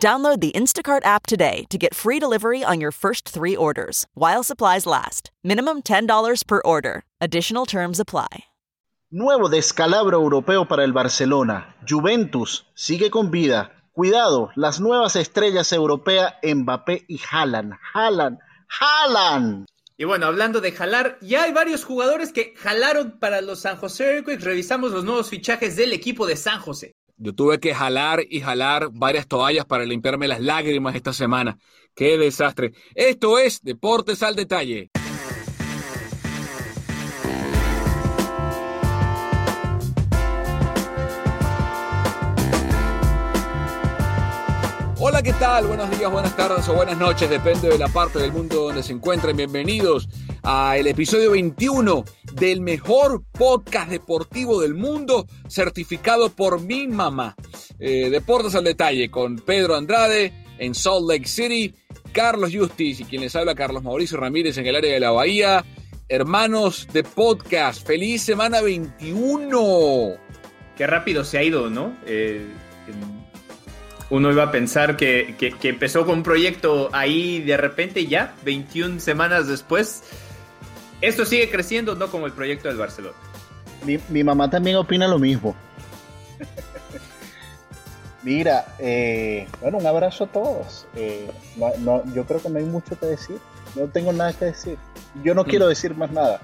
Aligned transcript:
Download 0.00 0.40
the 0.40 0.52
Instacart 0.52 1.04
app 1.04 1.26
today 1.26 1.64
to 1.70 1.78
get 1.78 1.94
free 1.94 2.18
delivery 2.18 2.62
on 2.62 2.80
your 2.80 2.92
first 2.92 3.28
three 3.28 3.56
orders 3.56 4.06
while 4.14 4.42
supplies 4.44 4.86
last. 4.86 5.30
Minimum 5.42 5.82
$10 5.82 6.46
per 6.46 6.60
order. 6.64 7.02
Additional 7.20 7.64
terms 7.66 7.98
apply. 7.98 8.44
Nuevo 9.10 9.48
descalabro 9.48 10.20
europeo 10.20 10.66
para 10.68 10.82
el 10.84 10.92
Barcelona. 10.92 11.74
Juventus 11.88 12.66
sigue 12.74 13.10
con 13.10 13.30
vida. 13.30 13.72
Cuidado, 13.92 14.50
las 14.56 14.80
nuevas 14.80 15.16
estrellas 15.16 15.72
europeas 15.72 16.34
Mbappé 16.42 17.06
y 17.08 17.18
Haaland. 17.30 17.72
Haaland. 17.94 18.38
Haaland. 18.68 19.66
Y 19.96 20.04
bueno, 20.04 20.26
hablando 20.26 20.60
de 20.60 20.72
jalar, 20.72 21.18
ya 21.22 21.44
hay 21.44 21.52
varios 21.52 21.84
jugadores 21.84 22.32
que 22.32 22.52
jalaron 22.56 23.18
para 23.18 23.40
los 23.40 23.60
San 23.60 23.76
José 23.76 24.16
Earthquakes. 24.16 24.44
Revisamos 24.44 24.92
los 24.92 25.04
nuevos 25.04 25.30
fichajes 25.30 25.76
del 25.76 25.94
equipo 25.94 26.26
de 26.26 26.36
San 26.36 26.60
José. 26.60 26.95
Yo 27.18 27.34
tuve 27.34 27.58
que 27.60 27.74
jalar 27.74 28.22
y 28.28 28.40
jalar 28.42 28.90
varias 28.92 29.26
toallas 29.26 29.64
para 29.64 29.86
limpiarme 29.86 30.28
las 30.28 30.40
lágrimas 30.40 30.94
esta 30.94 31.14
semana. 31.14 31.56
¡Qué 31.94 32.18
desastre! 32.18 32.74
Esto 32.94 33.38
es 33.38 33.62
Deportes 33.62 34.22
al 34.22 34.36
Detalle. 34.36 34.90
Hola, 44.98 45.22
¿qué 45.22 45.32
tal? 45.34 45.68
Buenos 45.68 45.90
días, 45.96 46.10
buenas 46.10 46.36
tardes 46.36 46.68
o 46.68 46.74
buenas 46.74 46.98
noches, 46.98 47.30
depende 47.30 47.68
de 47.68 47.78
la 47.78 47.88
parte 47.88 48.18
del 48.18 48.32
mundo 48.32 48.64
donde 48.64 48.82
se 48.82 48.92
encuentren. 48.92 49.36
Bienvenidos 49.36 50.06
al 50.42 50.86
episodio 50.86 51.30
21 51.30 52.04
del 52.38 52.60
mejor 52.60 53.22
podcast 53.32 53.90
deportivo 53.90 54.60
del 54.60 54.74
mundo, 54.74 55.26
certificado 55.48 56.30
por 56.30 56.60
mi 56.60 56.86
mamá. 56.86 57.34
Eh, 57.78 58.10
Deportes 58.10 58.54
al 58.54 58.64
detalle 58.64 59.10
con 59.10 59.36
Pedro 59.36 59.74
Andrade 59.74 60.32
en 60.58 60.74
Salt 60.74 61.08
Lake 61.08 61.26
City, 61.26 61.74
Carlos 62.12 62.54
Justice 62.54 63.02
y 63.02 63.06
quien 63.06 63.22
les 63.22 63.34
habla 63.34 63.54
Carlos 63.54 63.82
Mauricio 63.82 64.18
Ramírez 64.18 64.58
en 64.58 64.66
el 64.66 64.76
área 64.76 64.92
de 64.92 65.00
la 65.00 65.10
Bahía. 65.10 65.64
Hermanos 66.08 66.86
de 66.92 67.02
podcast, 67.02 67.86
feliz 67.86 68.22
semana 68.22 68.60
21. 68.60 70.16
Qué 70.76 70.86
rápido 70.86 71.24
se 71.24 71.38
ha 71.38 71.42
ido, 71.42 71.70
¿no? 71.70 71.96
Eh, 72.06 72.46
uno 74.10 74.30
iba 74.30 74.44
a 74.44 74.50
pensar 74.52 74.96
que, 74.96 75.34
empezó 75.62 76.04
con 76.04 76.18
un 76.18 76.22
proyecto 76.22 76.90
ahí 76.92 77.40
de 77.40 77.56
repente 77.56 78.06
ya, 78.06 78.34
21 78.44 79.00
semanas 79.00 79.48
después. 79.48 80.02
Esto 81.00 81.24
sigue 81.24 81.50
creciendo, 81.50 81.94
no 81.94 82.10
como 82.10 82.26
el 82.26 82.32
proyecto 82.32 82.68
del 82.68 82.76
Barcelona. 82.76 83.16
Mi, 84.08 84.24
mamá 84.24 84.50
también 84.50 84.76
opina 84.76 85.06
lo 85.06 85.18
mismo. 85.18 85.54
Mira, 88.22 88.74
eh, 88.78 89.46
bueno, 89.60 89.78
un 89.78 89.86
abrazo 89.86 90.24
a 90.24 90.26
todos. 90.26 90.86
Eh, 90.96 91.30
yo 92.14 92.24
creo 92.26 92.42
que 92.42 92.48
no 92.48 92.58
hay 92.58 92.64
mucho 92.64 92.98
que 92.98 93.06
decir. 93.06 93.38
No 93.76 93.86
tengo 93.86 94.12
nada 94.12 94.32
que 94.32 94.46
decir. 94.46 94.78
Yo 95.22 95.34
no 95.34 95.44
quiero 95.44 95.66
mm. 95.66 95.68
decir 95.68 95.94
más 95.94 96.10
nada. 96.10 96.40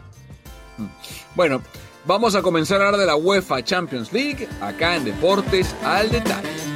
Mm. 0.79 0.87
Bueno, 1.35 1.63
vamos 2.05 2.37
a 2.37 2.43
comenzar 2.43 2.81
a 2.81 2.87
hablar 2.87 3.01
de 3.01 3.07
la 3.07 3.17
UEFA 3.17 3.65
Champions 3.65 4.13
League 4.13 4.49
acá 4.61 4.97
en 4.97 5.05
Deportes 5.05 5.75
al 5.83 6.11
Detalle. 6.11 6.72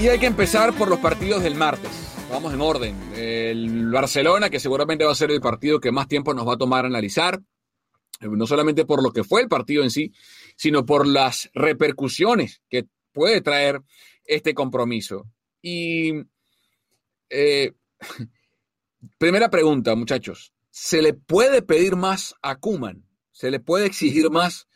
Y 0.00 0.08
hay 0.08 0.18
que 0.18 0.24
empezar 0.24 0.72
por 0.78 0.88
los 0.88 0.98
partidos 0.98 1.42
del 1.42 1.56
martes. 1.56 1.90
Vamos 2.30 2.54
en 2.54 2.62
orden. 2.62 2.96
El 3.14 3.90
Barcelona, 3.90 4.48
que 4.48 4.58
seguramente 4.58 5.04
va 5.04 5.12
a 5.12 5.14
ser 5.14 5.30
el 5.30 5.42
partido 5.42 5.78
que 5.78 5.92
más 5.92 6.08
tiempo 6.08 6.32
nos 6.32 6.48
va 6.48 6.54
a 6.54 6.56
tomar 6.56 6.86
analizar, 6.86 7.38
no 8.22 8.46
solamente 8.46 8.86
por 8.86 9.02
lo 9.02 9.12
que 9.12 9.24
fue 9.24 9.42
el 9.42 9.48
partido 9.48 9.82
en 9.82 9.90
sí, 9.90 10.10
sino 10.56 10.86
por 10.86 11.06
las 11.06 11.50
repercusiones 11.52 12.62
que 12.70 12.86
puede 13.12 13.42
traer 13.42 13.82
este 14.24 14.54
compromiso. 14.54 15.26
Y 15.60 16.12
eh, 17.28 17.74
primera 19.18 19.50
pregunta, 19.50 19.94
muchachos. 19.96 20.54
¿Se 20.70 21.02
le 21.02 21.12
puede 21.12 21.60
pedir 21.60 21.96
más 21.96 22.34
a 22.40 22.56
Kuman? 22.56 23.04
¿Se 23.32 23.50
le 23.50 23.60
puede 23.60 23.84
exigir 23.84 24.30
más 24.30 24.66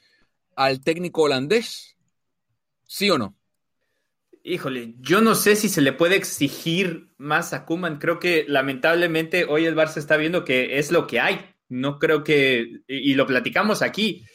al 0.55 0.81
técnico 0.81 1.23
holandés? 1.23 1.97
¿Sí 2.87 3.09
o 3.09 3.17
no? 3.17 3.35
Híjole, 4.47 4.95
yo 5.01 5.23
no 5.23 5.35
sé 5.35 5.57
si 5.57 5.71
se 5.71 5.81
le 5.81 5.95
puede 5.95 6.17
exigir 6.17 7.09
más 7.17 7.55
a 7.55 7.65
Kuman. 7.65 7.99
Creo 7.99 8.19
que 8.19 8.45
lamentablemente 8.47 9.47
hoy 9.49 9.65
el 9.65 9.75
Barça 9.75 9.97
está 9.97 10.19
viendo 10.19 10.45
que 10.45 10.79
es 10.79 10.93
lo 10.93 11.07
que 11.07 11.19
hay. 11.19 11.41
No 11.71 11.99
creo 11.99 12.23
que, 12.25 12.83
y 12.87 13.15
lo 13.15 13.27
platicamos 13.27 13.81
aquí, 13.81 14.27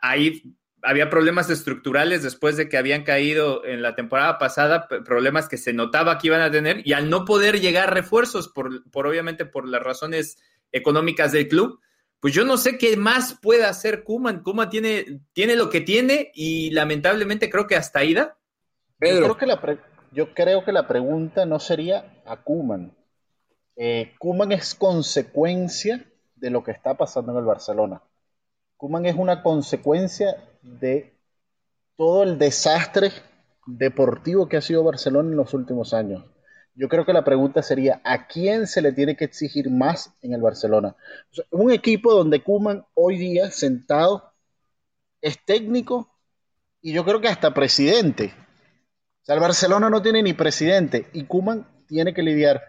ahí 0.00 0.54
había 0.80 1.10
problemas 1.10 1.50
estructurales 1.50 2.22
después 2.22 2.56
de 2.56 2.68
que 2.68 2.76
habían 2.76 3.02
caído 3.02 3.64
en 3.64 3.82
la 3.82 3.96
temporada 3.96 4.38
pasada, 4.38 4.86
problemas 4.86 5.48
que 5.48 5.56
se 5.56 5.72
notaba 5.72 6.18
que 6.18 6.28
iban 6.28 6.40
a 6.40 6.52
tener, 6.52 6.82
y 6.86 6.92
al 6.92 7.10
no 7.10 7.24
poder 7.24 7.60
llegar 7.60 7.92
refuerzos, 7.92 8.46
por, 8.46 8.88
por 8.92 9.08
obviamente 9.08 9.44
por 9.44 9.68
las 9.68 9.82
razones 9.82 10.36
económicas 10.70 11.32
del 11.32 11.48
club, 11.48 11.80
pues 12.20 12.32
yo 12.32 12.44
no 12.44 12.58
sé 12.58 12.78
qué 12.78 12.96
más 12.96 13.36
puede 13.42 13.64
hacer 13.64 14.04
Kuman. 14.04 14.44
Kuman 14.44 14.70
tiene, 14.70 15.20
tiene 15.32 15.56
lo 15.56 15.68
que 15.68 15.80
tiene 15.80 16.30
y 16.32 16.70
lamentablemente 16.70 17.50
creo 17.50 17.66
que 17.66 17.74
hasta 17.74 18.04
ida 18.04 18.37
yo 19.00 19.20
creo, 19.20 19.36
que 19.36 19.46
la 19.46 19.78
yo 20.12 20.34
creo 20.34 20.64
que 20.64 20.72
la 20.72 20.88
pregunta 20.88 21.46
no 21.46 21.60
sería 21.60 22.22
a 22.26 22.42
Kuman. 22.42 22.96
Eh, 23.76 24.14
Kuman 24.18 24.52
es 24.52 24.74
consecuencia 24.74 26.04
de 26.36 26.50
lo 26.50 26.64
que 26.64 26.72
está 26.72 26.94
pasando 26.94 27.32
en 27.32 27.38
el 27.38 27.44
Barcelona. 27.44 28.02
Kuman 28.76 29.06
es 29.06 29.16
una 29.16 29.42
consecuencia 29.42 30.36
de 30.62 31.16
todo 31.96 32.22
el 32.22 32.38
desastre 32.38 33.12
deportivo 33.66 34.48
que 34.48 34.56
ha 34.56 34.62
sido 34.62 34.84
Barcelona 34.84 35.30
en 35.30 35.36
los 35.36 35.54
últimos 35.54 35.94
años. 35.94 36.24
Yo 36.74 36.88
creo 36.88 37.04
que 37.04 37.12
la 37.12 37.24
pregunta 37.24 37.60
sería, 37.62 38.00
¿a 38.04 38.28
quién 38.28 38.68
se 38.68 38.82
le 38.82 38.92
tiene 38.92 39.16
que 39.16 39.24
exigir 39.24 39.68
más 39.68 40.14
en 40.22 40.32
el 40.32 40.40
Barcelona? 40.40 40.96
un 41.50 41.72
equipo 41.72 42.12
donde 42.12 42.42
Kuman 42.42 42.86
hoy 42.94 43.18
día 43.18 43.50
sentado 43.50 44.32
es 45.20 45.44
técnico 45.44 46.08
y 46.80 46.92
yo 46.92 47.04
creo 47.04 47.20
que 47.20 47.28
hasta 47.28 47.52
presidente 47.52 48.32
el 49.34 49.40
Barcelona 49.40 49.90
no 49.90 50.02
tiene 50.02 50.22
ni 50.22 50.32
presidente 50.32 51.06
y 51.12 51.24
Kuman 51.24 51.66
tiene 51.86 52.14
que 52.14 52.22
lidiar 52.22 52.62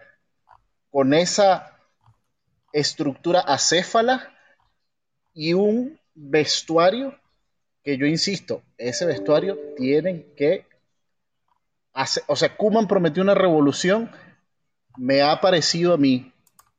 con 0.90 1.14
esa 1.14 1.78
estructura 2.72 3.40
acéfala 3.40 4.32
y 5.32 5.54
un 5.54 5.98
vestuario 6.14 7.18
que 7.82 7.96
yo 7.96 8.06
insisto, 8.06 8.62
ese 8.76 9.06
vestuario 9.06 9.58
tienen 9.76 10.26
que 10.36 10.66
hacer, 11.92 12.22
o 12.26 12.36
sea, 12.36 12.56
Kuman 12.56 12.86
prometió 12.86 13.22
una 13.22 13.34
revolución, 13.34 14.10
me 14.96 15.22
ha 15.22 15.40
parecido 15.40 15.94
a 15.94 15.96
mí 15.96 16.32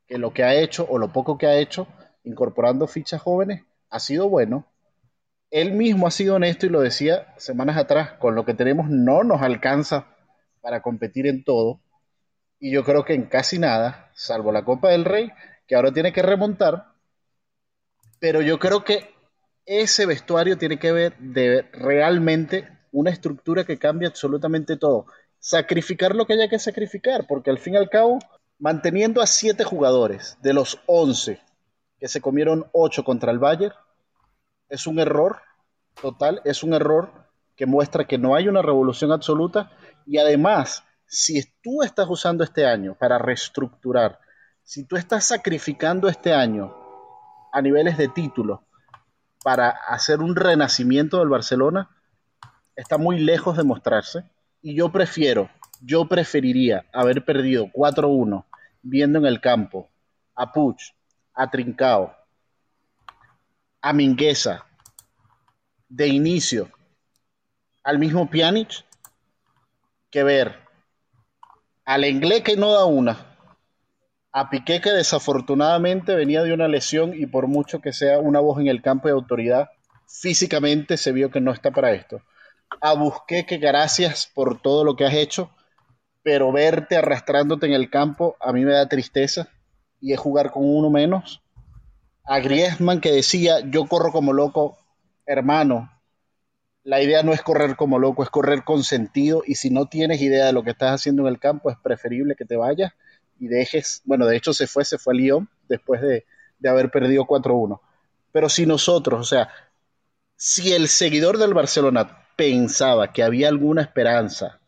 que 0.07 0.17
lo 0.17 0.33
que 0.33 0.43
ha 0.43 0.53
hecho 0.53 0.85
o 0.89 0.99
lo 0.99 1.11
poco 1.11 1.37
que 1.37 1.47
ha 1.47 1.57
hecho, 1.57 1.87
incorporando 2.23 2.87
fichas 2.87 3.21
jóvenes, 3.21 3.63
ha 3.89 3.99
sido 3.99 4.29
bueno. 4.29 4.65
Él 5.51 5.73
mismo 5.73 6.07
ha 6.07 6.11
sido 6.11 6.35
honesto 6.35 6.65
y 6.65 6.69
lo 6.69 6.79
decía 6.79 7.33
semanas 7.37 7.77
atrás, 7.77 8.13
con 8.13 8.35
lo 8.35 8.45
que 8.45 8.53
tenemos 8.53 8.89
no 8.89 9.23
nos 9.23 9.41
alcanza 9.41 10.07
para 10.61 10.81
competir 10.81 11.27
en 11.27 11.43
todo. 11.43 11.81
Y 12.57 12.71
yo 12.71 12.85
creo 12.85 13.03
que 13.03 13.13
en 13.13 13.25
casi 13.25 13.59
nada, 13.59 14.09
salvo 14.13 14.51
la 14.53 14.63
Copa 14.63 14.89
del 14.89 15.03
Rey, 15.03 15.29
que 15.67 15.75
ahora 15.75 15.91
tiene 15.91 16.13
que 16.13 16.21
remontar. 16.21 16.93
Pero 18.19 18.41
yo 18.41 18.59
creo 18.59 18.85
que 18.85 19.13
ese 19.65 20.05
vestuario 20.05 20.57
tiene 20.57 20.79
que 20.79 20.91
ver 20.93 21.17
de 21.17 21.63
realmente 21.73 22.69
una 22.91 23.09
estructura 23.09 23.65
que 23.65 23.77
cambia 23.77 24.07
absolutamente 24.07 24.77
todo. 24.77 25.07
Sacrificar 25.39 26.15
lo 26.15 26.25
que 26.25 26.33
haya 26.33 26.49
que 26.49 26.59
sacrificar, 26.59 27.25
porque 27.27 27.49
al 27.49 27.57
fin 27.57 27.73
y 27.73 27.77
al 27.77 27.89
cabo, 27.89 28.19
manteniendo 28.57 29.21
a 29.21 29.27
siete 29.27 29.63
jugadores 29.63 30.37
de 30.41 30.53
los 30.53 30.79
once 30.85 31.41
que 31.99 32.07
se 32.07 32.21
comieron 32.21 32.67
ocho 32.71 33.03
contra 33.03 33.31
el 33.31 33.39
Bayern, 33.39 33.73
es 34.71 34.87
un 34.87 34.99
error 34.99 35.39
total, 36.01 36.41
es 36.45 36.63
un 36.63 36.73
error 36.73 37.11
que 37.55 37.65
muestra 37.65 38.07
que 38.07 38.17
no 38.17 38.35
hay 38.35 38.47
una 38.47 38.61
revolución 38.61 39.11
absoluta 39.11 39.69
y 40.07 40.17
además, 40.17 40.83
si 41.05 41.43
tú 41.61 41.83
estás 41.83 42.07
usando 42.09 42.43
este 42.43 42.65
año 42.65 42.95
para 42.97 43.19
reestructurar, 43.19 44.19
si 44.63 44.85
tú 44.85 44.95
estás 44.95 45.27
sacrificando 45.27 46.07
este 46.07 46.33
año 46.33 46.73
a 47.51 47.61
niveles 47.61 47.97
de 47.97 48.07
título 48.07 48.65
para 49.43 49.69
hacer 49.69 50.21
un 50.21 50.35
renacimiento 50.35 51.19
del 51.19 51.27
Barcelona, 51.27 51.89
está 52.75 52.97
muy 52.97 53.19
lejos 53.19 53.57
de 53.57 53.63
mostrarse. 53.63 54.23
Y 54.61 54.75
yo 54.75 54.91
prefiero, 54.91 55.49
yo 55.81 56.07
preferiría 56.07 56.85
haber 56.93 57.25
perdido 57.25 57.65
4-1 57.73 58.45
viendo 58.81 59.19
en 59.19 59.25
el 59.25 59.41
campo 59.41 59.89
a 60.33 60.53
Puch, 60.53 60.93
a 61.33 61.49
Trincao, 61.49 62.15
a 63.81 63.93
Mingueza, 63.93 64.65
de 65.89 66.07
inicio, 66.07 66.69
al 67.83 67.99
mismo 67.99 68.29
Pjanic, 68.29 68.85
que 70.09 70.23
ver 70.23 70.61
al 71.85 72.05
inglés 72.05 72.43
que 72.43 72.55
no 72.55 72.71
da 72.71 72.85
una, 72.85 73.31
a 74.31 74.49
Piqué 74.49 74.79
que 74.79 74.91
desafortunadamente 74.91 76.15
venía 76.15 76.43
de 76.43 76.53
una 76.53 76.67
lesión 76.67 77.13
y 77.13 77.25
por 77.25 77.47
mucho 77.47 77.81
que 77.81 77.91
sea 77.91 78.19
una 78.19 78.39
voz 78.39 78.59
en 78.59 78.67
el 78.67 78.81
campo 78.81 79.07
de 79.07 79.13
autoridad, 79.13 79.69
físicamente 80.07 80.97
se 80.97 81.11
vio 81.11 81.31
que 81.31 81.41
no 81.41 81.51
está 81.51 81.71
para 81.71 81.91
esto. 81.91 82.21
A 82.79 82.93
Busqué 82.93 83.45
que 83.45 83.57
gracias 83.57 84.31
por 84.33 84.61
todo 84.61 84.85
lo 84.85 84.95
que 84.95 85.05
has 85.05 85.13
hecho, 85.13 85.51
pero 86.23 86.51
verte 86.51 86.95
arrastrándote 86.95 87.65
en 87.65 87.73
el 87.73 87.89
campo 87.89 88.37
a 88.39 88.53
mí 88.53 88.63
me 88.63 88.73
da 88.73 88.87
tristeza 88.87 89.49
y 89.99 90.13
es 90.13 90.19
jugar 90.19 90.51
con 90.51 90.63
uno 90.63 90.89
menos. 90.89 91.41
A 92.23 92.39
Griezmann 92.39 93.01
que 93.01 93.11
decía, 93.11 93.59
yo 93.61 93.85
corro 93.85 94.11
como 94.11 94.33
loco, 94.33 94.77
hermano, 95.25 95.91
la 96.83 97.01
idea 97.01 97.23
no 97.23 97.33
es 97.33 97.41
correr 97.41 97.75
como 97.75 97.99
loco, 97.99 98.23
es 98.23 98.29
correr 98.29 98.63
con 98.63 98.83
sentido 98.83 99.43
y 99.45 99.55
si 99.55 99.69
no 99.69 99.87
tienes 99.87 100.21
idea 100.21 100.45
de 100.45 100.53
lo 100.53 100.63
que 100.63 100.71
estás 100.71 100.91
haciendo 100.91 101.23
en 101.23 101.29
el 101.29 101.39
campo 101.39 101.69
es 101.69 101.77
preferible 101.77 102.35
que 102.35 102.45
te 102.45 102.55
vayas 102.55 102.93
y 103.39 103.47
dejes, 103.47 104.01
bueno, 104.05 104.25
de 104.25 104.37
hecho 104.37 104.53
se 104.53 104.67
fue, 104.67 104.85
se 104.85 104.97
fue 104.97 105.13
a 105.13 105.17
Lyon 105.17 105.49
después 105.67 106.01
de, 106.01 106.25
de 106.59 106.69
haber 106.69 106.91
perdido 106.91 107.25
4-1. 107.25 107.79
Pero 108.31 108.49
si 108.49 108.65
nosotros, 108.65 109.19
o 109.19 109.23
sea, 109.23 109.49
si 110.35 110.73
el 110.73 110.87
seguidor 110.87 111.37
del 111.37 111.53
Barcelona 111.53 112.27
pensaba 112.35 113.11
que 113.11 113.23
había 113.23 113.47
alguna 113.47 113.81
esperanza 113.81 114.59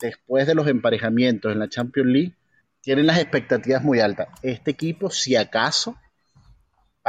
después 0.00 0.46
de 0.46 0.54
los 0.54 0.66
emparejamientos 0.66 1.52
en 1.52 1.58
la 1.58 1.68
Champions 1.68 2.08
League, 2.08 2.34
tienen 2.80 3.06
las 3.06 3.18
expectativas 3.18 3.82
muy 3.82 4.00
altas. 4.00 4.28
Este 4.42 4.70
equipo, 4.70 5.10
si 5.10 5.36
acaso, 5.36 5.96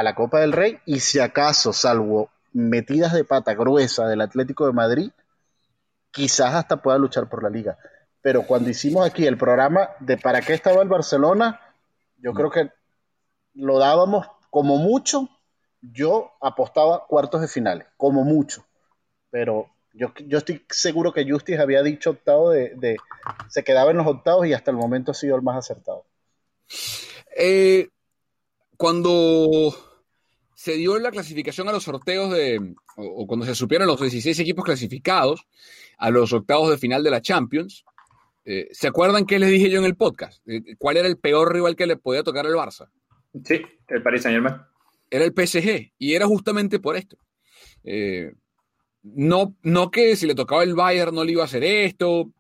a 0.02 0.04
la 0.04 0.16
Copa 0.16 0.40
del 0.40 0.52
Rey, 0.52 0.80
y 0.86 1.00
si 1.00 1.20
acaso, 1.20 1.74
salvo 1.74 2.30
metidas 2.54 3.14
de 3.14 3.24
pata 3.24 3.54
gruesa 3.54 4.08
del 4.08 4.22
Atlético 4.22 4.66
de 4.66 4.74
Madrid, 4.74 5.12
quizás 6.12 6.54
hasta 6.54 6.82
pueda 6.82 6.98
luchar 6.98 7.30
por 7.30 7.44
la 7.44 7.50
liga. 7.50 7.78
Pero 8.22 8.46
cuando 8.46 8.70
hicimos 8.70 9.06
aquí 9.06 9.26
el 9.26 9.38
programa 9.38 9.90
de 10.00 10.18
para 10.18 10.42
qué 10.42 10.54
estaba 10.54 10.82
el 10.82 10.90
Barcelona, 10.90 11.60
yo 12.18 12.34
creo 12.34 12.52
que 12.52 12.72
lo 13.54 13.80
dábamos 13.80 14.28
como 14.50 14.78
mucho, 14.78 15.30
yo 15.82 16.32
apostaba 16.42 17.08
cuartos 17.08 17.42
de 17.42 17.48
finales, 17.48 17.88
como 17.98 18.24
mucho, 18.24 18.66
pero 19.30 19.70
yo, 19.94 20.14
yo 20.28 20.38
estoy 20.38 20.66
seguro 20.70 21.14
que 21.14 21.30
Justice 21.30 21.62
había 21.62 21.84
dicho 21.84 22.12
octavo 22.12 22.52
de, 22.52 22.98
se 23.50 23.64
quedaba 23.64 23.92
en 23.92 23.98
los 23.98 24.08
octavos 24.08 24.46
y 24.46 24.54
hasta 24.54 24.72
el 24.72 24.78
momento 24.78 25.12
ha 25.12 25.16
sido 25.16 25.36
el 25.36 25.42
más 25.42 25.58
acertado. 25.58 26.06
Eh, 27.36 27.90
cuando 28.78 29.74
se 30.62 30.74
dio 30.74 31.00
la 31.00 31.10
clasificación 31.10 31.68
a 31.70 31.72
los 31.72 31.86
sorteos 31.86 32.32
de, 32.32 32.76
o, 32.96 33.26
cuando 33.26 33.48
se 33.48 33.56
supieron 33.56 33.88
los 33.88 34.00
16 34.00 34.38
equipos 34.40 34.64
clasificados 34.64 35.48
a 35.98 36.12
los 36.12 36.34
octavos 36.34 36.70
de 36.70 36.78
final 36.78 37.04
de 37.04 37.10
la 37.10 37.20
Champions, 37.20 37.84
eh, 38.46 38.68
¿Se 38.72 38.88
acuerdan 38.88 39.26
qué 39.26 39.38
les 39.40 39.50
dije 39.50 39.70
yo 39.70 39.80
en 39.80 39.86
el 39.86 39.96
podcast? 39.96 40.42
Eh, 40.48 40.76
¿Cuál 40.78 40.98
era 40.98 41.08
el 41.08 41.18
peor 41.18 41.54
rival 41.54 41.76
que 41.76 41.86
le 41.86 41.98
podía 41.98 42.24
tocar 42.24 42.46
al 42.46 42.54
Barça? 42.54 42.90
Sí, 43.44 43.62
el 43.88 44.02
Paris 44.02 44.24
Saint 44.24 44.36
Germain. 44.36 44.62
Era 45.10 45.26
el 45.26 45.34
PSG 45.34 45.94
y 45.98 46.14
era 46.14 46.26
justamente 46.26 46.80
por 46.80 46.96
esto. 46.96 47.18
Eh, 47.84 48.34
no, 49.04 49.56
no 49.62 49.92
que 49.92 50.16
si 50.16 50.26
le 50.26 50.36
tocaba 50.36 50.64
el 50.64 50.74
Bayern 50.74 51.14
no 51.14 51.24
le 51.24 51.34
iba 51.34 51.44
a 51.44 51.46
hacer 51.46 51.64
esto, 51.64 52.32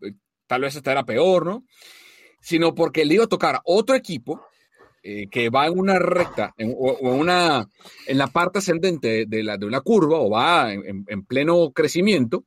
tal 0.48 0.62
vez 0.62 0.76
hasta 0.76 0.92
era 0.92 1.06
peor, 1.06 1.46
¿no? 1.46 1.66
Sino 2.40 2.74
porque 2.74 3.06
le 3.06 3.16
iba 3.16 3.26
a 3.26 3.30
tocar 3.30 3.62
otro 3.64 3.96
equipo 3.96 4.44
que 5.02 5.50
va 5.50 5.68
en 5.68 5.80
una 5.80 5.98
recta 5.98 6.54
o, 6.60 6.98
en, 7.02 7.20
una, 7.20 7.68
en 8.06 8.18
la 8.18 8.28
parte 8.28 8.60
ascendente 8.60 9.26
de, 9.26 9.44
la, 9.44 9.58
de 9.58 9.66
una 9.66 9.82
curva 9.82 10.20
o 10.20 10.30
va 10.30 10.72
en 10.74 11.26
pleno 11.26 11.72
crecimiento, 11.72 12.46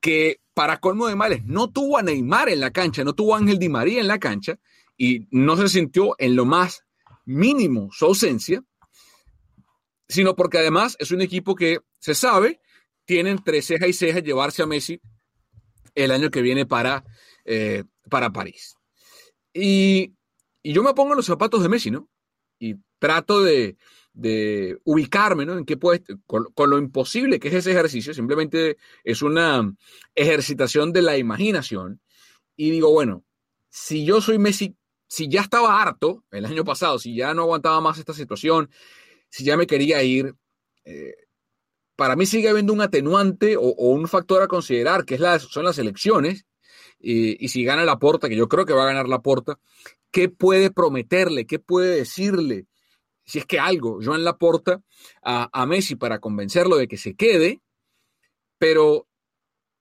que 0.00 0.40
para 0.56 0.80
colmo 0.80 1.06
de 1.06 1.16
males, 1.16 1.44
no 1.44 1.68
tuvo 1.68 1.98
a 1.98 2.02
Neymar 2.02 2.48
en 2.48 2.60
la 2.60 2.70
cancha, 2.70 3.04
no 3.04 3.14
tuvo 3.14 3.34
a 3.34 3.38
Ángel 3.38 3.58
Di 3.58 3.68
María 3.68 4.00
en 4.00 4.08
la 4.08 4.18
cancha 4.18 4.58
y 4.96 5.28
no 5.30 5.54
se 5.54 5.68
sintió 5.68 6.14
en 6.18 6.34
lo 6.34 6.46
más 6.46 6.84
mínimo 7.26 7.90
su 7.92 8.06
ausencia, 8.06 8.64
sino 10.08 10.34
porque 10.34 10.56
además 10.56 10.96
es 10.98 11.10
un 11.10 11.20
equipo 11.20 11.54
que 11.54 11.80
se 11.98 12.14
sabe, 12.14 12.60
tiene 13.04 13.32
entre 13.32 13.60
ceja 13.60 13.86
y 13.86 13.92
ceja 13.92 14.20
llevarse 14.20 14.62
a 14.62 14.66
Messi 14.66 14.98
el 15.94 16.10
año 16.10 16.30
que 16.30 16.40
viene 16.40 16.64
para, 16.64 17.04
eh, 17.44 17.84
para 18.08 18.30
París. 18.30 18.76
Y, 19.52 20.15
y, 20.66 20.72
yo 20.72 20.82
me 20.82 20.94
pongo 20.94 21.12
en 21.12 21.16
los 21.16 21.26
zapatos 21.26 21.62
de 21.62 21.68
Messi, 21.68 21.90
¿no? 21.90 22.08
Y 22.58 22.76
trato 22.98 23.42
de, 23.42 23.76
ubicarme, 24.84 25.44
¿no? 25.46 25.58
En 25.58 25.64
qué 25.64 25.76
puede, 25.76 26.02
con, 26.26 26.70
lo 26.70 26.78
imposible 26.78 27.38
que 27.38 27.48
es 27.48 27.54
ese 27.54 27.72
ejercicio, 27.72 28.14
simplemente 28.14 28.76
es 29.04 29.22
una 29.22 29.74
ejercitación 30.14 30.92
de 30.92 31.02
la 31.02 31.16
imaginación. 31.18 32.00
Y 32.56 32.70
digo, 32.70 32.90
bueno, 32.92 33.24
si 33.68 34.04
yo 34.04 34.20
soy 34.20 34.38
Messi, 34.38 34.76
si 35.08 35.28
ya 35.28 35.42
estaba 35.42 35.80
harto 35.80 36.24
el 36.30 36.46
año 36.46 36.64
pasado, 36.64 36.98
si 36.98 37.14
ya 37.14 37.34
no 37.34 37.42
aguantaba 37.42 37.80
más 37.80 37.98
esta 37.98 38.14
situación, 38.14 38.70
si 39.28 39.44
ya 39.44 39.56
me 39.56 39.66
quería 39.66 40.02
ir, 40.02 40.34
eh, 40.84 41.14
para 41.96 42.16
mí 42.16 42.26
sigue 42.26 42.48
habiendo 42.48 42.72
un 42.72 42.80
atenuante 42.80 43.56
o, 43.56 43.70
un 43.70 44.06
factor 44.08 44.42
a 44.42 44.48
considerar, 44.48 45.04
que 45.04 45.16
es 45.16 45.42
son 45.42 45.64
las 45.64 45.78
elecciones, 45.78 46.46
y, 46.98 47.42
y 47.44 47.48
si 47.48 47.64
gana 47.64 47.84
la 47.84 47.98
porta, 47.98 48.28
que 48.28 48.36
yo 48.36 48.48
creo 48.48 48.66
que 48.66 48.72
va 48.72 48.84
a 48.84 48.86
ganar 48.86 49.08
la 49.08 49.20
porta, 49.20 49.58
¿qué 50.10 50.28
puede 50.28 50.70
prometerle? 50.70 51.46
¿Qué 51.46 51.58
puede 51.58 51.96
decirle? 51.96 52.66
si 53.26 53.40
es 53.40 53.46
que 53.46 53.58
algo, 53.58 53.98
Joan 54.02 54.24
Laporta 54.24 54.80
a, 55.22 55.50
a 55.52 55.66
Messi 55.66 55.96
para 55.96 56.20
convencerlo 56.20 56.76
de 56.76 56.86
que 56.86 56.96
se 56.96 57.16
quede, 57.16 57.60
pero 58.56 59.08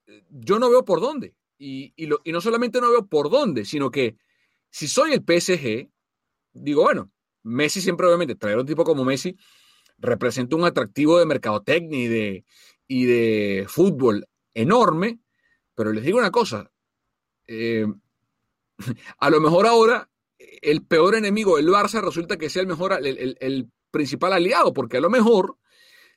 eh, 0.07 0.23
yo 0.31 0.57
no 0.57 0.69
veo 0.69 0.83
por 0.83 0.99
dónde. 0.99 1.35
Y, 1.57 1.93
y, 1.95 2.07
no 2.07 2.41
solamente 2.41 2.81
no 2.81 2.89
veo 2.89 3.05
por 3.07 3.29
dónde, 3.29 3.63
sino 3.63 3.89
que 3.89 4.17
si 4.69 4.87
soy 4.87 5.13
el 5.13 5.23
PSG, 5.23 5.89
digo, 6.53 6.81
bueno, 6.81 7.11
Messi 7.43 7.79
siempre 7.79 8.07
obviamente, 8.07 8.35
traer 8.35 8.57
un 8.57 8.65
tipo 8.65 8.83
como 8.83 9.05
Messi 9.05 9.37
representa 9.97 10.57
un 10.57 10.65
atractivo 10.65 11.17
de 11.17 11.25
mercadotecnia 11.25 11.99
y 12.03 12.07
de, 12.07 12.45
y 12.87 13.05
de 13.05 13.65
fútbol 13.69 14.27
enorme, 14.53 15.19
pero 15.75 15.93
les 15.93 16.03
digo 16.03 16.17
una 16.17 16.31
cosa, 16.31 16.69
eh, 17.47 17.85
a 19.19 19.29
lo 19.29 19.39
mejor 19.39 19.67
ahora 19.67 20.09
el 20.61 20.83
peor 20.83 21.15
enemigo 21.15 21.57
del 21.57 21.67
Barça 21.67 22.01
resulta 22.01 22.37
que 22.37 22.49
sea 22.49 22.61
el 22.61 22.67
mejor, 22.67 22.97
el, 23.01 23.69
principal 23.91 24.33
aliado, 24.33 24.73
porque 24.73 24.97
a 24.97 25.01
lo 25.01 25.09
mejor, 25.09 25.57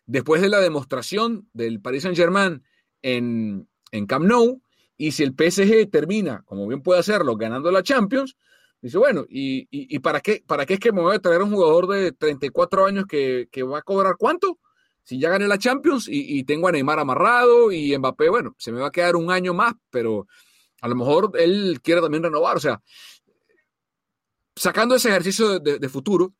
después 0.04 0.42
de 0.42 0.49
la 0.49 0.61
demostración 0.61 1.49
del 1.52 1.80
Paris 1.80 2.02
Saint 2.02 2.16
Germain 2.16 2.64
en, 3.02 3.68
en 3.92 4.07
Camp 4.07 4.25
Nou, 4.25 4.61
y 4.97 5.12
si 5.12 5.23
el 5.23 5.30
PSG 5.30 5.88
termina, 5.88 6.42
como 6.45 6.66
bien 6.66 6.83
puede 6.83 6.99
hacerlo, 6.99 7.37
ganando 7.37 7.71
la 7.71 7.85
Champions, 7.85 8.37
dice, 8.83 8.99
bueno, 8.99 9.25
¿y, 9.28 9.99
para, 10.00 10.21
qué, 10.21 10.42
para 10.45 10.66
qué 10.66 10.75
es 10.75 10.80
que 10.80 10.92
me 10.92 11.02
voy 11.02 11.14
a 11.14 11.21
traer 11.21 11.40
un 11.40 11.52
jugador 11.52 11.87
de 11.87 12.12
34 12.12 12.87
años 12.87 13.04
que, 13.07 13.49
va 13.62 13.78
a 13.78 13.83
cobrar 13.83 14.16
cuánto? 14.18 14.59
si 15.04 15.18
ya 15.18 15.30
gané 15.30 15.49
la 15.49 15.57
Champions 15.57 16.07
y, 16.11 16.45
tengo 16.45 16.68
a 16.68 16.73
Neymar 16.73 16.99
amarrado 16.99 17.73
y 17.73 17.97
Mbappé, 17.97 18.28
bueno, 18.28 18.54
se 18.59 18.71
me 18.73 18.80
va 18.80 18.88
a 18.88 18.90
quedar 18.90 19.16
un 19.16 19.30
año 19.30 19.54
más, 19.54 19.73
pero 19.88 20.26
a 20.83 20.88
lo 20.88 20.95
mejor 20.95 21.30
él 21.38 21.80
quiere 21.83 22.02
también 22.02 22.25
renovar. 22.25 22.59
O 22.59 22.61
sea, 22.61 22.83
sacando 24.59 24.95
ese 24.95 25.09
ejercicio 25.09 25.59
de, 25.59 25.88
futuro, 25.88 26.35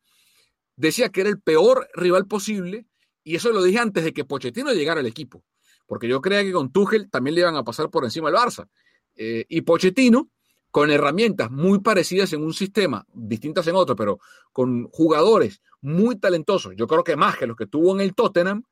decía 0.75 1.09
que 1.09 1.21
era 1.21 1.29
el 1.29 1.39
peor 1.39 1.87
rival 1.93 2.27
posible 2.27 2.85
y 3.23 3.35
eso 3.35 3.51
lo 3.51 3.63
dije 3.63 3.79
antes 3.79 4.03
de 4.03 4.13
que 4.13 4.25
Pochettino 4.25 4.73
llegara 4.73 4.99
al 4.99 5.05
equipo, 5.05 5.43
porque 5.85 6.07
yo 6.07 6.21
creía 6.21 6.43
que 6.43 6.51
con 6.51 6.71
Tuchel 6.71 7.09
también 7.09 7.35
le 7.35 7.41
iban 7.41 7.55
a 7.55 7.63
pasar 7.63 7.89
por 7.89 8.03
encima 8.03 8.29
al 8.29 8.35
Barça. 8.35 8.67
Eh, 9.15 9.45
y 9.49 9.61
Pochettino, 9.61 10.29
con 10.71 10.91
herramientas 10.91 11.49
muy 11.49 11.79
parecidas 11.79 12.31
en 12.33 12.43
un 12.43 12.53
sistema, 12.53 13.05
distintas 13.11 13.65
en 13.67 13.75
otro, 13.75 13.95
pero 13.95 14.19
con 14.51 14.87
jugadores 14.89 15.61
muy 15.81 16.17
talentosos, 16.17 16.73
yo 16.75 16.87
creo 16.87 17.03
que 17.03 17.15
más 17.15 17.37
que 17.37 17.47
los 17.47 17.57
que 17.57 17.65
tuvo 17.65 17.93
en 17.95 18.01
el 18.01 18.13
Tottenham, 18.13 18.63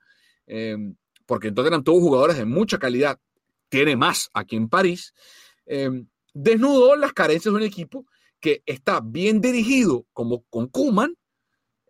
em, 0.46 0.96
porque 1.26 1.48
en 1.50 1.56
Tottenham 1.56 1.84
tuvo 1.84 2.00
jugadores 2.00 2.38
de 2.38 2.46
mucha 2.46 2.78
calidad, 2.78 3.20
tiene 3.70 3.96
más 3.96 4.30
aquí 4.34 4.56
en 4.56 4.70
París, 4.70 5.14
em, 5.66 6.08
desnudó 6.34 6.96
las 6.96 7.14
carencias 7.14 7.52
de 7.52 7.58
un 7.58 7.64
equipo 7.64 8.06
que 8.40 8.64
está 8.66 9.02
bien 9.02 9.42
dirigido 9.42 10.06
como 10.14 10.44
con 10.50 10.68
Kuman, 10.68 11.16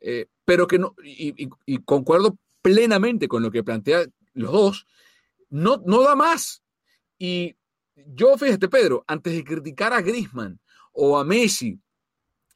eh, 0.02 0.28
pero 0.46 0.68
que 0.68 0.80
no, 0.80 0.96
y, 1.04 1.50
concuerdo 1.86 2.38
plenamente 2.62 3.28
con 3.28 3.44
lo 3.44 3.52
que 3.52 3.64
plantean 3.64 4.14
los 4.34 4.52
dos, 4.52 4.88
no, 5.50 5.82
no 5.86 6.02
da 6.02 6.16
más. 6.16 6.64
Y 7.18 7.56
yo, 7.96 8.38
fíjate, 8.38 8.70
Pedro, 8.70 9.04
antes 9.08 9.34
de 9.34 9.44
criticar 9.44 9.94
a 9.94 10.02
Grisman 10.02 10.60
o 10.94 11.18
a 11.18 11.24
Messi 11.24 11.80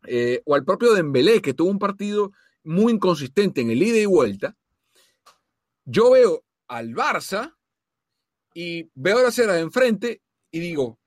eh, 0.07 0.41
o 0.45 0.55
al 0.55 0.63
propio 0.63 0.93
Dembélé, 0.93 1.41
que 1.41 1.53
tuvo 1.53 1.69
un 1.69 1.79
partido 1.79 2.31
muy 2.63 2.93
inconsistente 2.93 3.61
en 3.61 3.71
el 3.71 3.81
ida 3.81 3.97
y 3.97 4.05
vuelta, 4.05 4.55
yo 5.85 6.11
veo 6.11 6.43
al 6.67 6.93
Barça 6.93 7.55
y 8.53 8.89
veo 8.93 9.19
a 9.19 9.23
la 9.23 9.31
cera 9.31 9.53
de 9.53 9.61
enfrente 9.61 10.21
y 10.51 10.59
digo, 10.59 10.99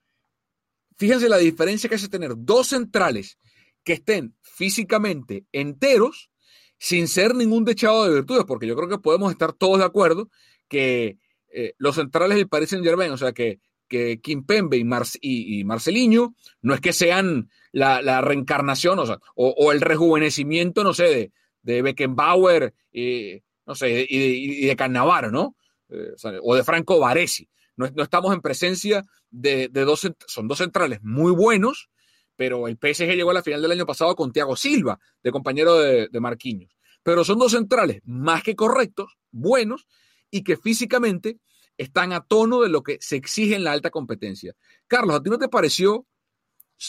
fíjense 0.96 1.28
la 1.28 1.38
diferencia 1.38 1.88
que 1.88 1.96
hace 1.96 2.08
tener 2.08 2.32
dos 2.36 2.68
centrales 2.68 3.38
que 3.82 3.94
estén 3.94 4.34
físicamente 4.40 5.44
enteros 5.52 6.30
sin 6.78 7.08
ser 7.08 7.34
ningún 7.34 7.64
dechado 7.64 8.04
de 8.04 8.14
virtudes, 8.14 8.44
porque 8.46 8.66
yo 8.66 8.76
creo 8.76 8.88
que 8.88 8.98
podemos 8.98 9.32
estar 9.32 9.52
todos 9.52 9.78
de 9.78 9.84
acuerdo 9.84 10.28
que 10.68 11.18
eh, 11.52 11.74
los 11.78 11.94
centrales 11.94 12.36
del 12.36 12.48
Paris 12.48 12.70
Saint 12.70 12.84
Germain, 12.84 13.12
o 13.12 13.16
sea 13.16 13.32
que 13.32 13.60
que 13.88 14.20
Kimpembe 14.20 14.76
y, 14.76 15.60
y, 15.60 15.64
Marceliño 15.64 16.34
no 16.62 16.74
es 16.74 16.80
que 16.80 16.92
sean 16.92 17.50
la, 17.72 18.20
reencarnación 18.20 18.98
o, 18.98 19.18
o, 19.36 19.72
el 19.72 19.80
rejuvenecimiento, 19.80 20.84
no 20.84 20.94
sé, 20.94 21.04
de, 21.04 21.32
de 21.62 21.82
Beckenbauer, 21.82 22.74
y, 22.92 23.42
no 23.66 23.74
sé, 23.74 24.06
y, 24.08 24.66
de, 24.66 24.76
Cannavaro, 24.76 25.30
¿no? 25.30 25.56
Eh, 25.88 26.14
o, 26.42 26.54
de 26.54 26.64
Franco 26.64 26.98
Baresi. 26.98 27.48
No, 27.76 27.86
estamos 27.86 28.32
en 28.32 28.40
presencia 28.40 29.04
de, 29.30 29.68
dos, 29.68 30.08
son 30.26 30.48
dos 30.48 30.58
centrales 30.58 31.00
muy 31.02 31.32
buenos, 31.32 31.90
pero 32.36 32.68
el 32.68 32.78
PSG 32.80 33.14
llegó 33.14 33.30
a 33.30 33.34
la 33.34 33.42
final 33.42 33.62
del 33.62 33.72
año 33.72 33.86
pasado 33.86 34.14
con 34.14 34.32
Thiago 34.32 34.56
Silva, 34.56 34.98
de 35.22 35.32
compañero 35.32 35.78
de, 35.78 36.08
de 36.08 36.20
Marquinhos. 36.20 36.76
Pero 37.02 37.24
son 37.24 37.38
dos 37.38 37.52
centrales 37.52 38.00
más 38.04 38.42
que 38.42 38.54
correctos, 38.54 39.18
buenos, 39.30 39.88
y 40.30 40.42
que 40.42 40.56
físicamente 40.56 41.38
están 41.76 42.12
a 42.12 42.24
tono 42.24 42.60
de 42.60 42.68
lo 42.68 42.82
que 42.82 42.98
se 43.00 43.16
exige 43.16 43.56
en 43.56 43.64
la 43.64 43.72
alta 43.72 43.90
competencia. 43.90 44.54
Carlos, 44.86 45.16
¿a 45.16 45.22
ti 45.22 45.30
no 45.30 45.38
te 45.38 45.48
pareció 45.48 46.06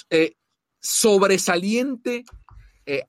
eh, 0.09 0.35
sobresaliente, 0.79 2.25
eh, 2.85 3.03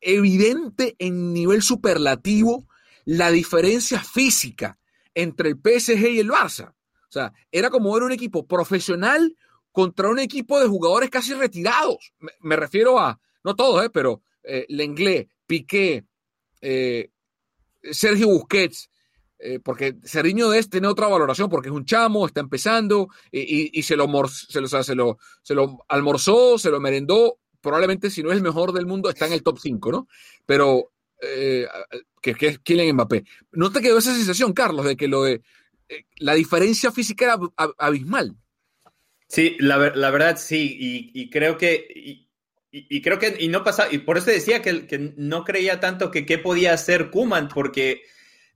evidente 0.00 0.94
en 0.98 1.32
nivel 1.32 1.62
superlativo 1.62 2.66
la 3.04 3.30
diferencia 3.30 4.02
física 4.02 4.78
entre 5.22 5.50
el 5.50 5.56
PSG 5.56 6.08
y 6.10 6.18
el 6.20 6.30
Barça? 6.30 6.70
O 6.70 7.12
sea, 7.12 7.32
era 7.50 7.70
como 7.70 7.92
ver 7.92 8.02
un 8.02 8.12
equipo 8.12 8.46
profesional 8.46 9.34
contra 9.72 10.08
un 10.08 10.18
equipo 10.18 10.60
de 10.60 10.66
jugadores 10.66 11.10
casi 11.10 11.34
retirados. 11.34 12.12
Me, 12.40 12.56
refiero 12.56 12.98
a, 12.98 13.20
no 13.44 13.54
todos, 13.54 13.84
eh, 13.84 13.90
pero 13.90 14.22
eh, 14.42 14.66
Lenglet, 14.68 15.28
Piqué, 15.46 16.04
Sergio 17.82 18.28
Busquets, 18.28 18.90
eh, 19.40 19.60
porque 19.60 19.96
Cerriño 20.04 20.50
de 20.50 20.58
este 20.58 20.72
tiene 20.72 20.88
otra 20.88 21.06
valoración 21.06 21.48
porque 21.48 21.68
es 21.68 21.74
un 21.74 21.84
chamo, 21.84 22.26
está 22.26 22.40
empezando 22.40 23.08
y, 23.30 23.82
se, 23.82 23.96
lo, 23.96 24.08
se 25.42 25.54
lo 25.54 25.84
almorzó, 25.88 26.58
se 26.58 26.70
lo 26.70 26.80
merendó. 26.80 27.38
Probablemente, 27.60 28.10
si 28.10 28.22
no 28.22 28.30
es 28.30 28.36
el 28.36 28.42
mejor 28.42 28.72
del 28.72 28.86
mundo, 28.86 29.08
está 29.08 29.26
en 29.26 29.32
el 29.32 29.42
top 29.42 29.58
5, 29.58 29.92
¿no? 29.92 30.08
Pero, 30.46 30.92
eh, 31.20 31.66
que, 32.20 32.34
que 32.34 32.46
es 32.48 32.58
Kylian 32.60 32.94
Mbappé. 32.94 33.24
¿No 33.52 33.72
te 33.72 33.80
quedó 33.80 33.98
esa 33.98 34.14
sensación, 34.14 34.52
Carlos, 34.52 34.86
de 34.86 34.96
que 34.96 35.08
lo 35.08 35.22
de 35.22 35.42
eh, 35.88 36.04
la 36.18 36.34
diferencia 36.34 36.92
física 36.92 37.24
era 37.24 37.38
abismal? 37.78 38.36
Sí, 39.28 39.56
la, 39.58 39.76
verdad 39.76 40.38
sí, 40.38 41.10
y, 41.12 41.28
creo 41.30 41.58
que. 41.58 41.86
Y, 42.70 43.02
creo 43.02 43.18
que. 43.18 43.36
Y 43.38 43.48
no 43.48 43.62
pasa. 43.62 43.88
Y 43.90 43.98
por 43.98 44.16
eso 44.16 44.30
decía 44.30 44.62
que, 44.62 44.86
que 44.86 45.12
no 45.16 45.44
creía 45.44 45.80
tanto 45.80 46.10
que 46.10 46.24
qué 46.24 46.38
podía 46.38 46.72
hacer 46.72 47.10
Kuman, 47.10 47.48
porque 47.48 48.02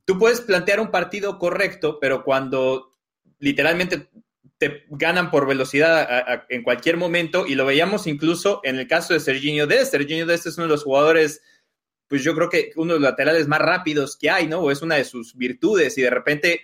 tú 0.07 0.19
puedes 0.19 0.40
plantear 0.40 0.81
un 0.81 0.90
partido 0.90 1.38
correcto, 1.38 1.99
pero 2.00 2.25
cuando 2.25 2.97
literalmente 3.38 4.09
te 4.57 4.85
ganan 4.90 5.31
por 5.31 5.47
velocidad 5.47 6.45
en 6.49 6.62
cualquier 6.62 6.97
momento, 6.97 7.47
y 7.47 7.54
lo 7.54 7.66
veíamos 7.66 8.07
incluso 8.07 8.61
en 8.62 8.78
el 8.78 8.87
caso 8.87 9.12
de 9.12 9.21
Serginho 9.21 9.66
Dest. 9.66 9.90
Serginho 9.90 10.25
Dest 10.25 10.47
es 10.47 10.57
uno 10.57 10.69
de 10.69 10.73
los 10.73 10.85
jugadores, 10.85 11.42
pues 12.12 12.23
yo 12.23 12.35
creo 12.35 12.50
que 12.50 12.73
uno 12.76 12.92
de 12.92 13.00
los 13.00 13.09
laterales 13.09 13.49
más 13.49 13.62
rápidos 13.62 14.19
que 14.19 14.28
hay, 14.28 14.47
¿no? 14.47 14.59
O 14.59 14.71
es 14.71 14.83
una 14.83 14.97
de 14.97 15.04
sus 15.04 15.35
virtudes, 15.35 15.97
y 15.97 16.02
de 16.02 16.11
repente 16.11 16.61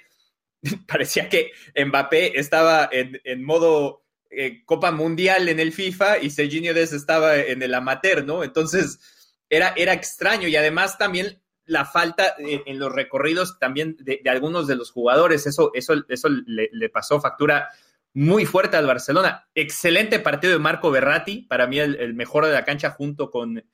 parecía 0.86 1.30
que 1.30 1.52
Mbappé 1.74 2.38
estaba 2.38 2.90
en, 2.92 3.42
modo 3.42 4.04
eh, 4.28 4.62
Copa 4.66 4.92
Mundial 4.92 5.48
en 5.48 5.58
el 5.58 5.72
FIFA 5.72 6.18
y 6.18 6.28
Serginho 6.28 6.74
Dest 6.74 6.92
estaba 6.92 7.38
en 7.38 7.62
el 7.62 7.72
amateur, 7.72 8.26
¿no? 8.26 8.44
Entonces 8.44 9.00
era, 9.48 9.72
era 9.74 9.94
extraño, 9.94 10.48
y 10.48 10.56
además 10.56 10.98
también 10.98 11.40
la 11.64 11.86
falta 11.86 12.34
en 12.38 12.78
los 12.78 12.92
recorridos 12.92 13.58
también 13.58 13.96
de, 14.00 14.20
algunos 14.26 14.66
de 14.66 14.76
los 14.76 14.90
jugadores. 14.90 15.46
Eso, 15.46 15.70
eso, 15.72 15.94
eso 16.10 16.28
le, 16.28 16.90
pasó 16.90 17.22
factura 17.22 17.70
muy 18.12 18.44
fuerte 18.44 18.76
al 18.76 18.86
Barcelona. 18.86 19.48
Excelente 19.54 20.18
partido 20.18 20.52
de 20.52 20.58
Marco 20.58 20.90
Berratti, 20.90 21.46
para 21.48 21.66
mí 21.66 21.78
el, 21.78 22.12
mejor 22.12 22.44
de 22.44 22.52
la 22.52 22.66
cancha 22.66 22.90
junto 22.90 23.30
con, 23.30 23.64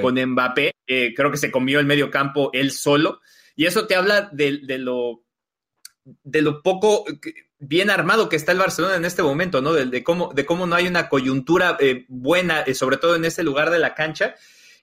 con 0.00 0.14
Mbappé. 0.14 0.72
Eh, 0.86 1.14
creo 1.14 1.30
que 1.30 1.36
se 1.36 1.50
comió 1.50 1.80
el 1.80 1.86
medio 1.86 2.10
campo 2.10 2.50
él 2.52 2.70
solo. 2.70 3.20
Y 3.54 3.66
eso 3.66 3.86
te 3.86 3.96
habla 3.96 4.30
de, 4.32 4.60
lo, 4.78 5.24
de 6.04 6.42
lo 6.42 6.62
poco 6.62 7.04
bien 7.58 7.90
armado 7.90 8.28
que 8.28 8.36
está 8.36 8.52
el 8.52 8.58
Barcelona 8.58 8.96
en 8.96 9.04
este 9.04 9.22
momento, 9.22 9.62
¿no? 9.62 9.72
De, 9.72 10.02
cómo, 10.02 10.32
de 10.34 10.44
cómo 10.44 10.66
no 10.66 10.74
hay 10.74 10.88
una 10.88 11.08
coyuntura 11.08 11.76
eh, 11.78 12.06
buena, 12.08 12.62
eh, 12.62 12.74
sobre 12.74 12.96
todo 12.96 13.14
en 13.14 13.24
ese 13.24 13.44
lugar 13.44 13.70
de 13.70 13.78
la 13.78 13.94
cancha. 13.94 14.34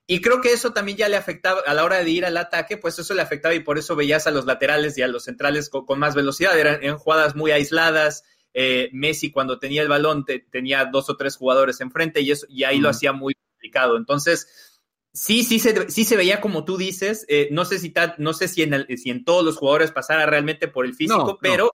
Y 0.07 0.21
creo 0.21 0.41
que 0.41 0.53
eso 0.53 0.71
también 0.73 0.97
ya 0.97 1.09
le 1.09 1.17
afectaba 1.17 1.61
a 1.67 1.73
la 1.73 1.83
hora 1.83 2.03
de 2.03 2.09
ir 2.09 2.25
al 2.25 2.37
ataque, 2.37 2.77
pues 2.77 2.97
eso 2.97 3.13
le 3.13 3.21
afectaba 3.21 3.53
y 3.53 3.59
por 3.59 3.77
eso 3.77 3.95
veías 3.95 4.25
a 4.27 4.31
los 4.31 4.45
laterales 4.45 4.97
y 4.97 5.01
a 5.01 5.07
los 5.07 5.25
centrales 5.25 5.69
con, 5.69 5.99
más 5.99 6.15
velocidad. 6.15 6.57
Eran, 6.57 6.97
jugadas 6.97 7.35
muy 7.35 7.51
aisladas. 7.51 8.23
Eh, 8.53 8.89
Messi 8.91 9.29
cuando 9.29 9.59
tenía 9.59 9.83
el 9.83 9.87
balón 9.87 10.25
tenía 10.49 10.85
dos 10.85 11.09
o 11.11 11.17
tres 11.17 11.35
jugadores 11.35 11.81
enfrente 11.81 12.21
y, 12.21 12.31
eso, 12.31 12.47
y 12.49 12.63
ahí 12.63 12.79
lo 12.79 12.89
hacía 12.89 13.11
muy 13.11 13.35
complicado. 13.35 13.97
Entonces, 13.97 14.68
sí, 15.13 15.43
sí 15.43 15.59
se, 15.59 15.89
sí 15.89 16.05
se 16.05 16.15
veía 16.15 16.41
como 16.41 16.65
tú 16.65 16.77
dices. 16.77 17.25
Eh, 17.27 17.49
no 17.51 17.65
sé, 17.65 17.79
si, 17.79 17.93
no 18.17 18.33
sé 18.33 18.47
si, 18.47 18.63
en 18.63 18.85
si 18.97 19.09
en 19.09 19.23
todos 19.23 19.43
los 19.43 19.57
jugadores 19.57 19.91
pasara 19.91 20.25
realmente 20.25 20.67
por 20.67 20.85
el 20.85 20.93
físico, 20.93 21.37
pero, 21.41 21.71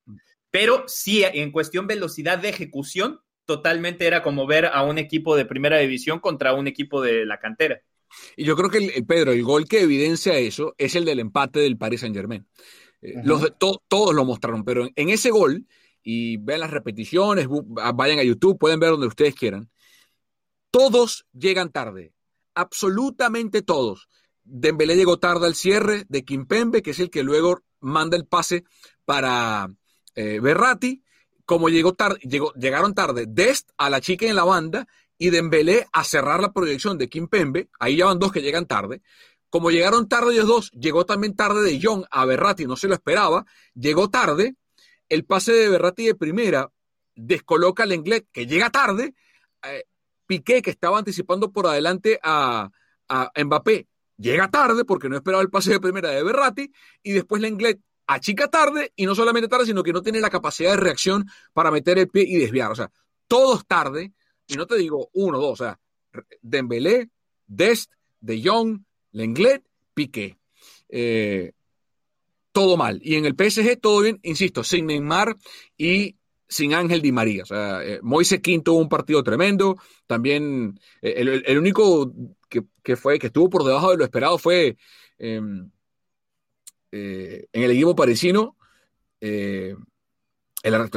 pero 0.51 0.83
sí 0.87 1.23
en 1.23 1.51
cuestión 1.51 1.87
velocidad 1.87 2.37
de 2.37 2.49
ejecución, 2.49 3.21
totalmente 3.45 4.07
era 4.07 4.23
como 4.23 4.47
ver 4.47 4.65
a 4.65 4.83
un 4.83 4.97
equipo 4.97 5.35
de 5.35 5.45
primera 5.45 5.77
división 5.77 6.19
contra 6.19 6.53
un 6.53 6.67
equipo 6.67 7.01
de 7.01 7.25
la 7.25 7.39
cantera. 7.39 7.81
Y 8.35 8.45
yo 8.45 8.55
creo 8.55 8.69
que, 8.69 8.77
el, 8.77 9.05
Pedro, 9.05 9.31
el 9.31 9.43
gol 9.43 9.67
que 9.67 9.81
evidencia 9.81 10.37
eso 10.37 10.73
es 10.77 10.95
el 10.95 11.05
del 11.05 11.19
empate 11.19 11.59
del 11.59 11.77
Paris 11.77 12.01
Saint 12.01 12.15
Germain. 12.15 12.45
Eh, 13.01 13.15
los 13.23 13.53
todos 13.57 14.15
lo 14.15 14.25
mostraron, 14.25 14.63
pero 14.63 14.87
en, 14.95 15.09
ese 15.09 15.29
gol, 15.29 15.65
y 16.03 16.37
vean 16.37 16.61
las 16.61 16.71
repeticiones, 16.71 17.47
vayan 17.49 18.19
a 18.19 18.23
YouTube, 18.23 18.57
pueden 18.57 18.79
ver 18.79 18.91
donde 18.91 19.07
ustedes 19.07 19.35
quieran, 19.35 19.69
todos 20.71 21.25
llegan 21.33 21.71
tarde, 21.71 22.13
absolutamente 22.55 23.61
todos. 23.61 24.09
Dembélé 24.43 24.95
llegó 24.95 25.19
tarde 25.19 25.47
al 25.47 25.55
cierre 25.55 26.05
de 26.09 26.23
Kimpembe, 26.23 26.81
que 26.81 26.91
es 26.91 26.99
el 26.99 27.09
que 27.09 27.23
luego 27.23 27.61
manda 27.79 28.17
el 28.17 28.25
pase 28.25 28.63
para 29.05 29.69
eh. 30.15 30.39
Como 31.45 31.69
llegaron 31.69 32.95
tarde 32.95 33.25
Dest 33.27 33.69
a 33.77 33.89
la 33.89 34.01
chica 34.01 34.25
en 34.25 34.35
la 34.35 34.43
banda 34.43 34.87
y 35.17 35.29
Dembélé 35.29 35.87
a 35.91 36.03
cerrar 36.03 36.41
la 36.41 36.51
proyección 36.51 36.97
de 36.97 37.09
Kim 37.09 37.27
Pembe, 37.27 37.69
ahí 37.79 37.97
ya 37.97 38.05
van 38.05 38.19
dos 38.19 38.31
que 38.31 38.41
llegan 38.41 38.65
tarde. 38.65 39.01
Como 39.49 39.71
llegaron 39.71 40.09
tarde 40.09 40.33
ellos 40.33 40.47
dos, 40.47 40.71
llegó 40.71 41.05
también 41.05 41.35
tarde 41.35 41.63
de 41.63 41.79
John 41.81 42.05
a 42.09 42.25
Berratti, 42.25 42.65
no 42.65 42.75
se 42.75 42.87
lo 42.87 42.93
esperaba, 42.93 43.45
llegó 43.73 44.09
tarde, 44.09 44.55
el 45.07 45.23
pase 45.23 45.53
de 45.53 45.69
Berratti 45.69 46.05
de 46.05 46.15
primera 46.15 46.71
descoloca 47.15 47.83
al 47.83 47.89
Lenglet, 47.89 48.27
que 48.31 48.47
llega 48.47 48.69
tarde, 48.69 49.13
eh, 49.63 49.85
Piqué, 50.25 50.61
que 50.61 50.71
estaba 50.71 50.97
anticipando 50.97 51.51
por 51.51 51.67
adelante 51.67 52.19
a, 52.23 52.69
Mbappé, 53.35 53.87
llega 54.17 54.49
tarde 54.49 54.85
porque 54.85 55.09
no 55.09 55.15
esperaba 55.15 55.43
el 55.43 55.49
pase 55.49 55.71
de 55.71 55.79
primera 55.79 56.09
de 56.09 56.23
Berratti 56.23 56.71
y 57.03 57.11
después 57.11 57.41
Lenglet 57.41 57.79
achica 58.07 58.47
tarde 58.49 58.91
y 58.95 59.05
no 59.05 59.13
solamente 59.13 59.47
tarde, 59.47 59.65
sino 59.65 59.83
que 59.83 59.93
no 59.93 60.01
tiene 60.01 60.19
la 60.19 60.29
capacidad 60.29 60.71
de 60.71 60.77
reacción 60.77 61.27
para 61.53 61.71
meter 61.71 61.99
el 61.99 62.09
pie 62.09 62.23
y 62.27 62.37
desviar. 62.37 62.71
O 62.71 62.75
sea, 62.75 62.91
todos 63.27 63.65
tarde, 63.65 64.13
y 64.47 64.55
no 64.55 64.65
te 64.65 64.75
digo 64.77 65.09
uno, 65.13 65.39
dos, 65.39 65.61
o 65.61 65.63
sea, 65.63 65.79
Dembélé, 66.41 67.09
Dest, 67.45 67.91
De 68.19 68.41
Jong, 68.43 68.81
Lenglet, 69.11 69.63
Piqué. 69.93 70.37
Eh, 70.89 71.51
todo 72.51 72.77
mal. 72.77 72.99
Y 73.03 73.15
en 73.15 73.25
el 73.25 73.35
PSG 73.35 73.79
todo 73.81 74.01
bien, 74.01 74.19
insisto, 74.23 74.63
sin 74.63 74.85
Neymar 74.85 75.35
y 75.77 76.15
sin 76.47 76.73
Ángel 76.73 77.01
Di 77.01 77.11
María. 77.11 77.43
O 77.43 77.45
sea, 77.45 77.83
eh, 77.83 77.99
Moise 78.01 78.41
Quinto 78.41 78.73
un 78.73 78.89
partido 78.89 79.23
tremendo. 79.23 79.77
También 80.07 80.79
eh, 81.01 81.43
el, 81.45 81.57
único 81.57 82.11
que, 82.49 82.95
fue, 82.95 83.19
que 83.19 83.27
estuvo 83.27 83.49
por 83.49 83.63
debajo 83.63 83.91
de 83.91 83.97
lo 83.97 84.03
esperado 84.03 84.37
fue 84.37 84.77
em, 85.17 85.69
en 86.91 87.47
el 87.51 87.71
equipo 87.71 87.95
parisino. 87.95 88.57
el, 89.19 89.75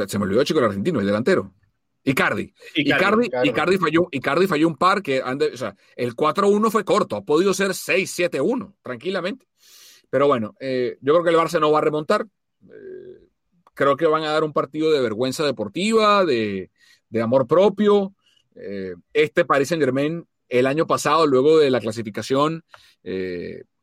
se 0.07 0.19
me 0.19 0.25
olvidó 0.25 0.43
chico 0.43 0.59
el 0.59 0.65
argentino, 0.65 0.99
el 0.99 1.05
delantero. 1.05 1.53
Icardi. 2.03 2.53
Icardi, 2.75 3.29
Icardi, 3.43 3.77
falló, 3.77 4.07
Icardi 4.11 4.47
falló 4.47 4.67
un 4.67 4.77
par 4.77 5.01
que, 5.01 5.21
o 5.21 5.57
sea, 5.57 5.75
el 5.95 6.15
4-1 6.15 6.71
fue 6.71 6.85
corto, 6.85 7.15
ha 7.15 7.21
podido 7.21 7.53
ser 7.53 7.71
6-7-1, 7.71 8.73
tranquilamente. 8.81 9.45
Pero 10.09 10.27
bueno, 10.27 10.55
eh, 10.59 10.97
yo 11.01 11.13
creo 11.13 11.23
que 11.23 11.29
el 11.29 11.35
Barça 11.35 11.59
no 11.59 11.71
va 11.71 11.79
a 11.79 11.83
remontar. 11.83 12.25
Eh, 12.63 13.28
creo 13.79 13.95
que 13.95 14.07
van 14.07 14.23
a 14.23 14.31
dar 14.33 14.43
un 14.43 14.51
partido 14.51 14.91
de 14.91 14.99
vergüenza 14.99 15.45
deportiva, 15.45 16.25
de, 16.25 16.69
amor 17.21 17.47
propio. 17.47 18.13
Eh, 18.55 18.93
este 19.13 19.45
Paris 19.45 19.69
Saint 19.69 19.81
Germain, 19.81 20.27
el 20.49 20.67
año 20.67 20.85
pasado, 20.85 21.25
luego 21.25 21.57
de 21.57 21.71
la 21.71 21.79
clasificación 21.79 22.65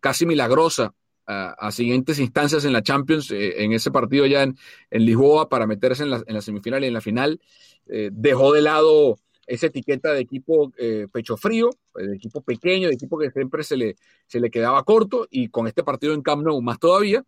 casi 0.01 0.27
milagrosa 0.27 0.93
a, 1.25 1.73
siguientes 1.73 2.19
instancias 2.19 2.67
en 2.67 2.75
la 2.75 2.83
Champions, 2.83 3.31
en 3.31 3.73
ese 3.73 3.91
partido 3.91 4.27
ya 4.27 4.43
en, 4.43 4.57
Lisboa 4.91 5.49
para 5.49 5.67
meterse 5.67 6.03
en 6.03 6.11
la, 6.11 6.23
en 6.27 6.35
la, 6.35 6.43
semifinal 6.43 6.85
y 6.85 6.89
en 6.89 6.93
la 6.93 7.01
final, 7.01 7.41
dejó 7.87 8.53
de 8.53 8.61
lado 8.61 9.17
esa 9.47 9.67
etiqueta 9.69 10.13
de 10.13 10.21
equipo 10.21 10.73
eh, 10.77 11.07
pecho 11.11 11.37
frío, 11.37 11.71
de 11.95 12.17
equipo 12.17 12.43
pequeño, 12.43 12.89
de 12.89 12.95
equipo 12.95 13.19
que 13.19 13.31
siempre 13.31 13.63
se 13.63 13.77
le, 13.77 13.97
se 14.27 14.41
le 14.41 14.51
quedaba 14.51 14.83
corto, 14.85 15.27
y 15.31 15.49
con 15.49 15.67
este 15.67 15.85
partido 15.85 16.15
en 16.15 16.23
Camp 16.23 16.43
Nou 16.43 16.61
más 16.61 16.79
todavía, 16.79 17.25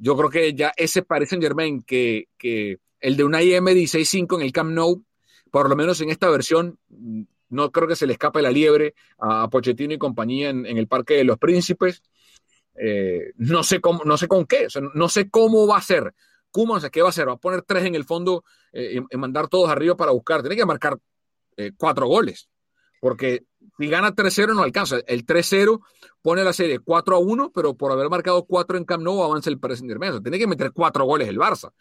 yo 0.00 0.16
creo 0.16 0.30
que 0.30 0.54
ya 0.54 0.72
ese 0.76 1.02
parece 1.02 1.34
en 1.34 1.42
Germain 1.42 1.82
que, 1.82 2.28
que 2.36 2.78
el 3.00 3.16
de 3.16 3.24
una 3.24 3.42
IM 3.42 3.66
16-5 3.66 4.36
en 4.36 4.42
el 4.42 4.52
Camp 4.52 4.72
Nou, 4.72 5.04
por 5.50 5.68
lo 5.68 5.76
menos 5.76 6.00
en 6.00 6.10
esta 6.10 6.28
versión, 6.28 6.78
no 7.48 7.72
creo 7.72 7.88
que 7.88 7.96
se 7.96 8.06
le 8.06 8.12
escape 8.12 8.42
la 8.42 8.50
liebre 8.50 8.94
a 9.18 9.48
Pochettino 9.48 9.94
y 9.94 9.98
compañía 9.98 10.50
en, 10.50 10.66
el 10.66 10.86
Parque 10.86 11.14
de 11.14 11.24
los 11.24 11.38
Príncipes. 11.38 12.02
Eh, 12.74 13.32
no, 13.36 13.62
sé 13.62 13.80
cómo, 13.80 14.04
no 14.04 14.16
sé 14.16 14.28
con 14.28 14.46
qué, 14.46 14.68
no 14.94 15.08
sé 15.08 15.30
cómo 15.30 15.66
va 15.66 15.78
a 15.78 15.82
ser. 15.82 16.14
Kuman, 16.50 16.80
¿qué 16.90 17.02
va 17.02 17.08
a 17.08 17.10
hacer? 17.10 17.28
¿Va 17.28 17.34
a 17.34 17.38
poner 17.38 17.62
tres 17.62 17.84
en 17.84 17.94
el 17.94 18.04
fondo 18.04 18.44
eh, 18.72 19.00
y, 19.10 19.16
mandar 19.16 19.48
todos 19.48 19.68
arriba 19.68 19.96
para 19.96 20.12
buscar? 20.12 20.40
Tiene 20.40 20.56
que 20.56 20.66
marcar 20.66 20.98
eh, 21.56 21.72
cuatro 21.76 22.06
goles. 22.06 22.48
Porque 23.00 23.44
si 23.78 23.88
gana 23.88 24.14
3-0 24.14 24.54
no 24.54 24.62
alcanza. 24.62 24.98
El 25.06 25.24
3-0 25.24 25.80
pone 26.20 26.42
la 26.42 26.52
serie 26.52 26.80
4 26.80 27.18
1, 27.20 27.52
pero 27.52 27.76
por 27.76 27.92
haber 27.92 28.10
marcado 28.10 28.44
4 28.44 28.76
en 28.76 28.84
Camp 28.84 29.04
Nou 29.04 29.22
avanza 29.22 29.50
el 29.50 29.58
Paris 29.58 29.78
Saint-Germain. 29.78 30.22
tiene 30.22 30.38
que 30.38 30.46
meter 30.46 30.72
cuatro 30.72 31.04
goles 31.04 31.28
el 31.28 31.38
Barça. 31.38 31.72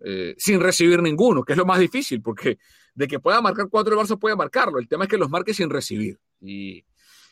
Eh, 0.00 0.34
sin 0.38 0.60
recibir 0.60 1.02
ninguno, 1.02 1.42
que 1.42 1.54
es 1.54 1.58
lo 1.58 1.64
más 1.64 1.80
difícil, 1.80 2.22
porque 2.22 2.58
de 2.94 3.08
que 3.08 3.18
pueda 3.18 3.40
marcar 3.40 3.68
cuatro 3.70 3.98
el 3.98 4.06
Barça 4.06 4.18
puede 4.18 4.36
marcarlo. 4.36 4.78
El 4.78 4.86
tema 4.86 5.04
es 5.04 5.10
que 5.10 5.16
los 5.16 5.30
marque 5.30 5.54
sin 5.54 5.70
recibir. 5.70 6.18
Y, 6.40 6.84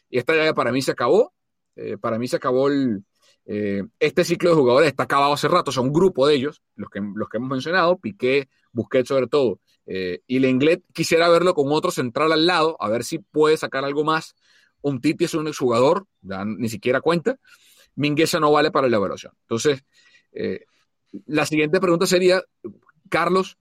esta 0.08 0.35
ya 0.37 0.54
para 0.54 0.73
mí 0.73 0.80
se 0.82 0.92
acabó. 0.92 1.35
Eh, 1.75 1.99
para 1.99 2.18
mí 2.18 2.26
se 2.26 2.37
acabó 2.37 2.68
el, 2.68 3.04
este 3.44 4.25
ciclo 4.25 4.50
de 4.50 4.56
jugadores 4.56 4.88
está 4.88 5.04
acabado 5.04 5.32
hace 5.35 5.46
rato, 5.46 5.70
sea, 5.70 5.82
un 5.82 5.92
grupo 5.92 6.26
de 6.26 6.35
ellos, 6.35 6.62
los 6.75 6.90
que, 6.90 7.00
los 7.14 7.28
que 7.28 7.37
hemos 7.37 7.50
mencionado, 7.50 7.99
Piqué, 7.99 8.49
Busquets 8.73 9.08
sobre 9.08 9.28
todo, 9.28 9.61
eh, 9.87 10.21
y 10.26 10.40
Lenglet 10.40 10.83
quisiera 10.93 11.28
verlo 11.28 11.55
con 11.55 11.70
otro 11.70 11.90
central 11.90 12.33
al 12.33 12.46
lado, 12.46 12.77
a 12.81 12.88
ver 12.88 13.05
si 13.05 13.18
puede 13.18 13.57
sacar 13.57 13.85
algo 13.85 14.05
más. 14.05 14.35
Un 14.83 15.01
Titi 15.01 15.25
es 15.25 15.35
un 15.35 15.49
exjugador, 15.49 16.07
ya 16.20 16.44
ni 16.44 16.68
siquiera 16.68 17.01
cuenta. 17.01 17.38
Mingueza 17.94 18.40
no 18.40 18.53
vale 18.53 18.70
para 18.70 18.88
la 18.88 18.96
evaluación. 18.96 19.33
Entonces, 19.42 19.85
eh, 20.33 20.64
la 21.27 21.46
siguiente 21.46 21.81
pregunta 21.81 22.07
sería, 22.07 22.42
Carlos, 23.09 23.59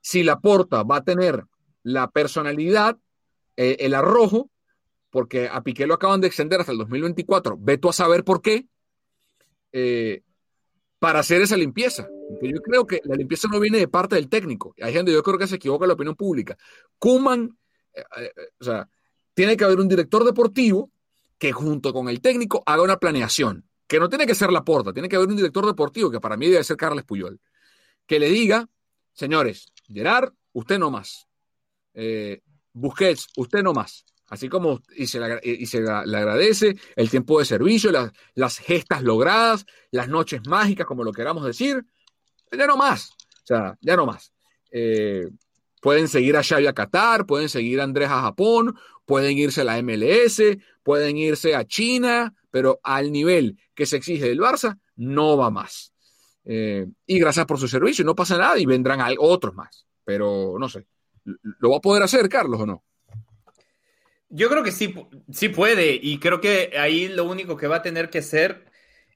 si 0.00 0.22
la 0.22 0.40
porta 0.40 0.82
va 0.82 0.96
a 0.96 1.04
tener 1.04 1.44
la 1.82 2.10
personalidad, 2.10 2.96
eh, 3.56 3.76
el 3.80 3.94
arrojo, 3.94 4.50
porque 5.10 5.48
a 5.48 5.62
Piqué 5.62 5.86
lo 5.86 5.94
acaban 5.94 6.20
de 6.20 6.26
extender 6.26 6.60
hasta 6.60 6.72
el 6.72 6.78
2024, 6.78 7.56
ve 7.58 7.78
tú 7.78 7.88
a 7.88 7.92
saber 7.92 8.24
por 8.24 8.42
qué, 8.42 8.66
para 10.98 11.20
hacer 11.20 11.40
esa 11.42 11.56
limpieza. 11.56 12.08
yo 12.42 12.60
creo 12.62 12.86
que 12.86 13.00
la 13.04 13.14
limpieza 13.14 13.48
no 13.48 13.60
viene 13.60 13.78
de 13.78 13.88
parte 13.88 14.16
del 14.16 14.28
técnico. 14.28 14.74
Hay 14.80 14.92
gente, 14.92 15.12
yo 15.12 15.22
creo 15.22 15.38
que 15.38 15.46
se 15.46 15.56
equivoca 15.56 15.86
la 15.86 15.94
opinión 15.94 16.16
pública. 16.16 16.56
Kuman, 16.98 17.56
eh, 17.94 18.04
eh, 18.16 18.32
o 18.60 18.64
sea, 18.64 18.88
tiene 19.34 19.56
que 19.56 19.64
haber 19.64 19.78
un 19.78 19.88
director 19.88 20.24
deportivo 20.24 20.90
que 21.38 21.52
junto 21.52 21.92
con 21.92 22.08
el 22.08 22.20
técnico 22.20 22.62
haga 22.66 22.82
una 22.82 22.96
planeación, 22.96 23.64
que 23.86 24.00
no 24.00 24.08
tiene 24.08 24.26
que 24.26 24.34
ser 24.34 24.50
la 24.50 24.64
porta, 24.64 24.92
tiene 24.92 25.08
que 25.08 25.16
haber 25.16 25.28
un 25.28 25.36
director 25.36 25.64
deportivo, 25.64 26.10
que 26.10 26.20
para 26.20 26.36
mí 26.36 26.48
debe 26.48 26.64
ser 26.64 26.76
Carles 26.76 27.04
Puyol, 27.04 27.40
que 28.06 28.18
le 28.18 28.28
diga, 28.28 28.68
señores, 29.12 29.72
Gerard, 29.86 30.32
usted 30.52 30.78
no 30.78 30.90
más. 30.90 31.28
Eh, 31.94 32.42
Busquets, 32.72 33.28
usted 33.36 33.62
no 33.62 33.72
más. 33.72 34.04
Así 34.28 34.48
como 34.48 34.82
y 34.94 35.06
se, 35.06 35.20
le, 35.20 35.40
y 35.42 35.66
se 35.66 35.80
le 35.80 35.90
agradece 35.90 36.76
el 36.96 37.08
tiempo 37.08 37.38
de 37.38 37.46
servicio, 37.46 37.90
las, 37.90 38.12
las, 38.34 38.58
gestas 38.58 39.02
logradas, 39.02 39.64
las 39.90 40.08
noches 40.08 40.42
mágicas, 40.46 40.86
como 40.86 41.02
lo 41.02 41.12
queramos 41.12 41.44
decir, 41.44 41.84
ya 42.52 42.66
no 42.66 42.76
más. 42.76 43.10
O 43.10 43.46
sea, 43.46 43.78
ya 43.80 43.96
no 43.96 44.04
más. 44.04 44.32
Eh, 44.70 45.28
pueden 45.80 46.08
seguir 46.08 46.36
a 46.36 46.42
Xavi 46.42 46.66
a 46.66 46.74
Qatar, 46.74 47.24
pueden 47.24 47.48
seguir 47.48 47.80
a 47.80 47.84
Andrés 47.84 48.10
a 48.10 48.20
Japón, 48.20 48.76
pueden 49.06 49.38
irse 49.38 49.62
a 49.62 49.64
la 49.64 49.82
MLS, 49.82 50.42
pueden 50.82 51.16
irse 51.16 51.54
a 51.54 51.64
China, 51.64 52.34
pero 52.50 52.80
al 52.82 53.10
nivel 53.10 53.58
que 53.74 53.86
se 53.86 53.96
exige 53.96 54.28
del 54.28 54.40
Barça, 54.40 54.78
no 54.96 55.38
va 55.38 55.50
más. 55.50 55.94
Eh, 56.44 56.86
y 57.06 57.18
gracias 57.18 57.46
por 57.46 57.58
su 57.58 57.68
servicio, 57.68 58.04
no 58.04 58.14
pasa 58.14 58.36
nada 58.36 58.58
y 58.58 58.66
vendrán 58.66 59.00
otros 59.18 59.54
más. 59.54 59.86
Pero 60.04 60.56
no 60.58 60.68
sé, 60.68 60.86
¿lo 61.24 61.70
va 61.70 61.78
a 61.78 61.80
poder 61.80 62.02
hacer, 62.02 62.28
Carlos, 62.28 62.60
o 62.60 62.66
no? 62.66 62.84
Yo 64.30 64.48
creo 64.48 64.62
que 64.62 64.72
sí, 64.72 64.94
sí 65.32 65.48
puede, 65.48 65.98
y 66.00 66.18
creo 66.18 66.40
que 66.40 66.72
ahí 66.78 67.08
lo 67.08 67.24
único 67.24 67.56
que 67.56 67.66
va 67.66 67.76
a 67.76 67.82
tener 67.82 68.10
que 68.10 68.18
hacer 68.18 68.66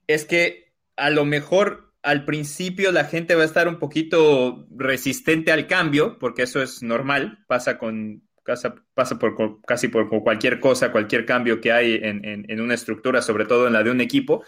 es 0.07 0.25
que 0.25 0.73
a 0.97 1.11
lo 1.11 1.25
mejor 1.25 1.93
al 2.03 2.25
principio 2.25 2.93
la 2.93 3.05
gente 3.05 3.35
va 3.35 3.43
a 3.43 3.47
estar 3.47 3.69
un 3.69 3.79
poquito 3.79 4.67
resistente 4.77 5.53
al 5.53 5.67
cambio, 5.67 6.19
porque 6.19 6.43
eso 6.43 6.63
es 6.63 6.83
normal, 6.83 7.45
pasa 7.47 7.79
con 7.79 8.23
pasa, 8.95 9.19
por 9.19 9.61
casi 9.63 9.89
por 9.89 10.09
cualquier 10.09 10.59
cosa, 10.59 10.91
cualquier 10.91 11.25
cambio 11.25 11.61
que 11.61 11.73
hay 11.73 12.01
en, 12.03 12.61
una 12.61 12.75
estructura, 12.75 13.23
sobre 13.23 13.45
todo 13.45 13.67
en 13.67 13.73
la 13.73 13.83
de 13.83 13.91
un 13.91 14.01
equipo. 14.01 14.45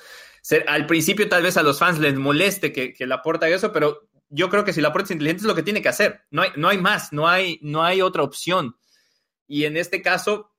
al 0.67 0.87
principio 0.87 1.29
tal 1.29 1.43
vez 1.43 1.57
a 1.57 1.63
los 1.63 1.79
fans 1.79 2.01
les 2.01 2.17
moleste 2.17 2.73
que, 2.73 2.93
que 2.93 3.07
la 3.07 3.23
porta 3.23 3.49
eso, 3.49 3.73
pero 3.73 4.09
yo 4.29 4.51
creo 4.51 4.65
que 4.65 4.73
si 4.73 4.81
la 4.81 4.93
porta 4.93 5.07
es 5.07 5.11
inteligente 5.13 5.43
es 5.43 5.47
lo 5.47 5.55
que 5.55 5.63
tiene 5.63 5.81
que 5.81 5.89
hacer. 5.89 6.23
No 6.31 6.43
hay, 6.43 6.51
no 6.57 6.69
hay 6.69 6.79
más, 6.79 7.13
no 7.13 7.29
hay, 7.29 7.61
no 7.63 7.85
hay 7.85 8.03
otra 8.03 8.25
opción. 8.25 8.77
Y 9.47 9.65
en 9.65 9.77
este 9.77 10.03
caso, 10.03 10.54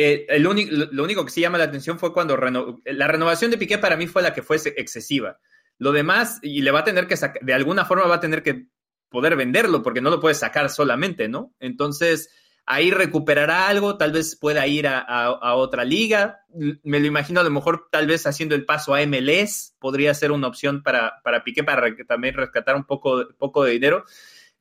eh, 0.00 0.26
el 0.28 0.44
lo 0.44 1.02
único 1.02 1.24
que 1.24 1.32
sí 1.32 1.40
llama 1.40 1.58
la 1.58 1.64
atención 1.64 1.98
fue 1.98 2.12
cuando 2.12 2.36
la 2.36 3.08
renovación 3.08 3.50
de 3.50 3.58
Piqué 3.58 3.78
para 3.78 3.96
mí 3.96 4.06
fue 4.06 4.22
la 4.22 4.32
que 4.32 4.42
fue 4.42 4.56
excesiva. 4.76 5.40
Lo 5.76 5.90
demás, 5.90 6.38
y 6.40 6.62
le 6.62 6.70
va 6.70 6.80
a 6.80 6.84
tener 6.84 7.08
que 7.08 7.16
sacar, 7.16 7.42
de 7.42 7.52
alguna 7.52 7.84
forma 7.84 8.06
va 8.06 8.14
a 8.14 8.20
tener 8.20 8.44
que 8.44 8.68
poder 9.08 9.34
venderlo, 9.34 9.82
porque 9.82 10.00
no 10.00 10.10
lo 10.10 10.20
puede 10.20 10.36
sacar 10.36 10.70
solamente, 10.70 11.26
¿no? 11.26 11.52
Entonces, 11.58 12.30
ahí 12.64 12.92
recuperará 12.92 13.66
algo, 13.66 13.96
tal 13.96 14.12
vez 14.12 14.36
pueda 14.36 14.64
ir 14.68 14.86
a, 14.86 15.54
otra 15.56 15.84
liga. 15.84 16.42
Me 16.84 17.00
lo 17.00 17.06
imagino 17.06 17.40
a 17.40 17.44
lo 17.44 17.50
mejor 17.50 17.88
tal 17.90 18.06
vez 18.06 18.24
haciendo 18.24 18.54
el 18.54 18.64
paso 18.64 18.94
a 18.94 19.04
MLS, 19.04 19.74
podría 19.80 20.14
ser 20.14 20.30
una 20.30 20.46
opción 20.46 20.84
para, 20.84 21.20
para 21.24 21.42
Piqué, 21.42 21.64
para 21.64 21.92
también 22.06 22.36
rescatar 22.36 22.76
un 22.76 22.84
poco, 22.84 23.26
poco 23.36 23.64
de 23.64 23.72
dinero. 23.72 24.04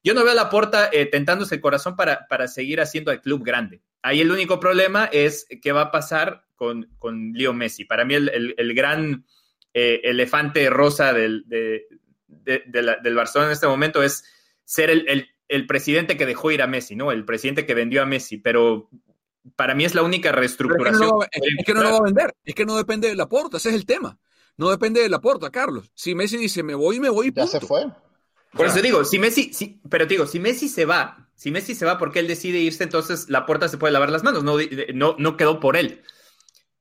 Yo 0.04 0.14
no 0.14 0.24
veo 0.24 0.32
a 0.32 0.36
la 0.36 0.50
puerta 0.50 0.90
eh, 0.92 1.06
tentándose 1.06 1.56
el 1.56 1.62
corazón 1.62 1.96
para, 1.96 2.28
para 2.28 2.48
seguir 2.48 2.80
haciendo 2.80 3.12
al 3.12 3.22
club 3.22 3.44
grande. 3.44 3.82
Ahí 4.02 4.22
el 4.22 4.32
único 4.32 4.60
problema 4.60 5.06
es 5.06 5.48
qué 5.62 5.72
va 5.72 5.82
a 5.82 5.92
pasar 5.92 6.46
con, 6.56 6.90
con 6.98 7.34
Leo 7.34 7.54
Messi. 7.54 7.86
Para 7.86 8.06
mí 8.06 8.14
el, 8.16 8.74
gran 8.74 9.26
eh, 9.74 10.02
elefante 10.04 10.70
rosa 10.70 11.14
del, 11.14 11.46
del 11.48 13.16
Barcelona 13.16 13.50
en 13.50 13.54
este 13.54 13.68
momento 13.68 14.04
es 14.04 14.24
ser 14.64 14.90
el, 14.90 15.68
presidente 15.68 16.18
que 16.18 16.26
dejó 16.26 16.52
ir 16.52 16.62
a 16.62 16.68
Messi, 16.68 16.96
¿no? 16.96 17.12
El 17.12 17.26
presidente 17.26 17.66
que 17.66 17.74
vendió 17.74 18.02
a 18.02 18.06
Messi, 18.06 18.38
pero 18.38 18.90
para 19.56 19.76
mí 19.76 19.86
es 19.86 19.96
la 19.96 20.04
única 20.04 20.32
reestructuración. 20.32 21.10
Es 21.32 21.66
que 21.66 21.74
no, 21.74 21.84
lo 21.84 21.92
va, 21.92 21.98
a 21.98 22.02
vender, 22.02 22.36
es 22.44 22.54
que 22.54 22.66
no 22.66 22.76
depende 22.76 23.08
de 23.08 23.16
la 23.16 23.30
puerta, 23.30 23.58
ese 23.58 23.70
es 23.70 23.76
el 23.76 23.86
tema. 23.86 24.20
No 24.58 24.70
depende 24.70 25.02
de 25.02 25.10
la 25.10 25.22
puerta, 25.22 25.52
Carlos. 25.52 25.92
Si 25.94 26.16
Messi 26.16 26.38
dice 26.38 26.64
me 26.64 26.76
voy, 26.76 27.00
me 27.00 27.10
voy. 27.10 27.32
Ya 27.34 27.48
se 27.48 27.62
fue. 27.62 27.86
Por 28.58 28.66
eso 28.66 28.82
digo, 28.82 29.06
si 29.06 29.20
Messi, 29.20 29.80
pero 29.90 30.06
digo, 30.06 30.26
si 30.26 30.40
Messi 30.40 30.68
se 30.68 30.86
va, 30.86 31.30
si 31.36 31.52
Messi 31.52 31.76
se 31.76 31.86
va 31.86 31.98
porque 31.98 32.20
él 32.20 32.28
decide 32.28 32.58
irse, 32.58 32.84
entonces 32.84 33.30
la 33.30 33.46
puerta 33.46 33.70
se 33.70 33.78
puede 33.78 33.94
lavar 33.94 34.10
las 34.10 34.24
manos, 34.24 34.44
no, 34.44 34.58
no, 34.94 35.16
no 35.18 35.38
quedó 35.38 35.60
por 35.60 35.78
él. 35.78 36.02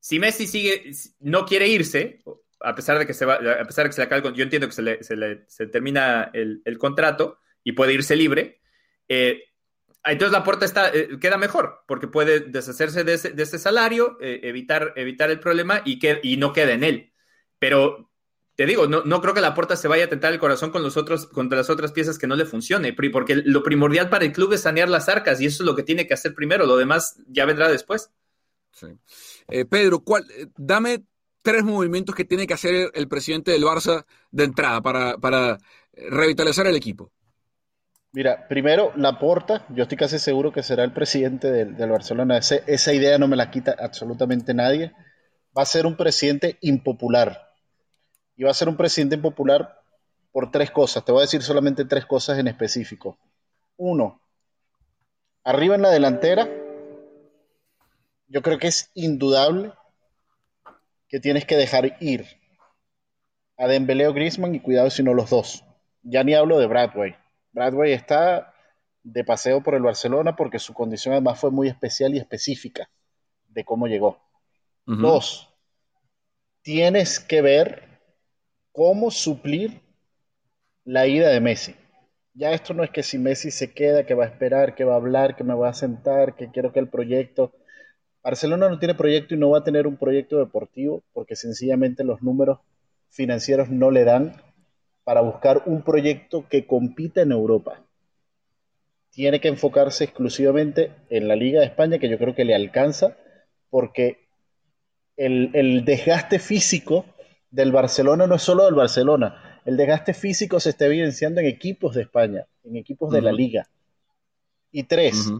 Si 0.01 0.19
Messi 0.19 0.47
sigue, 0.47 0.91
no 1.21 1.47
quiere 1.47 1.69
irse, 1.69 2.23
a 2.61 2.75
pesar 2.75 2.99
de 2.99 3.07
que 3.07 3.15
se 3.15 3.27
va, 3.27 3.35
a 3.35 3.65
pesar 3.65 3.85
de 3.85 3.91
que 3.91 3.93
se 3.93 4.01
le 4.01 4.07
acaba 4.07 4.33
yo 4.33 4.43
entiendo 4.43 4.67
que 4.67 4.75
se 4.75 4.83
le, 4.83 5.45
se 5.47 5.67
termina 5.67 6.31
el, 6.33 6.63
el, 6.65 6.79
contrato 6.79 7.39
y 7.63 7.73
puede 7.73 7.95
irse 7.95 8.17
libre, 8.17 8.61
eh, 9.09 9.43
entonces 10.05 10.33
la 10.33 10.45
puerta 10.45 10.65
está, 10.65 10.91
eh, 10.95 11.19
queda 11.21 11.37
mejor, 11.37 11.83
porque 11.87 12.07
puede 12.07 12.41
deshacerse 12.41 13.05
de 13.05 13.15
ese, 13.15 13.31
de 13.31 13.43
ese 13.43 13.59
salario, 13.59 14.19
eh, 14.21 14.41
evitar, 14.45 14.93
evitar 14.97 15.31
el 15.31 15.41
problema 15.41 15.83
y, 15.85 15.99
que, 15.99 16.21
y 16.23 16.37
no 16.37 16.53
queda 16.53 16.73
en 16.73 16.85
él. 16.85 17.13
Pero 17.59 18.11
te 18.57 18.65
digo, 18.65 18.87
no, 18.87 19.03
no 19.05 19.21
creo 19.21 19.35
que 19.35 19.43
la 19.43 19.55
puerta 19.55 19.77
se 19.77 19.87
vaya 19.87 20.07
a 20.07 20.09
tentar 20.09 20.33
el 20.33 20.39
corazón 20.39 20.71
con 20.71 20.83
los 20.83 20.97
otros, 20.97 21.27
contra 21.27 21.59
las 21.59 21.69
otras 21.69 21.93
piezas 21.93 22.19
que 22.19 22.27
no 22.27 22.37
le 22.37 22.47
funcione, 22.47 22.95
porque 22.95 23.37
lo 23.37 23.63
primordial 23.63 24.09
para 24.09 24.25
el 24.25 24.33
club 24.33 24.55
es 24.55 24.63
sanear 24.63 24.89
las 24.89 25.09
arcas 25.11 25.41
y 25.41 25.47
eso 25.47 25.63
es 25.63 25.67
lo 25.67 25.77
que 25.77 25.83
tiene 25.83 26.07
que 26.07 26.15
hacer 26.15 26.35
primero, 26.35 26.65
lo 26.65 26.79
demás 26.79 27.19
ya 27.29 27.45
vendrá 27.45 27.69
después. 27.69 28.11
Sí. 28.73 28.89
Pedro, 29.71 30.01
¿cuál, 30.01 30.25
dame 30.57 31.05
tres 31.43 31.65
movimientos 31.65 32.15
que 32.15 32.25
tiene 32.25 32.47
que 32.47 32.55
hacer 32.55 32.91
el 32.95 33.09
presidente 33.09 33.53
del 33.53 33.63
Barça 33.63 34.05
de 34.31 34.45
entrada 34.45 34.81
para, 34.81 35.19
para 35.19 35.59
revitalizar 35.93 36.67
el 36.67 36.77
equipo? 36.77 37.13
Mira, 38.13 38.49
primero, 38.49 38.93
Laporta, 38.97 39.67
yo 39.69 39.83
estoy 39.83 39.99
casi 39.99 40.19
seguro 40.19 40.51
que 40.51 40.63
será 40.63 40.85
el 40.85 40.93
presidente 40.93 41.53
del, 41.53 41.91
Barcelona. 41.91 42.39
esa 42.39 42.93
idea 42.95 43.19
no 43.19 43.29
me 43.29 43.37
la 43.37 43.51
quita 43.51 43.77
absolutamente 43.79 44.55
nadie. 44.55 44.93
Va 45.57 45.63
a 45.63 45.67
ser 45.67 45.85
un 45.85 45.97
presidente 45.97 46.57
impopular. 46.63 47.46
Y 48.37 48.45
va 48.45 48.51
a 48.51 48.55
ser 48.55 48.69
un 48.69 48.77
presidente 48.77 49.17
impopular 49.17 49.81
por 50.33 50.51
tres 50.51 50.71
cosas. 50.71 51.05
Te 51.05 51.13
voy 51.13 51.21
a 51.21 51.23
decir 51.23 51.43
solamente 51.43 51.85
tres 51.85 52.05
cosas 52.05 52.39
en 52.39 52.49
específico. 52.49 53.19
Uno, 53.77 54.21
arriba 55.45 55.75
en 55.75 55.83
la 55.83 55.91
delantera, 55.91 56.49
yo 58.29 58.43
creo 58.43 58.59
que 58.59 58.69
es 58.69 58.91
indudable 58.95 59.73
que 61.09 61.21
tienes 61.21 61.45
que 61.45 61.57
dejar 61.57 61.97
ir 62.01 62.27
a 63.57 63.67
Dembélé 63.67 64.09
o 64.09 64.13
Griezmann 64.13 64.55
y 64.55 64.61
cuidado 64.61 64.91
si 64.91 65.03
no 65.03 65.15
los 65.15 65.31
dos. 65.31 65.65
Ya 66.03 66.23
ni 66.25 66.35
hablo 66.35 66.59
de 66.59 66.67
Bradway. 66.67 67.17
Bradway 67.53 67.93
está 67.93 68.55
de 69.03 69.25
paseo 69.25 69.63
por 69.63 69.75
el 69.75 69.83
Barcelona 69.83 70.37
porque 70.37 70.59
su 70.59 70.75
condición 70.75 71.13
además 71.13 71.39
fue 71.39 71.51
muy 71.51 71.69
especial 71.69 72.15
y 72.15 72.19
específica 72.19 72.91
de 73.49 73.65
cómo 73.65 73.87
llegó. 73.87 74.21
Dos, 74.85 75.49
tienes 76.63 77.19
que 77.19 77.43
ver 77.43 77.86
cómo 78.77 79.11
suplir 79.11 79.81
la 80.85 81.07
ida 81.07 81.31
de 81.31 81.41
Messi. 81.41 81.75
Ya 82.35 82.53
esto 82.53 82.75
no 82.75 82.85
es 82.85 82.91
que 82.91 83.03
si 83.03 83.17
Messi 83.19 83.51
se 83.51 83.73
queda, 83.73 84.05
que 84.05 84.15
va 84.15 84.25
a 84.25 84.29
esperar, 84.29 84.75
que 84.75 84.85
va 84.85 84.93
a 84.93 84.97
hablar, 84.99 85.35
que 85.35 85.45
me 85.45 85.55
va 85.55 85.71
a 85.71 85.75
sentar, 85.75 86.37
que 86.37 86.51
quiero 86.51 86.73
que 86.73 86.81
el 86.81 86.89
proyecto 86.89 87.53
Barcelona 88.27 88.69
no 88.69 88.81
tiene 88.81 88.97
proyecto 88.97 89.37
y 89.37 89.39
no 89.39 89.51
va 89.51 89.59
a 89.59 89.63
tener 89.63 89.87
un 89.87 89.99
proyecto 89.99 90.41
deportivo 90.41 91.05
porque 91.13 91.37
sencillamente 91.37 92.03
los 92.03 92.23
números 92.23 92.59
financieros 93.09 93.71
no 93.71 93.93
le 93.93 94.03
dan 94.03 94.43
para 95.05 95.21
buscar 95.21 95.63
un 95.67 95.85
proyecto 95.85 96.49
que 96.49 96.67
compita 96.67 97.23
en 97.23 97.31
Europa. 97.31 97.87
Tiene 99.11 99.41
que 99.41 99.47
enfocarse 99.47 100.03
exclusivamente 100.03 100.91
en 101.09 101.29
la 101.29 101.37
Liga 101.37 101.61
de 101.61 101.67
España, 101.67 102.01
que 102.01 102.09
yo 102.09 102.19
creo 102.19 102.35
que 102.35 102.45
le 102.45 102.57
alcanza, 102.57 103.17
porque 103.71 104.27
el, 105.17 105.85
desgaste 105.85 106.41
físico 106.41 107.05
del 107.57 107.73
Barcelona 107.73 108.27
no 108.27 108.35
es 108.35 108.43
solo 108.43 108.67
del 108.67 108.75
Barcelona, 108.75 109.63
el 109.65 109.79
desgaste 109.79 110.13
físico 110.13 110.61
se 110.61 110.69
está 110.69 110.85
evidenciando 110.85 111.41
en 111.41 111.47
equipos 111.47 111.95
de 111.95 112.03
España, 112.03 112.47
en 112.65 112.77
equipos 112.77 113.11
de 113.11 113.23
la 113.23 113.33
Liga. 113.33 113.67
Y 114.71 114.83
tres, 114.83 115.33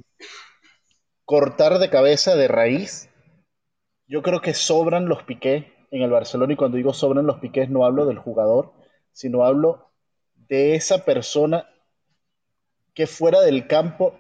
cortar 1.27 1.79
de 1.79 1.91
cabeza, 1.91 2.35
de 2.35 2.49
raíz, 2.49 3.11
yo 4.07 4.23
creo 4.23 4.41
que 4.41 4.55
sobran 4.55 5.09
los 5.09 5.25
piqués 5.25 5.67
en 5.91 6.01
el 6.01 6.11
Barcelona 6.11 6.55
y 6.55 6.57
cuando 6.57 6.79
digo 6.79 6.95
sobran 6.95 7.27
los 7.27 7.39
piqués 7.39 7.69
no 7.69 7.85
hablo 7.85 8.07
del 8.07 8.19
jugador, 8.19 8.73
sino 9.13 9.45
hablo 9.45 9.91
de 10.49 10.75
esa 10.75 11.05
persona 11.05 11.69
que 12.95 13.07
fuera 13.07 13.43
del 13.43 13.67
campo, 13.67 14.19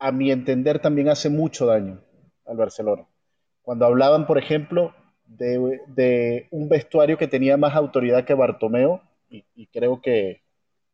a 0.00 0.10
mi 0.10 0.32
entender, 0.32 0.80
también 0.80 1.08
hace 1.08 1.30
mucho 1.30 1.66
daño 1.66 2.02
al 2.46 2.56
Barcelona. 2.56 3.06
Cuando 3.62 3.86
hablaban, 3.86 4.26
por 4.26 4.38
ejemplo, 4.38 4.92
de, 5.26 6.46
un 6.50 6.68
vestuario 6.68 7.18
que 7.18 7.28
tenía 7.28 7.56
más 7.56 7.74
autoridad 7.74 8.24
que 8.24 8.34
Bartomeo, 8.34 9.02
y 9.28 9.66
creo 9.66 10.00
que 10.00 10.42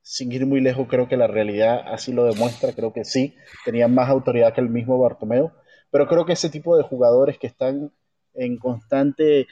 sin 0.02 0.32
ir 0.32 0.46
muy 0.46 0.60
lejos, 0.60 0.88
creo 0.88 1.08
que 1.08 1.16
la 1.16 1.28
realidad 1.28 1.80
así 1.86 2.12
lo 2.12 2.24
demuestra, 2.24 2.72
creo 2.72 2.92
que 2.92 3.04
sí, 3.04 3.34
tenían 3.64 3.94
más 3.94 4.08
autoridad 4.08 4.52
que 4.52 4.60
el 4.60 4.68
mismo 4.68 4.98
Bartomeu, 4.98 5.52
pero 5.90 6.08
creo 6.08 6.26
que 6.26 6.32
ese 6.32 6.50
tipo 6.50 6.76
de 6.76 6.82
jugadores 6.82 7.38
que 7.38 7.46
están 7.46 7.92
en 8.34 8.58
constante, 8.58 9.46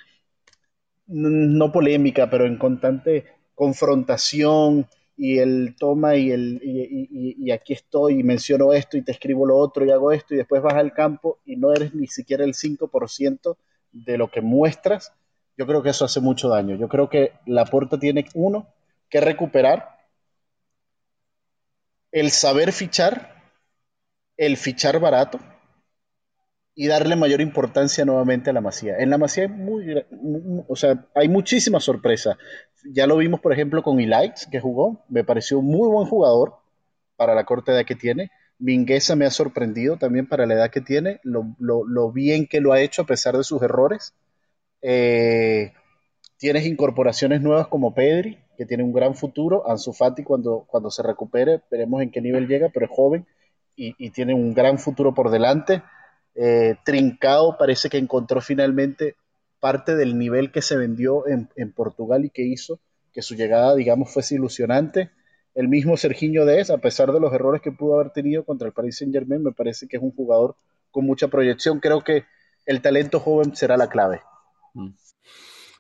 no 1.07 1.73
polémica, 1.73 2.29
pero 2.31 2.47
en 2.47 2.59
constante 2.59 3.27
confrontación 3.55 4.87
y 5.17 5.39
el 5.39 5.77
toma 5.79 6.17
y 6.17 6.31
el 6.31 6.61
y, 6.63 7.51
aquí 7.51 7.75
estoy 7.75 8.21
y 8.21 8.23
menciono 8.23 8.73
esto 8.73 8.97
y 8.97 9.03
te 9.03 9.13
escribo 9.13 9.45
lo 9.45 9.59
otro 9.59 9.85
y 9.85 9.91
hago 9.91 10.13
esto 10.13 10.35
y 10.35 10.39
después 10.39 10.63
vas 10.63 10.75
al 10.75 10.95
campo 10.95 11.39
y 11.45 11.57
no 11.57 11.73
eres 11.73 11.95
ni 11.95 12.07
siquiera 12.07 12.45
el 12.45 12.55
5% 12.55 13.57
de 13.93 14.19
lo 14.19 14.31
que 14.31 14.41
muestras, 14.41 15.13
yo 15.57 15.67
creo 15.67 15.83
que 15.83 15.91
eso 15.91 16.05
hace 16.05 16.21
mucho 16.21 16.49
daño. 16.49 16.77
Yo 16.77 16.89
creo 16.89 17.09
que 17.09 17.33
la 17.47 17.65
puerta 17.65 17.99
tiene 17.99 18.27
uno 18.35 18.67
que 19.09 19.21
recuperar 19.21 19.99
el 22.13 22.31
saber 22.31 22.73
fichar, 22.73 23.43
el 24.37 24.57
fichar 24.57 24.99
barato 25.01 25.39
y 26.75 26.87
darle 26.87 27.17
mayor 27.17 27.41
importancia 27.41 28.05
nuevamente 28.05 28.51
a 28.51 28.53
la 28.53 28.61
Masía. 28.61 28.97
En 28.99 29.11
la 29.11 29.19
Masía 29.19 29.45
hay 29.45 29.51
muy, 29.51 30.05
o 30.67 30.77
sea, 30.77 31.07
hay. 31.15 31.29
Ya 32.95 33.07
lo 33.07 33.17
vimos, 33.19 33.41
por 33.41 33.53
ejemplo, 33.53 33.83
con 33.83 34.01
Elites, 34.01 34.49
que 34.51 34.61
jugó, 34.61 35.05
me 35.09 35.25
pareció 35.25 35.61
muy 35.61 35.89
buen 35.89 36.09
jugador 36.09 36.55
para 37.17 37.35
la 37.35 37.45
corta 37.45 37.73
edad 37.73 37.85
que 37.85 37.97
tiene. 37.97 38.31
Mingueza 38.61 39.17
me 39.17 39.27
ha 39.27 39.31
sorprendido 39.31 39.97
también 39.97 40.29
para 40.29 40.47
la 40.47 40.55
edad 40.55 40.71
que 40.71 40.81
tiene, 40.81 41.21
lo, 41.25 42.13
bien 42.13 42.47
que 42.47 42.61
lo 42.61 42.73
ha 42.73 42.81
hecho 42.81 43.03
a 43.03 43.07
pesar 43.07 43.37
de 43.37 43.45
sus 43.45 43.61
errores. 43.63 44.15
Eh, 44.83 45.73
tienes 46.37 46.67
incorporaciones 46.67 47.41
nuevas 47.41 47.67
como 47.67 47.95
Pedri, 47.95 48.39
que 48.57 48.67
tiene 48.67 48.85
un 48.85 48.93
gran 48.93 49.15
futuro. 49.15 49.69
Ansu 49.69 49.93
Fati 49.93 50.23
cuando, 50.23 50.65
cuando 50.69 50.91
se 50.91 51.03
recupere, 51.03 51.61
veremos 51.71 52.03
en 52.03 52.11
qué 52.11 52.21
nivel 52.21 52.47
llega, 52.47 52.69
pero 52.69 52.87
es 52.87 52.93
joven 52.93 53.27
y, 53.77 54.11
tiene 54.11 54.35
un 54.35 54.55
gran 54.55 54.79
futuro 54.79 55.15
por 55.15 55.31
delante. 55.31 55.83
Eh, 56.35 56.77
Trincao 56.85 57.57
parece 57.59 57.89
que 57.89 57.99
encontró 57.99 58.41
finalmente 58.41 59.17
parte 59.59 59.95
del 59.97 60.19
nivel 60.19 60.53
que 60.53 60.63
se 60.63 60.77
vendió 60.77 61.25
en, 61.27 61.73
Portugal 61.73 62.25
y 62.25 62.31
que 62.31 62.43
hizo 62.43 62.81
que 63.13 63.23
su 63.23 63.35
llegada, 63.35 63.75
digamos, 63.75 64.13
fuese 64.13 64.37
ilusionante. 64.37 65.11
El 65.55 65.69
mismo 65.69 65.97
Serginho 65.97 66.45
Dez, 66.45 66.71
a 66.71 66.79
pesar 66.79 67.13
de 67.13 67.21
los 67.21 67.33
errores 67.33 67.61
que 67.61 67.73
pudo 67.73 67.95
haber 67.95 68.13
tenido 68.13 68.45
contra 68.45 68.69
el 68.69 68.73
Paris 68.73 68.99
Saint 68.99 69.13
Germain, 69.13 69.43
me 69.43 69.53
parece 69.53 69.89
que 69.89 69.97
es 69.97 70.03
un 70.03 70.13
jugador 70.13 70.57
con 70.91 71.05
mucha 71.05 71.29
proyección. 71.29 71.81
Creo 71.81 72.03
que 72.03 72.25
el 72.67 72.81
talento 72.81 73.21
joven 73.21 73.55
será 73.57 73.77
la 73.77 73.89
clave. 73.89 74.23
Mm. 74.75 74.91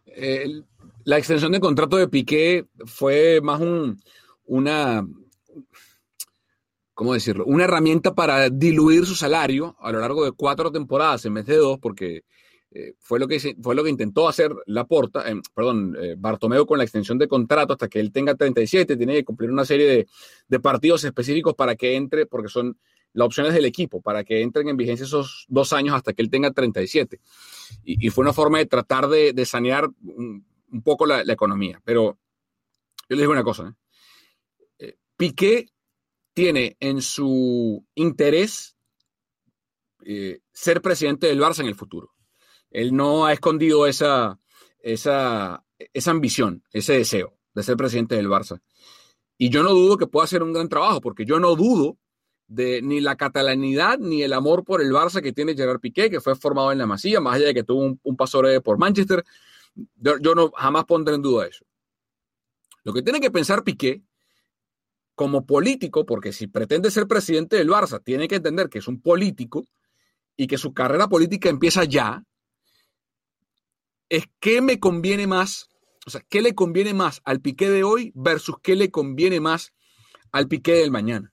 El, 0.06 0.66
la 1.04 1.18
extensión 1.18 1.52
de 1.52 1.61
contrato 1.61 1.96
de 1.96 2.09
Piqué 2.09 2.66
fue 2.85 3.40
más 3.40 3.61
una, 4.44 5.06
¿cómo 6.94 7.14
decirlo? 7.14 7.44
Una 7.46 7.64
herramienta 7.64 8.14
para 8.14 8.50
diluir 8.50 9.06
su 9.06 9.14
salario 9.14 9.76
a 9.80 9.92
lo 9.92 10.00
largo 10.00 10.24
de 10.24 10.33
cuatro 10.33 10.72
temporadas 10.72 11.24
en 11.24 11.35
vez 11.35 11.46
de 11.46 11.56
dos, 11.56 11.78
porque 11.78 12.22
eh, 12.72 12.94
fue, 13.00 13.18
lo 13.18 13.26
que, 13.26 13.56
fue 13.61 13.74
lo 13.74 13.83
que 13.83 13.90
intentó 13.90 14.28
hacer 14.28 14.54
Laporta, 14.66 15.28
eh, 15.28 15.40
perdón, 15.52 15.96
eh, 16.00 16.14
Bartomeu 16.16 16.64
con 16.66 16.78
la 16.78 16.85
extensión 16.85 17.18
de 17.18 17.26
contrato 17.26 17.72
hasta 17.72 17.88
que 17.88 17.98
él 17.98 18.12
tenga 18.12 18.37
37, 18.37 18.96
tiene 18.96 19.14
que 19.14 19.24
cumplir 19.24 19.50
una 19.50 19.64
serie 19.64 20.06
de, 20.48 20.61
partidos 20.61 21.02
específicos 21.02 21.54
para 21.54 21.74
que 21.74 21.96
entre, 21.96 22.26
porque 22.26 22.48
son 22.48 22.78
las 23.12 23.26
opciones 23.26 23.54
del 23.54 23.64
equipo, 23.64 24.00
para 24.00 24.22
que 24.22 24.40
entren 24.40 24.68
en 24.68 24.76
vigencia 24.76 25.04
esos 25.04 25.46
dos 25.48 25.72
años 25.72 25.96
hasta 25.96 26.12
que 26.12 26.22
él 26.22 26.30
tenga 26.30 26.52
37. 26.52 27.20
Y, 27.83 28.06
y 28.06 28.11
fue 28.11 28.22
una 28.22 28.33
forma 28.33 28.59
de 28.59 28.66
tratar 28.66 29.09
de, 29.09 29.33
de 29.33 29.46
sanear 29.46 29.90
un 30.70 30.83
poco 30.85 31.06
la, 31.06 31.22
economía. 31.22 31.80
Pero 31.85 32.18
yo 33.09 33.16
les 33.16 33.18
digo 33.18 33.33
una 33.33 33.42
cosa. 33.42 33.68
¿eh? 33.68 33.74
¿eh? 34.78 34.96
Piqué 35.16 35.66
tiene 36.33 36.76
en 36.78 37.02
su 37.02 37.85
interés 37.94 38.76
ser 40.52 40.80
presidente 40.80 41.26
del 41.26 41.40
Barça 41.40 41.61
en 41.61 41.66
el 41.66 41.74
futuro. 41.74 42.12
Él 42.70 42.94
no 42.94 43.26
ha 43.26 43.33
escondido 43.33 43.87
esa, 43.87 44.38
esa, 44.80 45.64
esa 45.92 46.11
ambición, 46.11 46.62
ese 46.72 46.94
deseo 46.94 47.37
de 47.54 47.62
ser 47.62 47.76
presidente 47.76 48.14
del 48.14 48.28
Barça. 48.28 48.61
Y 49.37 49.48
yo 49.48 49.62
no 49.62 49.70
dudo 49.70 49.96
que 49.96 50.06
pueda 50.06 50.24
hacer 50.24 50.42
un 50.42 50.52
gran 50.52 50.68
trabajo, 50.68 51.00
porque 51.00 51.24
yo 51.24 51.40
no 51.40 51.56
dudo 51.56 51.98
de 52.46 52.83
ni 52.83 53.00
la 53.00 53.16
catalanidad 53.16 53.98
ni 53.98 54.22
el 54.22 54.33
amor 54.33 54.64
por 54.64 54.83
el 54.83 54.92
Barça 54.92 55.22
que 55.22 55.33
tiene 55.33 55.54
Gerard 55.54 55.80
Piqué, 55.80 56.11
que 56.11 56.20
fue 56.20 56.35
formado 56.35 56.72
en 56.72 56.78
la 56.78 56.87
Masía, 56.87 57.20
más 57.20 57.37
allá 57.37 57.46
de 57.46 57.54
que 57.54 57.62
tuvo 57.62 57.80
un, 57.80 58.00
un 58.02 58.16
paso 58.16 58.42
por 58.62 58.76
Manchester. 58.76 59.24
Yo, 59.94 60.35
no 60.35 60.50
jamás 60.50 60.85
pondré 60.85 61.14
en 61.14 61.22
duda 61.22 61.46
eso. 61.46 61.64
Lo 62.83 62.92
que 62.92 63.02
tiene 63.02 63.20
que 63.20 63.30
pensar 63.30 63.62
Piqué 63.62 64.02
como 65.14 65.46
político, 65.46 66.04
porque 66.06 66.33
si 66.33 66.46
pretende 66.46 66.90
ser 66.90 67.06
presidente 67.06 67.56
del 67.56 67.68
Barça, 67.68 68.02
tiene 68.02 68.26
que 68.26 68.37
entender 68.37 68.68
que 68.68 68.78
es 68.78 68.88
un 68.88 69.00
político 69.00 69.64
y 70.37 70.46
que 70.46 70.59
su 70.59 70.72
carrera 70.72 71.09
política 71.09 71.48
empieza 71.50 71.85
ya, 71.85 72.24
es 74.11 74.25
qué 74.40 74.61
me 74.61 74.79
conviene 74.79 75.27
más, 75.27 75.70
o 76.05 76.11
sea, 76.11 76.20
qué 76.29 76.42
le 76.42 76.55
conviene 76.55 76.92
más 76.92 77.23
al 77.25 77.40
Piqué 77.40 77.70
de 77.70 77.85
hoy 77.85 78.12
versus 78.14 78.57
qué 78.62 78.75
le 78.77 78.90
conviene 78.90 79.40
más 79.40 79.73
al 80.33 80.49
Piqué 80.49 80.73
del 80.75 80.90
mañana. 80.90 81.33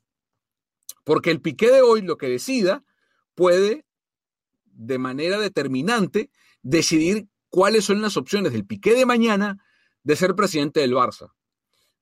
Porque 1.03 1.31
el 1.31 1.41
Piqué 1.41 1.71
de 1.71 1.81
hoy 1.81 2.01
lo 2.03 2.17
que 2.17 2.29
decida 2.29 2.85
puede 3.33 3.85
de 4.65 4.99
manera 4.99 5.39
determinante 5.39 6.29
decidir 6.61 7.27
cuáles 7.49 7.85
son 7.85 8.01
las 8.01 8.15
opciones 8.15 8.53
del 8.53 8.65
Piqué 8.65 8.93
de 8.93 9.05
mañana 9.05 9.57
de 10.03 10.15
ser 10.15 10.35
presidente 10.35 10.79
del 10.79 10.93
Barça. 10.93 11.33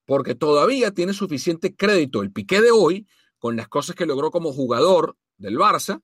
Porque 0.04 0.34
todavía 0.34 0.92
tiene 0.92 1.14
suficiente 1.14 1.74
crédito 1.74 2.22
el 2.22 2.32
Piqué 2.32 2.60
de 2.60 2.70
hoy 2.70 3.08
con 3.38 3.56
las 3.56 3.68
cosas 3.68 3.96
que 3.96 4.06
logró 4.06 4.30
como 4.30 4.52
jugador 4.52 5.16
del 5.38 5.56
Barça, 5.56 6.02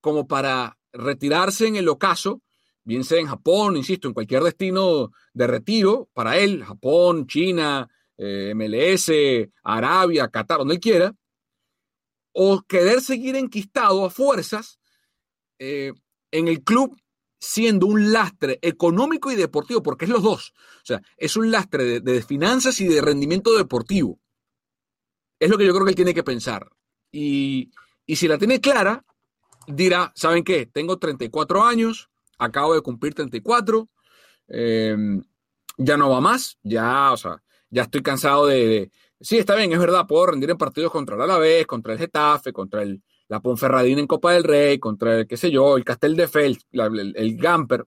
como 0.00 0.26
para 0.28 0.78
retirarse 0.92 1.66
en 1.66 1.76
el 1.76 1.88
ocaso, 1.88 2.42
bien 2.88 3.04
sea 3.04 3.20
en 3.20 3.26
Japón, 3.26 3.76
insisto, 3.76 4.08
en 4.08 4.14
cualquier 4.14 4.42
destino 4.42 5.12
de 5.34 5.46
retiro 5.46 6.08
para 6.14 6.38
él, 6.38 6.64
Japón, 6.64 7.26
China, 7.26 7.86
eh, 8.16 8.54
MLS, 8.54 9.12
Arabia, 9.62 10.28
Qatar, 10.28 10.56
donde 10.56 10.76
él 10.76 10.80
quiera, 10.80 11.14
o 12.32 12.62
querer 12.62 13.02
seguir 13.02 13.36
enquistado 13.36 14.06
a 14.06 14.10
fuerzas 14.10 14.80
eh, 15.58 15.92
en 16.30 16.48
el 16.48 16.64
club 16.64 16.96
siendo 17.38 17.86
un 17.86 18.10
lastre 18.10 18.58
económico 18.62 19.30
y 19.30 19.36
deportivo, 19.36 19.82
porque 19.82 20.06
es 20.06 20.10
los 20.10 20.22
dos. 20.22 20.54
O 20.82 20.86
sea, 20.86 21.02
es 21.18 21.36
un 21.36 21.50
lastre 21.50 22.00
de, 22.00 22.22
finanzas 22.22 22.80
y 22.80 22.88
de 22.88 23.02
rendimiento 23.02 23.54
deportivo. 23.54 24.18
Es 25.38 25.50
lo 25.50 25.58
que 25.58 25.66
yo 25.66 25.74
creo 25.74 25.84
que 25.84 25.90
él 25.90 25.96
tiene 25.96 26.14
que 26.14 26.24
pensar. 26.24 26.70
Y, 27.12 27.70
si 28.06 28.26
la 28.26 28.38
tiene 28.38 28.62
clara, 28.62 29.04
dirá, 29.66 30.10
¿saben 30.16 30.42
qué? 30.42 30.64
Tengo 30.64 30.98
34 30.98 31.64
años, 31.64 32.08
acabo 32.38 32.74
de 32.74 32.82
cumplir 32.82 33.14
34, 33.14 33.88
em, 34.48 35.22
ya 35.76 35.96
no 35.96 36.10
va 36.10 36.20
más, 36.20 36.58
ya, 36.62 37.12
o 37.12 37.16
sea, 37.16 37.42
ya 37.70 37.82
estoy 37.82 38.02
cansado 38.02 38.46
de, 38.46 38.90
Sí, 39.20 39.36
está 39.36 39.56
bien, 39.56 39.72
es 39.72 39.78
verdad, 39.80 40.06
puedo 40.06 40.26
rendir 40.26 40.50
en 40.50 40.58
partidos 40.58 40.92
contra 40.92 41.16
el 41.16 41.22
Alavés, 41.22 41.66
contra 41.66 41.92
el 41.92 41.98
Getafe, 41.98 42.52
contra 42.52 42.82
el, 42.82 43.02
la 43.26 43.40
Ponferradina 43.40 44.00
en 44.00 44.06
Copa 44.06 44.32
del 44.32 44.44
Rey, 44.44 44.78
contra 44.78 45.18
el, 45.18 45.26
qué 45.26 45.36
sé 45.36 45.50
yo, 45.50 45.76
el 45.76 45.84
Castel 45.84 46.14
de 46.14 46.28
Fels, 46.28 46.66
el, 46.70 47.36
Gamper, 47.36 47.84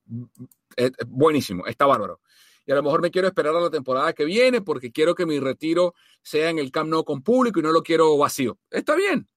es, 0.75 0.91
buenísimo, 1.07 1.65
está 1.67 1.85
bárbaro. 1.85 2.19
Y 2.65 2.71
a 2.73 2.75
lo 2.75 2.83
mejor 2.83 3.01
me 3.01 3.11
quiero 3.11 3.27
esperar 3.29 3.55
a 3.55 3.61
la 3.61 3.69
temporada 3.69 4.11
que 4.11 4.25
viene 4.25 4.61
porque 4.61 4.91
quiero 4.91 5.15
que 5.15 5.25
mi 5.25 5.39
retiro 5.39 5.95
sea 6.21 6.49
en 6.49 6.59
el 6.59 6.69
Camp 6.69 6.89
Nou 6.89 7.05
con 7.05 7.23
público 7.23 7.59
y 7.59 7.63
no 7.63 7.71
lo 7.71 7.81
quiero 7.81 8.17
vacío. 8.17 8.59
Está 8.69 8.95
bien. 8.95 9.27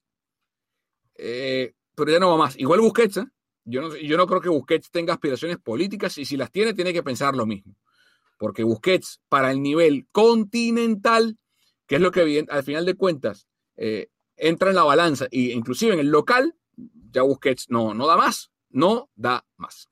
Eh, 1.17 1.75
pero 1.95 2.11
ya 2.11 2.19
no 2.19 2.31
va 2.31 2.37
más. 2.37 2.59
Igual 2.59 2.81
Busquets, 2.81 3.19
¿eh? 3.19 3.27
Yo, 3.65 3.83
no, 3.83 3.97
yo 3.97 4.17
no 4.17 4.27
creo 4.27 4.41
que 4.41 4.49
Busquets 4.49 4.91
tenga 4.91 5.15
aspiraciones 5.15 5.59
políticas 5.59 6.19
y 6.19 6.25
si 6.25 6.37
las 6.37 6.51
tiene, 6.51 6.75
tiene 6.75 6.93
que 6.93 7.03
pensar 7.03 7.35
lo 7.35 7.47
mismo. 7.47 7.77
Porque 8.39 8.65
Busquets, 8.65 9.21
para 9.29 9.51
el 9.51 9.63
nivel 9.63 10.07
continental, 10.13 11.39
que 11.87 11.97
es 11.97 12.01
lo 12.01 12.11
que 12.11 12.45
al 12.49 12.63
final 12.65 12.85
de 12.85 12.95
cuentas 12.95 13.47
eh, 13.77 14.09
entra 14.37 14.71
en 14.71 14.77
la 14.77 14.85
balanza, 14.85 15.27
e 15.31 15.53
inclusive 15.53 15.95
en 15.95 16.01
el 16.01 16.09
local, 16.09 16.55
ya 17.11 17.23
Busquets 17.23 17.71
no, 17.71 17.95
no 17.95 18.07
da 18.07 18.17
más, 18.17 18.51
no 18.71 19.11
da 19.15 19.47
más. 19.57 19.89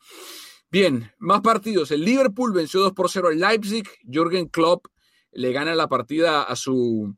Bien, 0.70 1.12
más 1.18 1.42
partidos. 1.42 1.90
El 1.90 2.04
Liverpool 2.04 2.52
venció 2.52 2.80
2 2.80 2.92
por 2.92 3.10
0 3.10 3.28
al 3.28 3.38
Leipzig. 3.38 3.86
Jürgen 4.04 4.48
Klopp 4.48 4.86
le 5.30 5.52
gana 5.52 5.74
la 5.74 5.86
partida 5.88 6.42
a 6.42 6.56
su, 6.56 7.14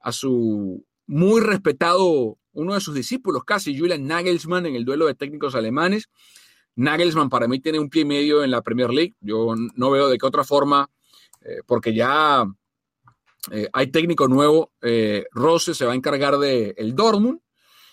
a 0.00 0.10
su 0.10 0.84
muy 1.06 1.40
respetado, 1.40 2.38
uno 2.56 2.74
de 2.74 2.80
sus 2.80 2.94
discípulos 2.94 3.44
casi, 3.44 3.78
Julian 3.78 4.06
Nagelsmann, 4.06 4.66
en 4.66 4.74
el 4.74 4.84
duelo 4.84 5.06
de 5.06 5.14
técnicos 5.14 5.54
alemanes. 5.54 6.08
Nagelsmann 6.74 7.30
para 7.30 7.48
mí 7.48 7.60
tiene 7.60 7.78
un 7.78 7.88
pie 7.88 8.02
y 8.02 8.04
medio 8.04 8.44
en 8.44 8.50
la 8.50 8.62
Premier 8.62 8.90
League. 8.90 9.14
Yo 9.20 9.54
no 9.74 9.90
veo 9.90 10.08
de 10.08 10.18
qué 10.18 10.26
otra 10.26 10.44
forma, 10.44 10.90
eh, 11.42 11.60
porque 11.66 11.94
ya 11.94 12.44
eh, 13.50 13.68
hay 13.72 13.86
técnico 13.88 14.28
nuevo, 14.28 14.72
eh, 14.82 15.24
Rose 15.32 15.74
se 15.74 15.86
va 15.86 15.92
a 15.92 15.96
encargar 15.96 16.38
del 16.38 16.74
el 16.76 16.94
Dortmund 16.94 17.40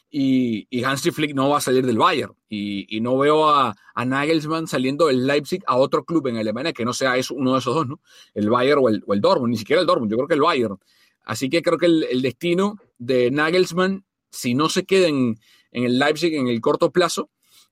y, 0.09 0.67
y, 0.69 0.83
Hansi 0.83 1.09
Flick 1.11 1.33
no 1.33 1.49
va 1.49 1.57
a 1.57 1.61
salir 1.61 1.85
del 1.85 1.97
Bayern. 1.97 2.35
Y, 2.47 2.99
no 3.01 3.17
veo 3.17 3.49
a, 3.49 3.75
Nagelsmann 3.95 4.67
saliendo 4.67 5.07
del 5.07 5.25
Leipzig 5.25 5.63
a 5.65 5.75
otro 5.75 6.05
club 6.05 6.27
en 6.27 6.37
Alemania 6.37 6.71
que 6.71 6.85
no 6.85 6.93
sea 6.93 7.17
eso, 7.17 7.33
uno 7.33 7.53
de 7.53 7.59
esos 7.59 7.73
dos, 7.73 7.87
¿no? 7.87 7.99
El 8.35 8.49
Bayern 8.49 8.81
o 8.83 9.13
el, 9.13 9.21
Dortmund, 9.21 9.51
ni 9.51 9.57
siquiera 9.57 9.81
el 9.81 9.87
Dortmund, 9.87 10.11
yo 10.11 10.17
creo 10.17 10.27
que 10.27 10.35
el 10.35 10.41
Bayern. 10.41 10.77
Así 11.23 11.49
que 11.49 11.63
creo 11.63 11.77
que 11.79 11.87
el, 11.87 12.21
destino 12.21 12.77
de 12.99 13.31
Nagelsmann, 13.31 14.05
si 14.33 14.53
no 14.53 14.67
se 14.67 14.83
queda 14.83 15.07
en, 15.07 15.37
el 15.71 15.97
Leipzig 15.97 16.33
en 16.33 16.49
el 16.49 16.59
corto 16.59 16.91
plazo, 16.91 17.29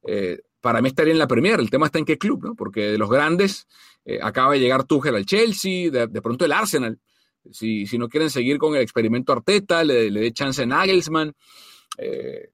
eh, 0.08 0.40
para 0.62 0.82
mí 0.82 0.88
estaría 0.88 1.12
en 1.12 1.20
la 1.20 1.28
Premier. 1.28 1.60
El 1.60 1.70
tema 1.70 1.88
está 1.88 2.00
en 2.00 2.06
qué 2.06 2.18
club, 2.18 2.44
¿no? 2.44 2.56
Porque 2.56 2.92
de 2.92 2.98
los 2.98 3.10
grandes 3.10 3.68
acaba 4.24 4.54
de 4.54 4.60
llegar 4.60 4.86
Tuchel 4.86 5.16
al 5.16 5.28
Chelsea, 5.28 5.92
de 5.92 6.22
pronto 6.22 6.46
el 6.46 6.52
Arsenal 6.52 7.00
si, 7.50 7.98
no 7.98 8.10
quieren 8.10 8.30
seguir 8.30 8.58
con 8.58 8.76
el 8.76 8.82
experimento 8.82 9.34
Arteta, 9.34 9.84
le, 9.84 10.12
dé 10.12 10.32
chance 10.32 10.62
a 10.62 10.66
Nagelsmann. 10.66 11.34
Eh, 11.98 12.50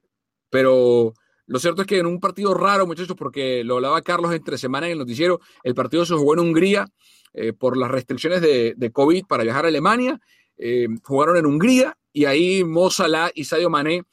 pero 0.50 1.14
lo 1.46 1.60
cierto 1.60 1.82
es 1.82 1.88
que 1.88 2.00
en 2.00 2.06
un 2.06 2.20
partido 2.20 2.54
raro, 2.54 2.88
muchachos, 2.88 3.16
porque 3.18 3.64
lo 3.64 3.76
hablaba 3.76 4.02
Carlos 4.02 4.34
entre 4.34 4.58
semana 4.58 4.88
en 4.88 4.94
el 4.94 5.00
noticiero, 5.00 5.40
el 5.64 5.76
partido 5.76 6.06
se 6.06 6.16
jugó 6.16 6.34
en 6.34 6.40
Hungría 6.40 6.88
eh, 7.34 7.54
por 7.54 7.78
las 7.78 7.92
restricciones 7.92 8.42
de, 8.42 8.92
COVID 8.92 9.26
para 9.26 9.44
viajar 9.44 9.66
a 9.66 9.68
Alemania. 9.68 10.20
Eh, 10.58 10.88
jugaron 11.04 11.38
en 11.38 11.46
Hungría 11.46 11.98
y 12.12 12.26
ahí 12.26 12.64
Mo 12.64 12.90
Salah 12.90 13.32
y 13.34 13.44
Sadio 13.44 13.70
Mané 13.70 14.04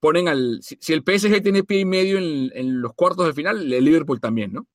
ponen 0.00 0.28
al. 0.28 0.60
Si, 0.62 0.92
el 0.92 1.02
PSG 1.02 1.42
tiene 1.42 1.64
pie 1.64 1.80
y 1.80 1.84
medio 1.84 2.18
en, 2.18 2.50
en, 2.54 2.80
los 2.80 2.94
cuartos 2.94 3.26
de 3.26 3.32
final, 3.32 3.72
el 3.72 3.84
Liverpool 3.84 4.20
también, 4.20 4.52
¿no? 4.52 4.66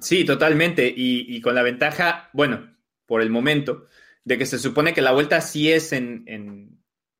Sí, 0.00 0.24
totalmente. 0.24 0.92
Y, 0.94 1.40
con 1.40 1.54
la 1.54 1.62
ventaja, 1.62 2.30
bueno, 2.32 2.76
por 3.06 3.22
el 3.22 3.30
momento, 3.30 3.86
de 4.24 4.38
que 4.38 4.46
se 4.46 4.58
supone 4.58 4.92
que 4.92 5.02
la 5.02 5.12
vuelta 5.12 5.40
sí 5.40 5.70
es 5.70 5.92
en, 5.92 6.24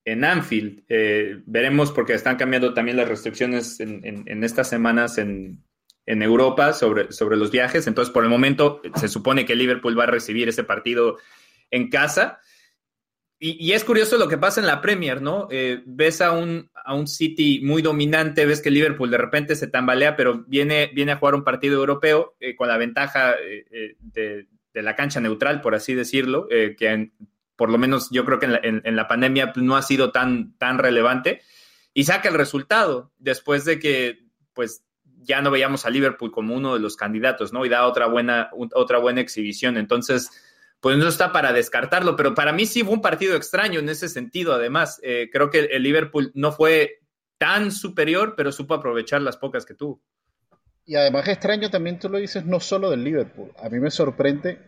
en, 0.05 0.25
Anfield. 0.25 0.83
Eh, 0.89 1.41
veremos 1.47 1.93
porque 1.93 2.15
están 2.15 2.37
cambiando 2.37 2.75
también 2.75 2.97
las 2.97 3.09
restricciones 3.09 3.81
en, 3.81 4.45
estas 4.45 4.69
semanas 4.69 5.19
en, 5.19 5.63
Europa 6.07 6.73
sobre, 6.73 7.13
sobre 7.13 7.37
los 7.37 7.51
viajes. 7.51 7.87
Entonces, 7.87 8.13
por 8.13 8.25
el 8.25 8.31
momento, 8.31 8.83
se 8.97 9.09
supone 9.09 9.47
que 9.47 9.55
Liverpool 9.55 9.99
va 9.99 10.05
a 10.05 10.09
recibir 10.09 10.49
ese 10.49 10.65
partido 10.65 11.19
en 11.75 11.89
casa. 11.91 12.39
Y, 13.39 13.73
es 13.73 13.85
curioso 13.85 14.17
lo 14.17 14.29
que 14.29 14.39
pasa 14.39 14.61
en 14.61 14.67
la 14.67 14.81
Premier, 14.81 15.21
¿no? 15.21 15.49
Eh, 15.51 15.83
ves 15.85 16.23
a 16.23 16.33
un, 16.33 16.71
a 16.75 16.95
un 16.95 17.07
City 17.07 17.61
muy 17.63 17.83
dominante, 17.83 18.47
ves 18.47 18.63
que 18.63 18.71
Liverpool 18.71 19.11
de 19.11 19.19
repente 19.19 19.55
se 19.55 19.67
tambalea, 19.67 20.17
pero 20.17 20.45
viene, 20.47 20.91
viene 20.95 21.13
a 21.13 21.17
jugar 21.17 21.35
un 21.35 21.45
partido 21.45 21.77
europeo 21.77 22.37
eh, 22.41 22.57
con 22.57 22.69
la 22.69 22.79
ventaja 22.79 23.35
de, 23.35 24.47
de 24.75 24.83
la 24.83 24.97
cancha 24.97 25.21
neutral, 25.21 25.61
por 25.61 25.75
así 25.75 25.95
decirlo, 25.95 26.49
eh, 26.51 26.75
que 26.77 27.13
por 27.57 27.71
lo 27.71 27.79
menos 27.79 28.09
yo 28.11 28.25
creo 28.25 28.41
que 28.41 28.47
en 28.47 28.97
la, 28.97 29.09
pandemia 29.09 29.53
pues, 29.53 29.65
no 29.65 29.77
ha 29.77 29.83
sido 29.83 30.11
tan, 30.11 30.59
tan 30.59 30.79
relevante, 30.79 31.41
y 31.95 32.05
saca 32.05 32.29
el 32.29 32.35
resultado 32.35 33.13
después 33.19 33.65
de 33.65 33.79
que 33.79 34.25
pues 34.53 34.85
ya 35.21 35.41
no 35.41 35.53
veíamos 35.53 35.87
a 35.87 35.91
Liverpool 35.91 36.33
como 36.33 36.55
uno 36.55 36.75
de 36.75 36.81
los 36.81 36.97
candidatos, 36.97 37.53
¿no? 37.53 37.65
Y 37.65 37.69
da 37.69 37.87
otra 37.87 38.07
buena, 38.07 38.51
otra 38.75 38.99
buena 38.99 39.21
exhibición. 39.21 39.77
Entonces, 39.77 40.31
pues 40.85 40.99
no 40.99 41.09
está 41.09 41.33
para 41.33 41.55
descartarlo, 41.55 42.15
pero 42.15 42.35
para 42.35 42.53
mí 42.53 42.67
sí 42.67 42.83
fue 42.85 42.93
un 42.93 43.01
partido 43.01 43.37
extraño 43.37 43.81
en 43.81 43.89
ese 43.89 44.07
sentido. 44.07 44.53
Además, 44.53 45.01
eh, 45.03 45.31
creo 45.33 45.49
que 45.49 45.61
el 45.61 45.83
Liverpool 45.83 46.31
no 46.35 46.53
fue 46.53 47.01
tan 47.39 47.73
superior, 47.73 48.35
pero 48.37 48.53
supo 48.53 48.75
aprovechar 48.75 49.23
las 49.23 49.39
pocas 49.39 49.65
que 49.65 49.73
tuvo. 49.73 50.03
Y 50.85 50.97
además 50.97 51.27
extraño 51.27 51.71
también 51.71 51.99
tú 51.99 52.11
lo 52.11 52.19
dices 52.19 52.45
no 52.45 52.61
solo 52.61 52.91
del 52.91 53.03
Liverpool. 53.03 53.51
A 53.63 53.71
mí 53.71 53.81
me 53.81 53.91
sorprende, 53.91 54.61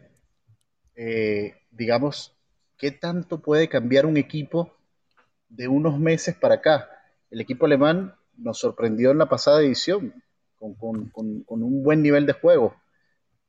eh, 0.95 1.57
digamos, 1.71 2.35
qué 2.79 2.93
tanto 2.93 3.43
puede 3.43 3.69
cambiar 3.69 4.07
un 4.07 4.17
equipo 4.17 4.75
de 5.51 5.69
unos 5.69 5.99
meses 5.99 6.35
para 6.35 6.55
acá. 6.55 6.89
El 7.31 7.43
equipo 7.43 7.67
alemán 7.67 8.15
nos 8.39 8.59
sorprendió 8.59 9.11
en 9.11 9.19
la 9.19 9.29
pasada 9.29 9.61
edición 9.61 10.15
con, 10.59 11.13
un 11.13 11.83
buen 11.83 12.01
nivel 12.01 12.25
de 12.25 12.33
juego. 12.33 12.75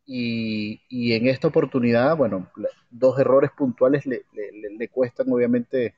Y, 0.10 1.14
en 1.14 1.28
esta 1.28 1.50
oportunidad, 1.50 2.16
bueno, 2.16 2.50
dos 2.90 3.20
errores 3.20 3.52
puntuales 3.52 4.06
le, 4.06 4.24
cuestan 4.90 5.32
obviamente 5.32 5.96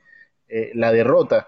eh, 0.48 0.72
la 0.74 0.92
derrota. 0.92 1.48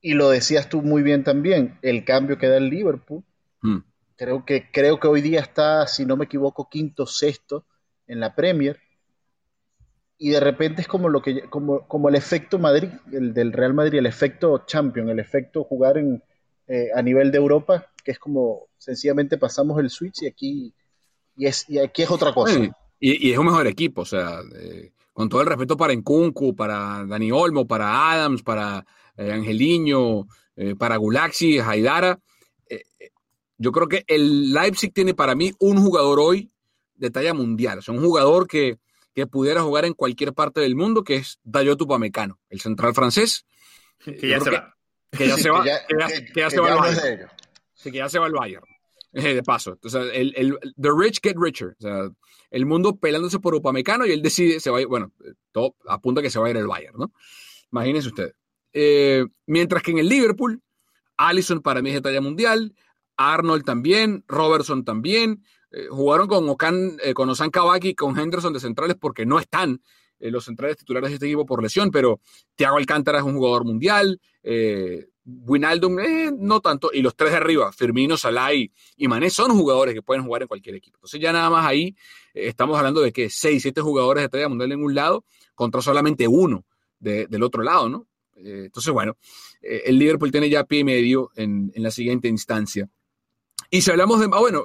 Y 0.00 0.12
lo 0.12 0.28
decías 0.28 0.68
tú 0.68 0.82
muy 0.82 1.02
bien 1.02 1.24
también, 1.24 1.78
el 1.82 2.04
cambio 2.04 2.36
que 2.36 2.46
da 2.46 2.58
el 2.58 2.68
Liverpool. 2.68 3.24
Hmm. 3.62 3.78
Creo 4.16 4.44
que, 4.44 4.70
creo 4.70 5.00
que 5.00 5.08
hoy 5.08 5.22
día 5.22 5.40
está, 5.40 5.86
si 5.86 6.04
no 6.04 6.16
me 6.16 6.26
equivoco, 6.26 6.68
quinto, 6.68 7.06
sexto 7.06 7.64
en 8.06 8.20
la 8.20 8.34
Premier. 8.34 8.78
Y 10.18 10.30
de 10.30 10.40
repente 10.40 10.82
es 10.82 10.88
como 10.88 11.08
lo 11.08 11.22
que 11.22 11.42
como, 11.48 11.86
como 11.86 12.08
el 12.08 12.16
efecto 12.16 12.58
Madrid, 12.58 12.90
el 13.12 13.32
del 13.32 13.52
Real 13.52 13.72
Madrid, 13.72 14.00
el 14.00 14.06
efecto 14.06 14.64
Champion, 14.66 15.08
el 15.08 15.20
efecto 15.20 15.64
jugar 15.64 15.96
en, 15.96 16.22
eh, 16.66 16.88
a 16.94 17.00
nivel 17.00 17.30
de 17.30 17.38
Europa, 17.38 17.86
que 18.04 18.10
es 18.10 18.18
como 18.18 18.66
sencillamente 18.76 19.38
pasamos 19.38 19.78
el 19.78 19.88
switch 19.88 20.22
y 20.22 20.26
aquí 20.26 20.74
y 21.38 21.46
es 21.46 21.64
y 21.68 21.78
aquí 21.78 22.02
es 22.02 22.10
otra 22.10 22.34
cosa. 22.34 22.52
y, 23.00 23.30
es 23.32 23.38
un 23.38 23.46
mejor 23.46 23.66
equipo, 23.66 24.02
o 24.02 24.04
sea, 24.04 24.40
eh, 24.60 24.92
con 25.12 25.28
todo 25.28 25.40
el 25.40 25.46
respeto 25.46 25.76
para 25.76 25.92
Enkunku, 25.94 26.54
para 26.54 27.04
Dani 27.06 27.32
Olmo, 27.32 27.66
para 27.66 28.12
Adams, 28.12 28.42
para 28.42 28.84
eh, 29.16 29.32
Angeliño, 29.32 30.26
para 30.78 30.96
Gulaxi, 30.96 31.58
Haidara, 31.60 32.18
Yo 33.58 33.72
creo 33.72 33.88
que 33.88 34.04
el 34.06 34.52
Leipzig 34.52 34.92
tiene 34.92 35.14
para 35.14 35.34
mí 35.34 35.52
un 35.58 35.80
jugador 35.82 36.20
hoy 36.20 36.50
de 36.94 37.10
talla 37.10 37.34
mundial, 37.34 37.78
o 37.78 37.82
sea, 37.82 37.94
un 37.94 38.00
jugador 38.02 38.46
que, 38.46 38.78
que 39.14 39.26
pudiera 39.26 39.62
jugar 39.62 39.84
en 39.84 39.94
cualquier 39.94 40.32
parte 40.32 40.60
del 40.60 40.76
mundo, 40.76 41.02
que 41.02 41.16
es 41.16 41.38
Dayot 41.44 41.80
Upamecano, 41.82 42.38
el 42.50 42.60
central 42.60 42.94
francés. 42.94 43.46
Que 44.04 44.28
ya 44.28 44.40
se 44.40 44.50
va. 44.50 44.76
Que 45.10 45.26
ya 45.28 45.36
se 45.36 45.50
va. 45.50 45.64
Ya- 45.64 45.80
ya- 46.36 46.50
se 46.50 46.58
al 46.58 46.78
Bayern. 46.78 47.28
Sí, 47.74 47.90
que 47.90 47.98
ya 47.98 48.08
se 48.08 48.18
va 48.18 48.26
al 48.26 48.32
Bayern. 48.32 48.64
de 49.12 49.42
paso. 49.42 49.72
Entonces, 49.72 50.10
el, 50.14 50.32
el- 50.36 50.58
the 50.80 50.90
rich 50.96 51.20
get 51.22 51.36
richer. 51.38 51.76
O 51.84 52.10
el 52.50 52.66
mundo 52.66 52.96
pelándose 52.96 53.38
por 53.40 53.54
Upamecano 53.54 54.06
y 54.06 54.12
él 54.12 54.22
decide, 54.22 54.58
se 54.60 54.70
va 54.70 54.78
a 54.78 54.80
ir, 54.80 54.86
bueno, 54.86 55.12
todo 55.52 55.76
apunta 55.86 56.22
que 56.22 56.30
se 56.30 56.38
va 56.38 56.46
a 56.46 56.50
ir 56.50 56.56
el 56.56 56.66
Bayern, 56.66 56.96
¿no? 56.98 57.12
Imagínense 57.72 58.08
ustedes. 58.08 58.34
Eh, 58.72 59.26
mientras 59.46 59.82
que 59.82 59.90
en 59.90 59.98
el 59.98 60.08
Liverpool, 60.08 60.62
Allison 61.16 61.60
para 61.60 61.82
mí 61.82 61.90
es 61.90 61.96
de 61.96 62.00
talla 62.02 62.20
mundial, 62.20 62.74
Arnold 63.16 63.64
también, 63.64 64.24
Robertson 64.28 64.84
también. 64.84 65.44
eh, 65.70 65.88
jugaron 65.90 66.28
con 66.28 66.48
Okan, 66.48 66.96
eh, 67.02 67.12
con 67.12 67.28
Osan 67.28 67.50
Kabaki, 67.50 67.94
con 67.94 68.18
Henderson 68.18 68.52
de 68.54 68.60
centrales 68.60 68.96
porque 68.98 69.26
no 69.26 69.38
están 69.38 69.82
eh, 70.20 70.30
los 70.30 70.44
centrales 70.46 70.78
titulares 70.78 71.10
de 71.10 71.14
este 71.14 71.26
equipo 71.26 71.44
por 71.44 71.62
lesión, 71.62 71.90
pero 71.90 72.20
Thiago 72.56 72.78
Alcántara 72.78 73.18
es 73.18 73.24
un 73.24 73.34
jugador 73.36 73.64
mundial, 73.64 74.18
eh, 74.42 75.08
Wijnaldum 75.28 76.00
eh, 76.00 76.30
no 76.36 76.60
tanto, 76.60 76.90
y 76.92 77.02
los 77.02 77.14
tres 77.14 77.32
de 77.32 77.36
arriba, 77.36 77.70
Firmino, 77.70 78.16
Salah 78.16 78.54
y, 78.54 78.72
Mané, 79.08 79.28
son 79.28 79.50
jugadores 79.50 79.94
que 79.94 80.00
pueden 80.02 80.24
jugar 80.24 80.42
en 80.42 80.48
cualquier 80.48 80.76
equipo. 80.76 80.96
Entonces 80.96 81.20
ya 81.20 81.32
nada 81.32 81.50
más 81.50 81.66
ahí 81.66 81.94
eh, 82.32 82.48
estamos 82.48 82.78
hablando 82.78 83.02
de 83.02 83.12
que 83.12 83.28
seis, 83.28 83.62
siete 83.62 83.82
jugadores 83.82 84.22
de 84.22 84.28
talla 84.30 84.48
mundial 84.48 84.72
en 84.72 84.82
un 84.82 84.94
lado 84.94 85.24
contra 85.54 85.82
solamente 85.82 86.26
uno 86.26 86.64
de- 86.98 87.26
del 87.26 87.42
otro 87.42 87.62
lado, 87.62 87.88
¿no? 87.90 88.06
Eh, 88.36 88.64
entonces, 88.66 88.92
bueno, 88.92 89.16
el 89.60 89.98
Liverpool 89.98 90.30
tiene 90.30 90.48
ya 90.48 90.64
pie 90.64 90.78
y 90.80 90.84
medio 90.84 91.30
en, 91.34 91.72
la 91.74 91.90
siguiente 91.90 92.28
instancia. 92.28 92.88
Y 93.70 93.82
si 93.82 93.90
hablamos 93.90 94.20
de, 94.20 94.26
ah, 94.32 94.38
bueno, 94.38 94.64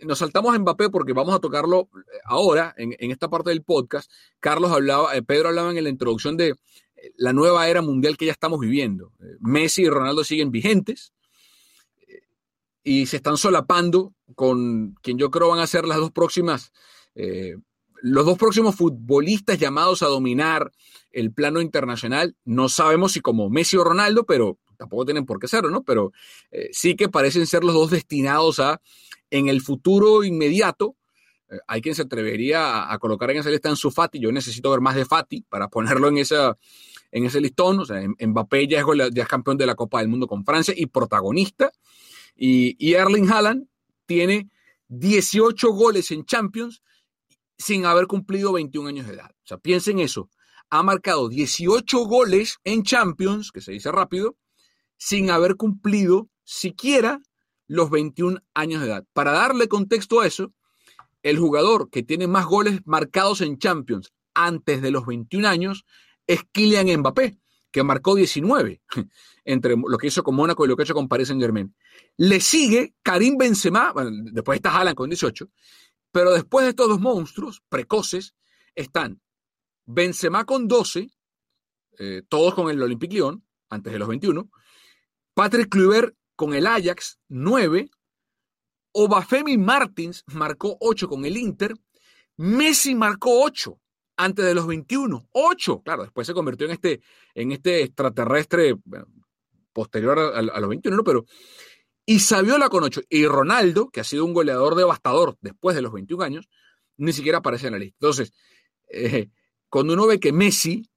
nos 0.00 0.18
saltamos 0.18 0.54
a 0.54 0.58
Mbappé 0.58 0.90
porque 0.90 1.12
vamos 1.12 1.34
a 1.34 1.38
tocarlo 1.38 1.88
ahora, 2.24 2.74
en, 2.76 3.10
esta 3.10 3.30
parte 3.30 3.50
del 3.50 3.62
podcast. 3.62 4.10
Carlos 4.40 4.72
hablaba, 4.72 5.12
Pedro 5.26 5.48
hablaba 5.48 5.70
en 5.70 5.84
la 5.84 5.88
introducción 5.88 6.36
de 6.36 6.56
la 7.16 7.32
nueva 7.32 7.68
era 7.68 7.82
mundial 7.82 8.16
que 8.16 8.26
ya 8.26 8.32
estamos 8.32 8.60
viviendo. 8.60 9.12
Eh, 9.20 9.36
Messi 9.40 9.82
y 9.82 9.88
Ronaldo 9.88 10.24
siguen 10.24 10.50
vigentes 10.50 11.12
eh, 12.06 12.22
y 12.82 13.06
se 13.06 13.16
están 13.16 13.36
solapando 13.36 14.14
con 14.34 14.94
quien 15.02 15.18
yo 15.18 15.30
creo 15.30 15.48
van 15.48 15.60
a 15.60 15.66
ser 15.66 15.86
las 15.86 15.98
dos 15.98 16.10
próximas, 16.10 16.72
eh, 17.14 17.56
los 18.02 18.26
dos 18.26 18.38
próximos 18.38 18.74
futbolistas 18.74 19.58
llamados 19.58 20.02
a 20.02 20.06
dominar 20.06 20.72
el 21.12 21.32
plano 21.32 21.60
internacional. 21.60 22.36
No 22.44 22.68
sabemos 22.68 23.12
si 23.12 23.20
como 23.20 23.50
Messi 23.50 23.76
o 23.76 23.84
Ronaldo, 23.84 24.24
pero 24.24 24.58
tampoco 24.76 25.04
tienen 25.04 25.24
por 25.24 25.38
qué 25.38 25.48
serlo, 25.48 25.70
¿no? 25.70 25.84
Pero 25.84 26.12
sí 26.72 26.96
que 26.96 27.08
parecen 27.08 27.46
ser 27.46 27.62
los 27.62 27.74
dos 27.74 27.90
destinados 27.92 28.58
a, 28.58 28.82
en 29.30 29.48
el 29.48 29.62
futuro 29.62 30.24
inmediato, 30.24 30.96
hay 31.68 31.80
quien 31.80 31.94
se 31.94 32.02
atrevería 32.02 32.66
a, 32.66 32.92
a 32.92 32.98
colocar 32.98 33.30
en 33.30 33.38
esa 33.38 33.50
lista 33.50 33.68
en 33.68 33.76
su 33.76 33.92
Fati. 33.92 34.18
Yo 34.18 34.32
necesito 34.32 34.70
ver 34.70 34.80
más 34.80 34.96
de 34.96 35.04
Fati 35.04 35.42
para 35.42 35.68
ponerlo 35.68 36.08
en, 36.08 36.18
esa, 36.18 36.58
en 37.14 37.24
ese 37.24 37.40
listón. 37.40 37.78
O 37.80 37.84
sea, 37.86 38.02
M- 38.02 38.14
Mbappé 38.20 38.66
ya 38.68 38.78
es, 38.80 38.84
golea- 38.84 39.08
ya 39.12 39.22
es 39.22 39.28
campeón 39.28 39.56
de 39.56 39.66
la 39.66 39.74
Copa 39.74 40.00
del 40.00 40.08
Mundo 40.08 40.26
con 40.26 40.44
Francia 40.44 40.74
y 40.76 40.86
protagonista. 40.86 41.70
Y, 42.36 42.76
y 42.84 42.94
Erling 42.94 43.30
Haaland 43.30 43.68
tiene 44.06 44.50
18 44.88 45.70
goles 45.72 46.10
en 46.10 46.24
Champions 46.24 46.82
sin 47.56 47.86
haber 47.86 48.06
cumplido 48.08 48.52
21 48.52 48.88
años 48.88 49.06
de 49.06 49.14
edad. 49.14 49.30
O 49.30 49.46
sea, 49.46 49.58
piensen 49.58 50.00
eso. 50.00 50.28
Ha 50.70 50.82
marcado 50.82 51.28
18 51.28 52.00
goles 52.06 52.58
en 52.64 52.82
Champions, 52.82 53.52
que 53.52 53.60
se 53.60 53.70
dice 53.72 53.92
rápido, 53.92 54.36
sin 54.96 55.30
haber 55.30 55.54
cumplido 55.56 56.28
siquiera 56.42 57.20
los 57.68 57.90
21 57.90 58.40
años 58.54 58.80
de 58.80 58.88
edad. 58.88 59.04
Para 59.12 59.30
darle 59.32 59.68
contexto 59.68 60.20
a 60.20 60.26
eso, 60.26 60.52
el 61.22 61.38
jugador 61.38 61.90
que 61.90 62.02
tiene 62.02 62.26
más 62.26 62.44
goles 62.46 62.80
marcados 62.84 63.40
en 63.40 63.56
Champions 63.58 64.12
antes 64.34 64.82
de 64.82 64.90
los 64.90 65.06
21 65.06 65.48
años 65.48 65.84
es 66.26 66.42
Kylian 66.52 67.00
Mbappé, 67.00 67.38
que 67.70 67.82
marcó 67.82 68.14
19 68.14 68.82
entre 69.44 69.74
lo 69.76 69.98
que 69.98 70.06
hizo 70.06 70.22
con 70.22 70.34
Mónaco 70.34 70.64
y 70.64 70.68
lo 70.68 70.76
que 70.76 70.84
hecho 70.84 70.94
con 70.94 71.08
Paris 71.08 71.28
Saint 71.28 71.42
Germain. 71.42 71.74
Le 72.16 72.40
sigue 72.40 72.94
Karim 73.02 73.36
Benzema, 73.36 73.92
después 74.32 74.56
está 74.56 74.76
Haaland 74.76 74.96
con 74.96 75.10
18, 75.10 75.48
pero 76.12 76.32
después 76.32 76.64
de 76.64 76.70
estos 76.70 76.88
dos 76.88 77.00
monstruos 77.00 77.62
precoces 77.68 78.34
están 78.74 79.20
Benzema 79.86 80.44
con 80.44 80.68
12, 80.68 81.10
eh, 81.98 82.22
todos 82.28 82.54
con 82.54 82.70
el 82.70 82.80
Olympique 82.82 83.14
Lyon, 83.14 83.44
antes 83.68 83.92
de 83.92 83.98
los 83.98 84.08
21, 84.08 84.48
Patrick 85.34 85.68
Kluivert 85.68 86.14
con 86.36 86.54
el 86.54 86.66
Ajax, 86.66 87.18
9, 87.28 87.90
Obafemi 88.92 89.58
Martins 89.58 90.22
marcó 90.28 90.76
8 90.80 91.08
con 91.08 91.24
el 91.24 91.36
Inter, 91.36 91.74
Messi 92.36 92.94
marcó 92.94 93.42
8 93.42 93.80
antes 94.16 94.44
de 94.44 94.54
los 94.54 94.66
21, 94.66 95.28
8, 95.32 95.82
claro, 95.82 96.02
después 96.02 96.26
se 96.26 96.34
convirtió 96.34 96.66
en 96.66 96.72
este, 96.72 97.00
en 97.34 97.52
este 97.52 97.82
extraterrestre 97.82 98.76
posterior 99.72 100.18
a, 100.18 100.42
los 100.42 100.68
21, 100.68 100.96
¿no? 100.96 101.04
pero 101.04 101.24
y 102.06 102.18
Saviola 102.18 102.68
con 102.68 102.84
8 102.84 103.02
y 103.08 103.26
Ronaldo, 103.26 103.88
que 103.88 104.00
ha 104.00 104.04
sido 104.04 104.24
un 104.24 104.34
goleador 104.34 104.74
devastador 104.74 105.36
después 105.40 105.74
de 105.74 105.82
los 105.82 105.92
21 105.92 106.22
años, 106.22 106.48
ni 106.96 107.12
siquiera 107.12 107.38
aparece 107.38 107.66
en 107.66 107.72
la 107.72 107.78
lista. 107.78 107.96
Entonces, 108.00 108.32
eh, 108.90 109.30
cuando 109.68 109.94
uno 109.94 110.06
ve 110.06 110.20
que 110.20 110.32
Messi 110.32 110.88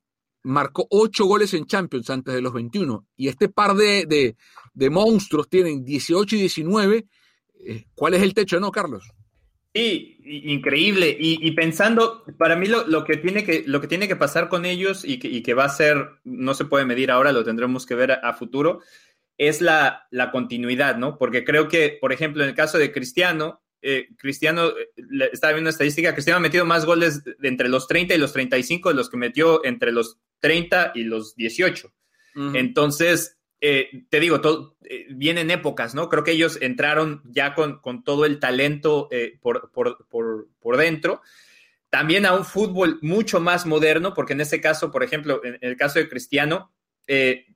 marcó 0.43 0.85
8 0.89 1.25
goles 1.25 1.53
en 1.53 1.65
Champions 1.65 2.09
antes 2.09 2.33
de 2.33 2.41
los 2.41 2.53
21 2.53 3.05
y 3.15 3.29
este 3.29 3.49
par 3.49 3.75
de, 3.75 4.35
de, 4.73 4.89
monstruos 4.89 5.49
tienen 5.49 5.83
18 5.83 6.35
y 6.35 6.39
19, 6.39 7.07
eh, 7.65 7.85
¿cuál 7.95 8.13
es 8.13 8.21
el 8.21 8.33
techo, 8.33 8.59
no, 8.59 8.71
Carlos? 8.71 9.09
Sí, 9.73 10.16
increíble. 10.27 11.15
Y, 11.19 11.45
y 11.45 11.51
pensando, 11.51 12.23
para 12.37 12.55
mí 12.55 12.67
lo, 12.67 12.87
lo, 12.87 13.03
que 13.03 13.17
tiene 13.17 13.43
que, 13.43 13.63
lo 13.65 13.81
que 13.81 13.87
tiene 13.87 14.07
que 14.07 14.15
pasar 14.15 14.49
con 14.49 14.65
ellos 14.65 15.03
y 15.05 15.19
que, 15.19 15.27
y 15.27 15.41
que 15.41 15.53
va 15.53 15.65
a 15.65 15.69
ser, 15.69 16.09
no 16.23 16.53
se 16.53 16.65
puede 16.65 16.85
medir 16.85 17.11
ahora, 17.11 17.31
lo 17.31 17.43
tendremos 17.43 17.85
que 17.85 17.95
ver 17.95 18.11
a, 18.11 18.15
a 18.15 18.33
futuro, 18.33 18.81
es 19.37 19.61
la, 19.61 20.07
la, 20.11 20.31
continuidad, 20.31 20.97
¿no? 20.97 21.17
Porque 21.17 21.43
creo 21.43 21.67
que, 21.67 21.97
por 22.01 22.11
ejemplo, 22.11 22.43
en 22.43 22.49
el 22.49 22.55
caso 22.55 22.77
de 22.77 22.91
Cristiano, 22.91 23.61
eh, 23.81 24.09
Cristiano, 24.17 24.69
eh, 24.69 25.29
estaba 25.31 25.53
viendo 25.53 25.67
una 25.67 25.69
estadística, 25.69 26.13
Cristiano 26.13 26.37
ha 26.37 26.41
metido 26.41 26.65
más 26.65 26.85
goles 26.85 27.23
de 27.23 27.47
entre 27.47 27.69
los 27.69 27.87
30 27.87 28.15
y 28.15 28.17
los 28.17 28.33
35 28.33 28.89
de 28.89 28.95
los 28.95 29.09
que 29.09 29.17
metió 29.17 29.63
entre 29.63 29.91
los 29.91 30.17
30 30.39 30.93
y 30.95 31.03
los 31.03 31.35
18. 31.35 31.87
Uh 32.35 32.39
-huh. 32.39 32.59
Entonces, 32.59 33.36
eh, 33.59 34.05
te 34.09 34.19
digo, 34.19 34.39
eh, 34.83 35.07
vienen 35.09 35.49
épocas, 35.49 35.95
¿no? 35.95 36.09
Creo 36.09 36.23
que 36.23 36.31
ellos 36.31 36.59
entraron 36.61 37.23
ya 37.25 37.55
con, 37.55 37.81
todo 38.03 38.25
el 38.25 38.39
talento 38.39 39.07
eh, 39.11 39.39
por, 39.41 40.77
dentro. 40.77 41.21
También 41.89 42.25
a 42.25 42.33
un 42.33 42.45
fútbol 42.45 42.99
mucho 43.01 43.39
más 43.39 43.65
moderno, 43.65 44.13
porque 44.13 44.33
en 44.33 44.41
este 44.41 44.61
caso, 44.61 44.91
por 44.91 45.03
ejemplo, 45.03 45.41
en, 45.43 45.57
el 45.61 45.75
caso 45.75 45.99
de 45.99 46.09
Cristiano, 46.09 46.71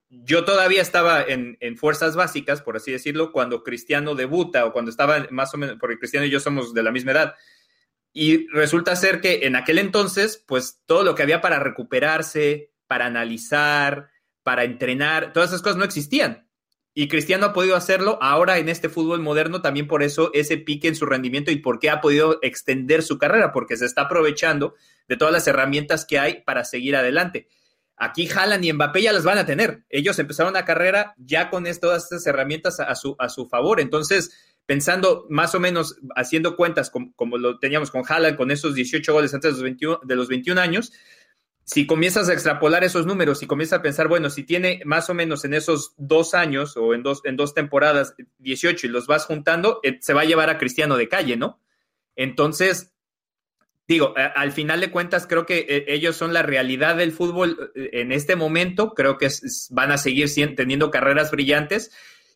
yo 0.09 0.45
todavía 0.45 0.81
estaba 0.81 1.21
en, 1.23 1.57
en, 1.59 1.77
fuerzas 1.77 2.15
básicas, 2.15 2.61
por 2.61 2.77
así 2.77 2.91
decirlo, 2.91 3.31
cuando 3.33 3.63
Cristiano 3.63 4.15
debuta 4.15 4.65
o 4.65 4.71
cuando 4.71 4.89
estaba 4.89 5.27
más 5.29 5.53
o 5.53 5.57
menos, 5.57 5.75
porque 5.77 5.99
Cristiano 5.99 6.25
y 6.25 6.29
yo 6.29 6.39
somos 6.39 6.73
de 6.73 6.83
la 6.83 6.91
misma 6.91 7.11
edad. 7.11 7.35
Y 8.13 8.47
resulta 8.47 8.95
ser 8.95 9.21
que 9.21 9.45
en 9.45 9.55
aquel 9.55 9.77
entonces, 9.77 10.43
pues 10.47 10.81
todo 10.85 11.03
lo 11.03 11.15
que 11.15 11.23
había 11.23 11.41
para 11.41 11.59
recuperarse, 11.59 12.71
para 12.87 13.05
analizar, 13.05 14.09
para 14.43 14.63
entrenar, 14.63 15.33
todas 15.33 15.49
esas 15.49 15.61
cosas 15.61 15.77
no 15.77 15.83
existían. 15.83 16.47
Y 16.93 17.07
Cristiano 17.07 17.47
ha 17.47 17.53
podido 17.53 17.75
hacerlo 17.77 18.19
ahora 18.21 18.57
en 18.57 18.67
este 18.67 18.89
fútbol 18.89 19.21
moderno, 19.21 19.61
también 19.61 19.87
por 19.87 20.03
eso 20.03 20.29
ese 20.33 20.57
pique 20.57 20.89
en 20.89 20.95
su 20.95 21.05
rendimiento 21.05 21.49
y 21.49 21.55
por 21.55 21.79
qué 21.79 21.89
ha 21.89 22.01
podido 22.01 22.39
extender 22.41 23.01
su 23.01 23.17
carrera, 23.17 23.53
porque 23.53 23.77
se 23.77 23.85
está 23.85 24.03
aprovechando 24.03 24.75
de 25.07 25.15
todas 25.15 25.33
las 25.33 25.47
herramientas 25.47 26.05
que 26.05 26.19
hay 26.19 26.41
para 26.43 26.65
seguir 26.65 26.97
adelante. 26.97 27.47
Aquí 27.95 28.27
Haaland 28.27 28.65
y 28.65 28.73
Mbappé 28.73 29.03
ya 29.03 29.13
las 29.13 29.23
van 29.23 29.37
a 29.37 29.45
tener. 29.45 29.85
Ellos 29.89 30.17
empezaron 30.19 30.53
la 30.53 30.65
carrera 30.65 31.13
ya 31.17 31.49
con 31.49 31.65
todas 31.79 32.03
estas 32.03 32.25
herramientas 32.25 32.79
a 32.79 32.95
su, 32.95 33.15
a 33.19 33.29
su 33.29 33.47
favor. 33.47 33.79
Entonces, 33.79 34.55
pensando 34.65 35.27
más 35.29 35.53
o 35.53 35.59
menos, 35.59 35.97
haciendo 36.15 36.55
cuentas 36.55 36.89
como, 36.89 37.37
lo 37.37 37.59
teníamos 37.59 37.91
con 37.91 38.03
Haaland, 38.07 38.37
con 38.37 38.51
esos 38.51 38.73
18 38.73 39.13
goles 39.13 39.33
antes 39.33 39.51
de 39.51 39.53
los 39.53 39.63
21, 39.63 39.99
de 40.03 40.15
los 40.15 40.27
21 40.27 40.59
años, 40.59 40.91
si 41.63 41.85
comienzas 41.85 42.29
a 42.29 42.33
extrapolar 42.33 42.83
esos 42.83 43.05
números 43.05 43.43
y 43.43 43.47
comienzas 43.47 43.79
a 43.79 43.81
pensar, 43.81 44.07
bueno, 44.07 44.29
si 44.29 44.43
tiene 44.43 44.81
más 44.85 45.09
o 45.09 45.13
menos 45.13 45.45
en 45.45 45.53
esos 45.53 45.93
dos 45.97 46.33
años 46.33 46.75
o 46.75 46.93
en 46.93 47.03
dos, 47.03 47.21
en 47.23 47.37
dos 47.37 47.53
temporadas 47.53 48.15
18 48.39 48.87
y 48.87 48.89
los 48.89 49.07
vas 49.07 49.25
juntando, 49.25 49.79
eh, 49.83 49.97
se 50.01 50.13
va 50.13 50.21
a 50.21 50.25
llevar 50.25 50.49
a 50.49 50.57
Cristiano 50.57 50.97
de 50.97 51.07
calle, 51.07 51.37
¿no? 51.37 51.59
Entonces, 52.15 52.93
digo, 53.87 54.13
al 54.15 54.51
final 54.51 54.81
de 54.81 54.91
cuentas, 54.91 55.27
creo 55.27 55.45
que 55.45 55.65
eh, 55.67 55.85
ellos 55.87 56.15
son 56.15 56.33
la 56.33 56.41
realidad 56.41 56.95
del 56.95 57.11
fútbol 57.11 57.71
eh, 57.75 57.89
en 57.93 58.11
este 58.11 58.35
momento, 58.35 58.93
creo 58.93 59.17
que 59.17 59.29
van 59.69 59.91
a 59.91 59.97
seguir 59.97 60.29
teniendo 60.55 60.91
carreras 60.91 61.31
brillantes. 61.31 61.91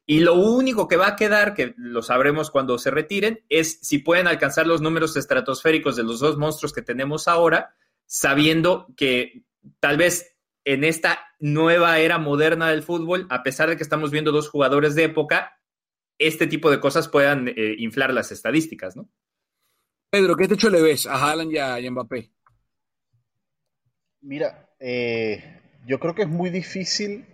Y 0.07 0.19
lo 0.19 0.35
único 0.35 0.87
que 0.87 0.97
va 0.97 1.07
a 1.07 1.15
quedar, 1.15 1.55
que 1.55 1.73
lo 1.77 2.03
sabremos 2.03 2.51
cuando 2.51 2.77
se 2.77 2.91
retiren, 2.91 3.43
es 3.49 3.79
si 3.81 3.97
pueden 3.97 4.27
alcanzar 4.27 4.67
los 4.67 4.79
números 4.79 5.17
estratosféricos 5.17 5.95
de 5.95 6.03
los 6.03 6.19
dos 6.19 6.37
monstruos 6.37 6.73
que 6.73 6.83
tenemos 6.83 7.27
ahora, 7.27 7.73
sabiendo 8.05 8.87
que 8.95 9.43
tal 9.79 9.97
vez 9.97 10.35
en 10.63 10.83
esta 10.83 11.19
nueva 11.39 11.99
era 11.99 12.17
moderna 12.17 12.69
del 12.69 12.83
fútbol, 12.83 13.27
a 13.29 13.43
pesar 13.43 13.69
de 13.69 13.77
que 13.77 13.83
estamos 13.83 14.11
viendo 14.11 14.31
dos 14.31 14.49
jugadores 14.49 14.95
de 14.95 15.03
época, 15.03 15.59
este 16.17 16.47
tipo 16.47 16.71
de 16.71 16.79
cosas 16.79 17.07
puedan 17.07 17.47
eh, 17.49 17.75
inflar 17.77 18.13
las 18.13 18.31
estadísticas, 18.31 18.95
¿no? 18.95 19.09
Pedro, 20.09 20.35
¿qué 20.35 20.47
techo 20.47 20.69
le 20.69 20.81
ves 20.81 21.07
a 21.07 21.15
Haaland 21.15 21.51
y 21.51 21.57
a, 21.57 21.91
Mbappé? 21.91 22.31
Mira, 24.21 24.69
eh, 24.79 25.61
yo 25.85 25.99
creo 25.99 26.15
que 26.15 26.23
es 26.23 26.29
muy 26.29 26.49
difícil 26.49 27.25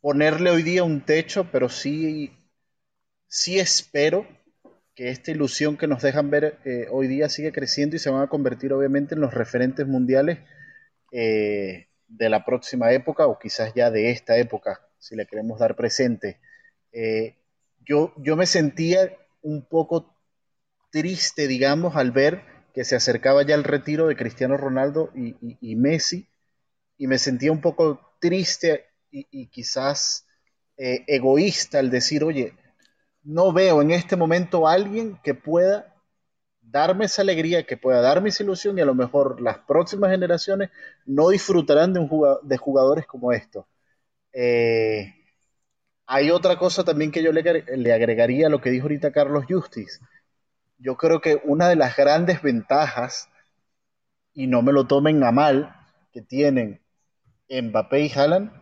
ponerle 0.00 0.50
hoy 0.50 0.62
día 0.62 0.84
un 0.84 1.00
techo, 1.00 1.48
pero 1.50 1.68
sí, 1.68 2.32
sí 3.26 3.58
espero 3.58 4.26
que 4.98 5.10
esta 5.10 5.30
ilusión 5.30 5.76
que 5.76 5.86
nos 5.86 6.02
dejan 6.02 6.28
ver 6.28 6.58
eh, 6.64 6.88
hoy 6.90 7.06
día 7.06 7.28
sigue 7.28 7.52
creciendo 7.52 7.94
y 7.94 8.00
se 8.00 8.10
van 8.10 8.22
a 8.22 8.26
convertir 8.26 8.72
obviamente 8.72 9.14
en 9.14 9.20
los 9.20 9.32
referentes 9.32 9.86
mundiales 9.86 10.40
de 11.12 11.86
la 12.28 12.44
próxima 12.44 12.90
época 12.90 13.28
o 13.28 13.38
quizás 13.38 13.72
ya 13.74 13.92
de 13.92 14.10
esta 14.10 14.36
época, 14.38 14.80
si 14.98 15.14
le 15.14 15.26
queremos 15.26 15.60
dar 15.60 15.76
presente. 15.76 16.40
yo, 17.86 18.12
yo 18.16 18.34
me 18.34 18.46
sentía 18.46 19.16
un 19.40 19.64
poco 19.64 20.18
triste, 20.90 21.46
digamos, 21.46 21.94
al 21.94 22.10
ver 22.10 22.42
que 22.74 22.84
se 22.84 22.96
acercaba 22.96 23.44
ya 23.44 23.54
el 23.54 23.62
retiro 23.62 24.08
de 24.08 24.16
Cristiano 24.16 24.56
Ronaldo 24.56 25.12
y, 25.14 25.76
Messi, 25.76 26.28
y 26.96 27.06
me 27.06 27.18
sentía 27.18 27.52
un 27.52 27.60
poco 27.60 28.16
triste 28.20 28.86
y, 29.12 29.46
quizás 29.46 30.26
eh, 30.76 31.04
egoísta 31.06 31.78
al 31.78 31.90
decir, 31.90 32.24
oye, 32.24 32.54
no 33.28 33.52
veo 33.52 33.82
en 33.82 33.90
este 33.90 34.16
momento 34.16 34.66
alguien 34.66 35.18
que 35.22 35.34
pueda 35.34 35.94
darme 36.60 37.06
esa 37.06 37.22
alegría, 37.22 37.64
que 37.64 37.76
pueda 37.76 38.00
darme 38.00 38.30
esa 38.30 38.42
ilusión 38.42 38.78
y 38.78 38.80
a 38.80 38.84
lo 38.84 38.94
mejor 38.94 39.40
las 39.40 39.58
próximas 39.58 40.10
generaciones 40.10 40.70
no 41.06 41.28
disfrutarán 41.28 41.92
de, 41.92 42.00
un 42.00 42.10
de 42.42 42.56
jugadores 42.56 43.06
como 43.06 43.32
estos. 43.32 43.66
Eh, 44.32 45.14
hay 46.06 46.30
otra 46.30 46.58
cosa 46.58 46.84
también 46.84 47.10
que 47.10 47.22
yo 47.22 47.32
le, 47.32 47.42
le, 47.42 47.92
agregaría 47.92 48.46
a 48.46 48.50
lo 48.50 48.60
que 48.60 48.70
dijo 48.70 48.84
ahorita 48.84 49.12
Carlos 49.12 49.44
Justice 49.48 50.00
yo 50.78 50.96
creo 50.96 51.20
que 51.20 51.40
una 51.44 51.68
de 51.68 51.76
las 51.76 51.96
grandes 51.96 52.40
ventajas, 52.40 53.28
y 54.32 54.46
no 54.46 54.62
me 54.62 54.72
lo 54.72 54.86
tomen 54.86 55.22
a 55.24 55.32
mal, 55.32 55.74
que 56.12 56.22
tienen 56.22 56.80
Mbappé 57.50 58.00
y 58.02 58.12
Haaland, 58.12 58.52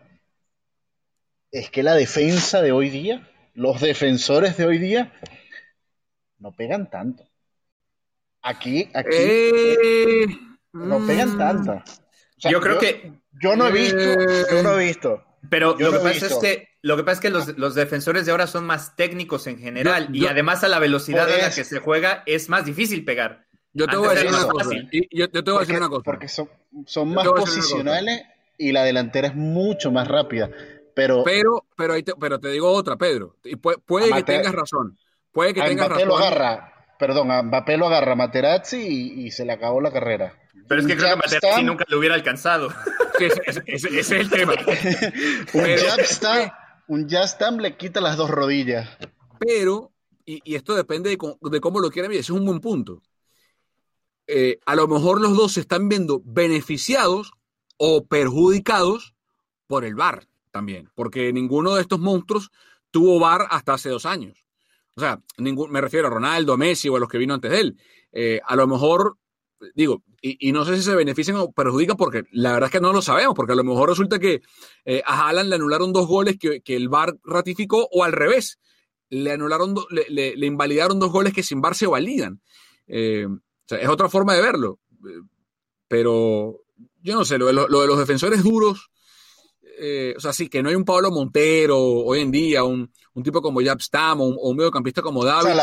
es 1.51 1.69
que 1.69 1.83
la 1.83 1.93
defensa 1.93 2.61
de 2.61 2.71
hoy 2.71 2.89
día, 2.89 3.29
los 3.57 3.81
defensores 3.81 4.55
de 4.55 4.65
hoy 4.65 4.77
día, 4.77 5.11
no 6.37 6.51
pegan 6.51 6.91
tanto. 6.91 7.27
Aquí, 8.43 8.87
aquí, 8.93 9.15
eh, 9.17 10.27
no 10.73 11.05
pegan 11.07 11.35
mm. 11.35 11.37
tanto. 11.39 11.83
yo 12.37 12.61
creo 12.61 12.77
que... 12.77 13.13
Yo 13.41 13.55
no 13.55 13.67
he 13.67 13.71
visto, 13.71 13.97
yo 13.97 14.63
no 14.63 14.79
he 14.79 14.85
visto. 14.85 15.23
Pero 15.49 15.75
lo 15.77 15.91
que 15.91 15.99
pasa 15.99 16.27
es 16.27 16.35
que 16.35 16.67
lo 16.81 16.97
que 16.97 17.03
pasa 17.03 17.13
es 17.13 17.19
que 17.19 17.53
los, 17.57 17.75
defensores 17.75 18.25
de 18.25 18.31
ahora 18.31 18.47
son 18.47 18.65
más 18.65 18.95
técnicos 18.95 19.45
en 19.47 19.59
general 19.59 20.09
y 20.11 20.25
además 20.27 20.63
a 20.63 20.67
la 20.67 20.79
velocidad 20.79 21.31
a 21.31 21.37
la 21.37 21.51
que 21.51 21.63
se 21.63 21.79
juega 21.79 22.23
es 22.25 22.49
más 22.49 22.65
difícil 22.65 23.05
pegar. 23.05 23.45
Yo 23.73 23.87
te 23.87 23.95
voy 23.95 24.09
a 24.09 24.11
decir 24.11 24.29
una 24.29 24.47
cosa. 24.47 24.69
Yo, 25.11 25.29
te 25.29 25.41
voy 25.41 25.57
a 25.57 25.59
decir 25.61 25.77
una 25.77 25.89
cosa. 25.89 26.03
Porque 26.03 26.27
son, 26.27 26.49
son 26.85 27.13
más 27.13 27.27
posicionales 27.27 28.23
y 28.57 28.71
la 28.71 28.83
delantera 28.83 29.27
es 29.27 29.35
mucho 29.35 29.91
más 29.91 30.07
rápida. 30.07 30.49
Pero, 30.97 31.23
pero, 31.23 31.63
pero, 31.75 32.03
te, 32.03 32.15
pero 32.19 32.39
te 32.39 32.49
digo 32.49 32.71
otra, 32.71 32.97
Pedro. 32.97 33.35
Y 33.43 33.55
puede, 33.57 34.11
que 34.11 34.23
tengas 34.23 34.51
razón. 34.51 34.97
Puede 35.31 35.53
que 35.53 35.61
tengas 35.61 35.89
razón. 35.89 36.07
lo 36.07 36.17
agarra, 36.17 36.73
perdón, 36.97 37.29
a 37.29 37.43
Mbappé 37.43 37.77
lo 37.77 37.85
agarra 37.85 38.15
Materazzi 38.15 38.81
y, 39.23 39.29
se 39.29 39.45
le 39.45 39.53
acabó 39.53 39.79
la 39.79 39.91
carrera. 39.91 40.33
Pero 40.67 40.81
es 40.81 40.87
que 40.87 40.97
creo 40.97 41.11
que 41.11 41.17
Materazzi 41.17 41.63
nunca 41.63 41.85
lo 41.87 41.99
hubiera 41.99 42.15
alcanzado. 42.15 42.69
ese, 43.19 43.99
es 43.99 44.11
el 44.11 44.27
tema. 44.27 44.53
un 45.53 47.07
pero, 47.07 47.51
un 47.51 47.61
le 47.61 47.77
quita 47.77 48.01
las 48.01 48.17
dos 48.17 48.31
rodillas. 48.31 48.89
Pero, 49.39 49.91
y, 50.25 50.55
esto 50.55 50.73
depende 50.73 51.11
de, 51.11 51.17
cómo 51.61 51.79
lo 51.79 51.91
quieran 51.91 52.09
ver, 52.09 52.21
ese 52.21 52.33
es 52.33 52.39
un 52.39 52.45
buen 52.47 52.59
punto. 52.59 53.03
Eh, 54.25 54.57
a 54.65 54.73
lo 54.73 54.87
mejor 54.87 55.21
los 55.21 55.37
dos 55.37 55.53
se 55.53 55.59
están 55.59 55.89
viendo 55.89 56.23
beneficiados 56.25 57.33
o 57.77 58.07
perjudicados 58.07 59.13
por 59.67 59.85
el 59.85 59.93
VAR 59.93 60.25
también, 60.51 60.89
porque 60.95 61.31
ninguno 61.33 61.75
de 61.75 61.81
estos 61.81 61.99
monstruos 61.99 62.51
tuvo 62.91 63.19
VAR 63.19 63.47
hasta 63.49 63.73
hace 63.73 63.89
dos 63.89 64.05
años. 64.05 64.45
O 64.95 64.99
sea, 64.99 65.21
ningún, 65.37 65.71
me 65.71 65.81
refiero 65.81 66.07
a 66.07 66.09
Ronaldo, 66.09 66.57
Messi 66.57 66.89
o 66.89 66.95
a 66.95 66.99
los 66.99 67.09
que 67.09 67.17
vino 67.17 67.33
antes 67.33 67.51
de 67.51 67.59
él. 67.59 67.77
Eh, 68.11 68.41
a 68.43 68.55
lo 68.55 68.67
mejor 68.67 69.17
digo, 69.75 70.03
y, 70.21 70.51
no 70.51 70.65
sé 70.65 70.75
si 70.75 70.83
se 70.83 70.95
benefician 70.95 71.37
o 71.37 71.51
perjudican 71.51 71.95
porque 71.95 72.23
la 72.31 72.51
verdad 72.51 72.67
es 72.67 72.71
que 72.71 72.81
no 72.81 72.91
lo 72.91 73.01
sabemos, 73.01 73.33
porque 73.35 73.53
a 73.53 73.55
lo 73.55 73.63
mejor 73.63 73.89
resulta 73.89 74.19
que 74.19 74.41
eh, 74.85 75.01
a 75.05 75.27
Haaland 75.27 75.49
le 75.49 75.55
anularon 75.55 75.93
dos 75.93 76.07
goles 76.07 76.37
que, 76.37 76.61
el 76.65 76.89
VAR 76.89 77.17
ratificó 77.23 77.87
o 77.91 78.03
al 78.03 78.11
revés, 78.11 78.59
le 79.09 79.31
anularon, 79.31 79.75
le, 79.89 80.45
invalidaron 80.45 80.99
dos 80.99 81.11
goles 81.11 81.33
que 81.33 81.43
sin 81.43 81.61
VAR 81.61 81.75
se 81.75 81.87
validan. 81.87 82.41
Eh, 82.87 83.25
o 83.27 83.39
sea, 83.65 83.79
es 83.79 83.87
otra 83.87 84.09
forma 84.09 84.33
de 84.33 84.41
verlo. 84.41 84.79
Pero 85.87 86.61
yo 87.01 87.15
no 87.15 87.23
sé, 87.23 87.37
lo 87.37 87.45
de, 87.45 87.53
los 87.53 87.99
defensores 87.99 88.43
duros, 88.43 88.89
eh, 89.79 90.13
o 90.17 90.19
sea, 90.19 90.33
sí, 90.33 90.49
que 90.49 90.63
no 90.63 90.69
hay 90.69 90.75
un 90.75 90.85
Pablo 90.85 91.11
Montero 91.11 91.79
hoy 91.79 92.21
en 92.21 92.31
día, 92.31 92.63
un, 92.63 92.91
tipo 93.23 93.41
como 93.41 93.61
Jab 93.61 93.81
Stam 93.81 94.21
o 94.21 94.25
un, 94.27 94.57
mediocampista 94.57 95.01
como 95.01 95.23
David. 95.23 95.59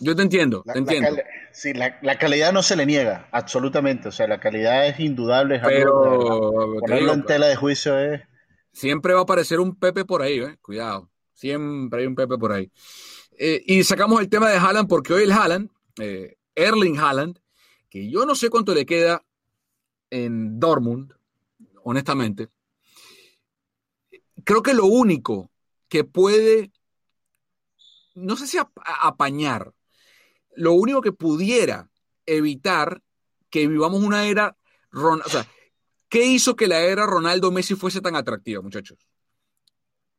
yo 0.00 0.16
te 0.16 0.22
entiendo, 0.22 0.62
te 0.62 0.78
entiendo. 0.78 1.10
Sí, 1.52 1.74
la, 1.74 2.18
calidad 2.18 2.52
no 2.52 2.62
se 2.62 2.76
le 2.76 2.86
niega, 2.86 3.28
absolutamente. 3.30 4.08
O 4.08 4.12
sea, 4.12 4.26
la 4.26 4.40
calidad 4.40 4.86
es 4.86 4.98
indudable. 5.00 5.60
Pero 5.62 6.76
ponerlo 6.80 7.12
en 7.12 7.24
tela 7.24 7.46
de 7.46 7.56
juicio 7.56 7.98
es. 7.98 8.22
Siempre 8.72 9.12
va 9.12 9.20
a 9.20 9.22
aparecer 9.24 9.60
un 9.60 9.76
Pepe 9.78 10.04
por 10.04 10.22
ahí, 10.22 10.38
¿eh? 10.38 10.56
Cuidado. 10.62 11.10
Siempre 11.34 12.00
hay 12.00 12.06
un 12.06 12.14
Pepe 12.14 12.38
por 12.38 12.52
ahí. 12.52 12.70
Eh, 13.38 13.62
y 13.66 13.84
sacamos 13.84 14.20
el 14.20 14.28
tema 14.28 14.48
de 14.48 14.56
Haaland 14.56 14.88
porque 14.88 15.12
hoy 15.12 15.24
el 15.24 15.32
Haaland, 15.32 15.70
eh, 16.00 16.36
Erling 16.54 16.98
Haaland, 16.98 17.38
que 17.90 18.10
yo 18.10 18.24
no 18.24 18.34
sé 18.34 18.48
cuánto 18.48 18.74
le 18.74 18.86
queda 18.86 19.22
en 20.10 20.58
Dortmund, 20.58 21.12
honestamente. 21.84 22.48
Creo 24.44 24.62
que 24.62 24.74
lo 24.74 24.86
único 24.86 25.50
que 25.88 26.04
puede, 26.04 26.72
no 28.14 28.36
sé 28.36 28.46
si 28.46 28.58
apañar, 28.58 29.72
lo 30.54 30.72
único 30.72 31.00
que 31.00 31.12
pudiera 31.12 31.90
evitar 32.26 33.02
que 33.50 33.66
vivamos 33.66 34.02
una 34.02 34.26
era, 34.26 34.56
o 34.92 35.28
sea, 35.28 35.46
¿qué 36.08 36.24
hizo 36.24 36.56
que 36.56 36.68
la 36.68 36.80
era 36.80 37.06
Ronaldo 37.06 37.50
Messi 37.50 37.74
fuese 37.74 38.00
tan 38.00 38.16
atractiva, 38.16 38.62
muchachos? 38.62 38.98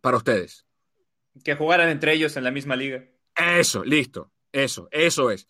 Para 0.02 0.18
ustedes. 0.18 0.66
Que 1.44 1.56
jugaran 1.56 1.90
entre 1.90 2.14
ellos 2.14 2.38
en 2.38 2.44
la 2.44 2.52
misma 2.52 2.76
liga. 2.76 3.08
Eso, 3.36 3.84
listo, 3.84 4.32
eso, 4.52 4.88
eso 4.92 5.32
es. 5.32 5.48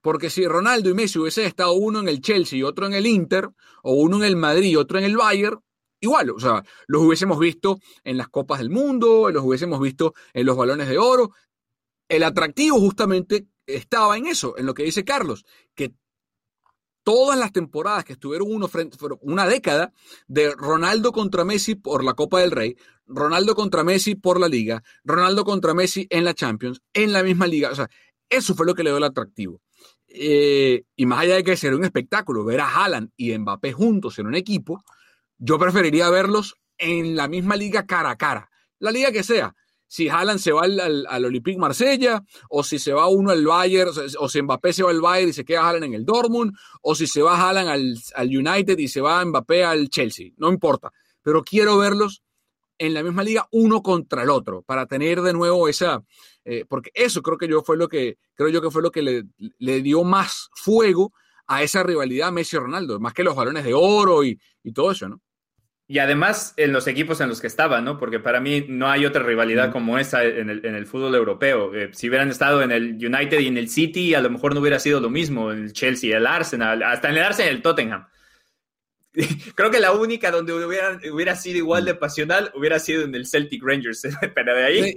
Porque 0.00 0.30
si 0.30 0.46
Ronaldo 0.46 0.88
y 0.88 0.94
Messi 0.94 1.18
hubiesen 1.18 1.46
estado 1.46 1.72
uno 1.72 2.00
en 2.00 2.08
el 2.08 2.20
Chelsea 2.20 2.58
y 2.58 2.62
otro 2.62 2.86
en 2.86 2.94
el 2.94 3.06
Inter, 3.06 3.50
o 3.82 3.94
uno 3.94 4.18
en 4.18 4.24
el 4.24 4.36
Madrid 4.36 4.70
y 4.70 4.76
otro 4.76 4.98
en 4.98 5.04
el 5.04 5.16
Bayern, 5.16 5.60
igual, 6.00 6.30
o 6.30 6.40
sea, 6.40 6.62
los 6.86 7.02
hubiésemos 7.02 7.38
visto 7.38 7.78
en 8.04 8.16
las 8.16 8.28
Copas 8.28 8.58
del 8.58 8.70
Mundo, 8.70 9.30
los 9.30 9.44
hubiésemos 9.44 9.80
visto 9.80 10.14
en 10.32 10.46
los 10.46 10.56
balones 10.56 10.88
de 10.88 10.98
oro. 10.98 11.32
El 12.08 12.22
atractivo 12.22 12.78
justamente 12.78 13.46
estaba 13.66 14.16
en 14.16 14.26
eso, 14.26 14.56
en 14.56 14.66
lo 14.66 14.74
que 14.74 14.84
dice 14.84 15.04
Carlos, 15.04 15.44
que 15.74 15.94
todas 17.06 17.38
las 17.38 17.52
temporadas 17.52 18.04
que 18.04 18.14
estuvieron 18.14 18.48
uno 18.50 18.66
frente, 18.66 18.98
una 19.20 19.46
década 19.46 19.92
de 20.26 20.52
Ronaldo 20.56 21.12
contra 21.12 21.44
Messi 21.44 21.76
por 21.76 22.02
la 22.02 22.14
Copa 22.14 22.40
del 22.40 22.50
Rey, 22.50 22.76
Ronaldo 23.06 23.54
contra 23.54 23.84
Messi 23.84 24.16
por 24.16 24.40
la 24.40 24.48
Liga, 24.48 24.82
Ronaldo 25.04 25.44
contra 25.44 25.72
Messi 25.72 26.08
en 26.10 26.24
la 26.24 26.34
Champions, 26.34 26.82
en 26.92 27.12
la 27.12 27.22
misma 27.22 27.46
liga. 27.46 27.70
O 27.70 27.76
sea, 27.76 27.88
eso 28.28 28.56
fue 28.56 28.66
lo 28.66 28.74
que 28.74 28.82
le 28.82 28.90
dio 28.90 28.98
el 28.98 29.04
atractivo. 29.04 29.60
Eh, 30.08 30.84
y 30.96 31.06
más 31.06 31.20
allá 31.20 31.36
de 31.36 31.44
que 31.44 31.56
sea 31.56 31.76
un 31.76 31.84
espectáculo, 31.84 32.44
ver 32.44 32.60
a 32.60 32.68
Haaland 32.68 33.10
y 33.16 33.38
Mbappé 33.38 33.72
juntos 33.72 34.18
en 34.18 34.26
un 34.26 34.34
equipo, 34.34 34.82
yo 35.38 35.58
preferiría 35.58 36.10
verlos 36.10 36.56
en 36.78 37.16
la 37.16 37.28
misma 37.28 37.56
liga 37.56 37.86
cara 37.86 38.10
a 38.10 38.16
cara. 38.16 38.50
La 38.78 38.90
liga 38.90 39.10
que 39.12 39.22
sea, 39.22 39.54
si 39.86 40.08
Haaland 40.08 40.40
se 40.40 40.52
va 40.52 40.62
al, 40.62 41.06
al, 41.08 41.24
Olympique 41.24 41.58
Marsella, 41.58 42.22
o 42.50 42.62
si 42.62 42.78
se 42.78 42.92
va 42.92 43.08
uno 43.08 43.30
al 43.30 43.44
Bayern, 43.44 43.92
o, 44.18 44.28
si 44.28 44.42
Mbappé 44.42 44.72
se 44.72 44.82
va 44.82 44.90
al 44.90 45.00
Bayern 45.00 45.30
y 45.30 45.32
se 45.32 45.44
queda 45.44 45.66
Haaland 45.66 45.84
en 45.84 45.94
el 45.94 46.04
Dortmund, 46.04 46.52
o 46.82 46.94
si 46.94 47.06
se 47.06 47.22
va 47.22 47.40
Haaland 47.40 47.68
al, 47.68 47.94
al 48.14 48.28
United 48.28 48.78
y 48.78 48.88
se 48.88 49.00
va 49.00 49.24
Mbappé 49.24 49.64
al 49.64 49.88
Chelsea, 49.88 50.30
no 50.36 50.50
importa. 50.50 50.90
Pero 51.22 51.42
quiero 51.42 51.78
verlos 51.78 52.22
en 52.78 52.94
la 52.94 53.02
misma 53.02 53.22
liga 53.22 53.48
uno 53.52 53.82
contra 53.82 54.22
el 54.22 54.30
otro 54.30 54.62
para 54.62 54.86
tener 54.86 55.22
de 55.22 55.32
nuevo 55.32 55.68
esa 55.68 56.02
eh, 56.44 56.64
porque 56.68 56.90
eso 56.94 57.22
creo 57.22 57.38
que 57.38 57.48
yo 57.48 57.62
fue 57.62 57.76
lo 57.76 57.88
que 57.88 58.18
creo 58.34 58.50
yo 58.50 58.60
que 58.60 58.70
fue 58.70 58.82
lo 58.82 58.90
que 58.90 59.00
le, 59.00 59.24
le 59.58 59.80
dio 59.80 60.04
más 60.04 60.50
fuego 60.52 61.12
a 61.46 61.62
esa 61.62 61.82
rivalidad 61.82 62.32
Messi 62.32 62.58
Ronaldo 62.58 63.00
más 63.00 63.14
que 63.14 63.24
los 63.24 63.34
balones 63.34 63.64
de 63.64 63.72
oro 63.72 64.24
y, 64.24 64.38
y 64.62 64.72
todo 64.72 64.90
eso 64.90 65.08
no 65.08 65.22
y 65.88 66.00
además 66.00 66.52
en 66.56 66.72
los 66.72 66.86
equipos 66.88 67.20
en 67.20 67.28
los 67.28 67.40
que 67.40 67.46
estaban, 67.46 67.84
¿no? 67.84 67.96
Porque 67.96 68.18
para 68.18 68.40
mí 68.40 68.64
no 68.68 68.88
hay 68.88 69.06
otra 69.06 69.22
rivalidad 69.22 69.70
como 69.70 69.98
esa 69.98 70.24
en 70.24 70.50
el, 70.50 70.66
en 70.66 70.74
el 70.74 70.86
fútbol 70.86 71.14
europeo. 71.14 71.72
Eh, 71.74 71.90
si 71.92 72.08
hubieran 72.08 72.28
estado 72.28 72.60
en 72.62 72.72
el 72.72 72.94
United 72.94 73.38
y 73.38 73.46
en 73.46 73.56
el 73.56 73.68
City, 73.68 74.14
a 74.14 74.20
lo 74.20 74.30
mejor 74.30 74.52
no 74.52 74.60
hubiera 74.60 74.80
sido 74.80 75.00
lo 75.00 75.10
mismo. 75.10 75.52
En 75.52 75.64
el 75.64 75.72
Chelsea, 75.72 76.16
el 76.16 76.26
Arsenal, 76.26 76.82
hasta 76.82 77.08
en 77.08 77.16
el 77.16 77.22
Arsenal 77.22 77.52
y 77.52 77.56
el 77.56 77.62
Tottenham. 77.62 78.06
creo 79.54 79.70
que 79.70 79.80
la 79.80 79.92
única 79.92 80.30
donde 80.30 80.52
hubiera, 80.52 80.98
hubiera 81.12 81.36
sido 81.36 81.58
igual 81.58 81.84
de 81.84 81.94
pasional 81.94 82.52
hubiera 82.54 82.78
sido 82.78 83.04
en 83.04 83.14
el 83.14 83.26
Celtic 83.26 83.62
Rangers, 83.62 84.02
pero 84.34 84.54
de 84.54 84.64
ahí... 84.64 84.94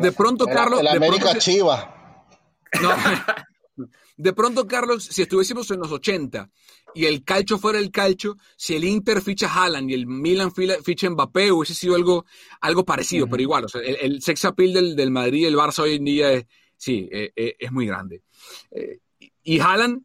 de, 0.00 0.12
pronto, 0.12 0.46
Carlos... 0.46 0.80
El 0.80 0.88
América 0.88 1.38
Chiva. 1.38 2.26
de 4.16 4.32
pronto, 4.32 4.66
Carlos, 4.66 5.04
si 5.04 5.22
estuviésemos 5.22 5.70
en 5.70 5.80
los 5.80 5.92
80 5.92 6.50
y 6.94 7.06
el 7.06 7.24
calcho 7.24 7.58
fuera 7.58 7.78
el 7.78 7.90
calcho, 7.90 8.36
si 8.56 8.76
el 8.76 8.84
Inter 8.84 9.20
ficha 9.20 9.52
Haaland 9.52 9.90
y 9.90 9.94
el 9.94 10.06
Milan 10.06 10.52
ficha 10.52 11.10
Mbappé, 11.10 11.52
hubiese 11.52 11.74
sido 11.74 11.96
algo, 11.96 12.24
algo 12.60 12.84
parecido, 12.84 13.26
pero 13.26 13.42
igual, 13.42 13.64
o 13.64 13.68
sea, 13.68 13.80
el, 13.82 14.22
sex 14.22 14.44
appeal 14.44 14.72
del, 14.72 14.96
del, 14.96 15.10
Madrid 15.10 15.40
y 15.40 15.46
el 15.46 15.56
Barça 15.56 15.80
hoy 15.80 15.96
en 15.96 16.04
día 16.04 16.32
es, 16.32 16.46
sí, 16.76 17.08
eh, 17.10 17.32
eh, 17.34 17.56
es 17.58 17.72
muy 17.72 17.86
grande. 17.86 18.22
Eh, 18.70 19.00
y 19.42 19.60
Haaland, 19.60 20.02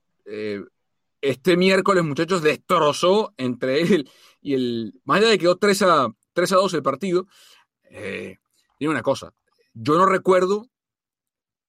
este 1.22 1.58
miércoles, 1.58 2.04
muchachos, 2.04 2.42
destrozó 2.42 3.34
entre 3.38 3.82
él 3.82 4.10
y 4.42 4.54
el, 4.54 4.94
más 5.06 5.20
allá 5.20 5.30
de 5.30 5.38
que 5.38 5.44
quedó 5.44 5.58
3 5.58 5.82
a, 5.84 6.08
3 6.34 6.52
a 6.52 6.56
2 6.56 6.74
el 6.76 6.84
partido, 6.84 7.28
eh, 7.90 8.38
una 8.82 9.02
cosa, 9.02 9.34
yo 9.74 9.98
no 9.98 10.06
recuerdo 10.06 10.68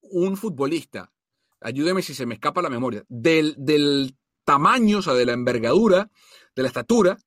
un 0.03 0.37
futbolista, 0.37 1.13
ayúdeme 1.61 2.03
si 2.03 2.15
se 2.15 2.27
me 2.27 2.35
escapa 2.35 2.63
la 2.63 2.71
memoria, 2.71 3.05
del, 3.09 3.55
del 3.59 4.17
tamaño, 4.45 4.99
o 4.99 5.03
sea, 5.03 5.15
de 5.15 5.27
la 5.27 5.33
envergadura, 5.33 6.11
de 6.55 6.63
la 6.63 6.69
estatura 6.69 7.19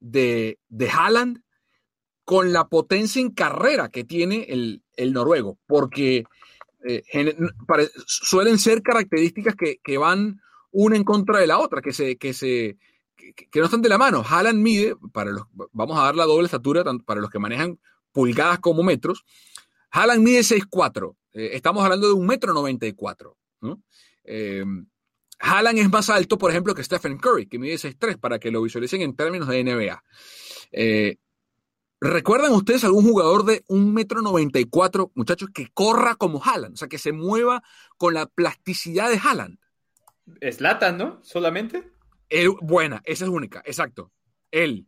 de, 0.00 0.58
de 0.68 0.90
Haaland 0.90 1.42
con 2.24 2.52
la 2.52 2.68
potencia 2.68 3.20
en 3.20 3.30
carrera 3.30 3.88
que 3.88 4.04
tiene 4.04 4.46
el, 4.48 4.82
el 4.96 5.12
noruego, 5.12 5.58
porque 5.66 6.24
eh, 6.86 7.02
suelen 8.06 8.58
ser 8.58 8.82
características 8.82 9.54
que, 9.54 9.78
que, 9.82 9.98
van 9.98 10.40
una 10.70 10.96
en 10.96 11.04
contra 11.04 11.38
de 11.38 11.46
la 11.46 11.58
otra, 11.58 11.82
que, 11.82 11.92
se, 11.92 12.16
que, 12.16 12.32
se, 12.32 12.78
que, 13.16 13.60
no 13.60 13.64
están 13.64 13.82
de 13.82 13.88
la 13.88 13.98
mano. 13.98 14.24
Haaland 14.26 14.60
mide, 14.60 14.94
para 15.12 15.30
los, 15.30 15.44
vamos 15.72 15.98
a 15.98 16.04
dar 16.04 16.14
la 16.14 16.24
doble 16.24 16.46
estatura 16.46 16.84
para 17.04 17.20
los 17.20 17.30
que 17.30 17.38
manejan 17.38 17.78
pulgadas 18.12 18.60
como 18.60 18.82
metros, 18.82 19.24
Haaland 19.90 20.22
mide 20.22 20.40
6'4", 20.40 21.16
eh, 21.32 21.50
estamos 21.52 21.82
hablando 21.82 22.06
de 22.06 22.14
un 22.14 22.26
metro 22.26 22.54
94. 22.54 23.36
¿no? 23.60 23.82
Eh, 24.24 24.64
Haaland 25.40 25.78
es 25.78 25.90
más 25.90 26.10
alto, 26.10 26.38
por 26.38 26.50
ejemplo, 26.50 26.74
que 26.74 26.84
Stephen 26.84 27.18
Curry, 27.18 27.46
que 27.46 27.58
mide 27.58 27.74
6'3", 27.74 28.18
para 28.18 28.38
que 28.38 28.50
lo 28.50 28.62
visualicen 28.62 29.00
en 29.00 29.16
términos 29.16 29.48
de 29.48 29.64
NBA. 29.64 30.04
Eh, 30.72 31.16
¿Recuerdan 32.00 32.52
ustedes 32.52 32.84
algún 32.84 33.04
jugador 33.04 33.44
de 33.44 33.64
un 33.68 33.92
metro 33.92 34.22
94, 34.22 35.12
muchachos, 35.14 35.48
que 35.52 35.68
corra 35.72 36.14
como 36.14 36.42
Haaland? 36.42 36.74
O 36.74 36.76
sea, 36.76 36.88
que 36.88 36.98
se 36.98 37.12
mueva 37.12 37.62
con 37.96 38.14
la 38.14 38.26
plasticidad 38.26 39.10
de 39.10 39.18
Haaland. 39.18 39.58
Slatan, 40.50 40.98
¿no? 40.98 41.20
Solamente. 41.22 41.90
buena, 42.60 43.02
esa 43.04 43.24
es 43.24 43.30
única, 43.30 43.62
exacto. 43.64 44.12
Él, 44.50 44.86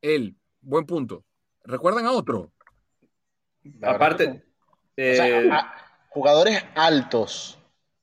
él, 0.00 0.36
buen 0.60 0.86
punto. 0.86 1.24
¿Recuerdan 1.64 2.06
a 2.06 2.12
otro? 2.12 2.52
Aparte, 3.82 4.42
eh, 4.96 5.50
jugadores 6.08 6.62
altos, 6.74 7.58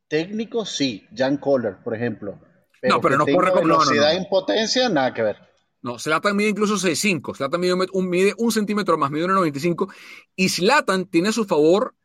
técnicos, 0.10 0.76
sí. 0.76 1.07
Jan 1.16 1.38
Kohler, 1.38 1.78
por 1.84 1.95
ejemplo. 1.95 2.39
no, 2.84 2.99
pero 2.99 3.18
no 3.18 3.26
corre 3.26 3.51
con 3.51 3.64
velocidad 3.64 4.14
no, 4.14 4.20
impotencia, 4.20 4.89
nada 4.89 5.14
que 5.14 5.22
ver. 5.22 5.38
No, 5.82 5.97
Slatan 5.97 6.36
mide 6.36 6.49
incluso 6.49 6.76
6'5. 6.76 7.36
Slatan 7.36 7.62
mide 7.62 7.74
un, 7.74 8.10
mide 8.10 8.34
un 8.38 8.51
centímetro 8.51 8.97
más, 8.97 9.12
mide 9.12 9.28
1,95. 9.28 9.93
Y 10.36 10.49
Slatan 10.49 11.05
tiene 11.05 11.30
a 11.30 11.32
su 11.32 11.45
favor 11.45 11.95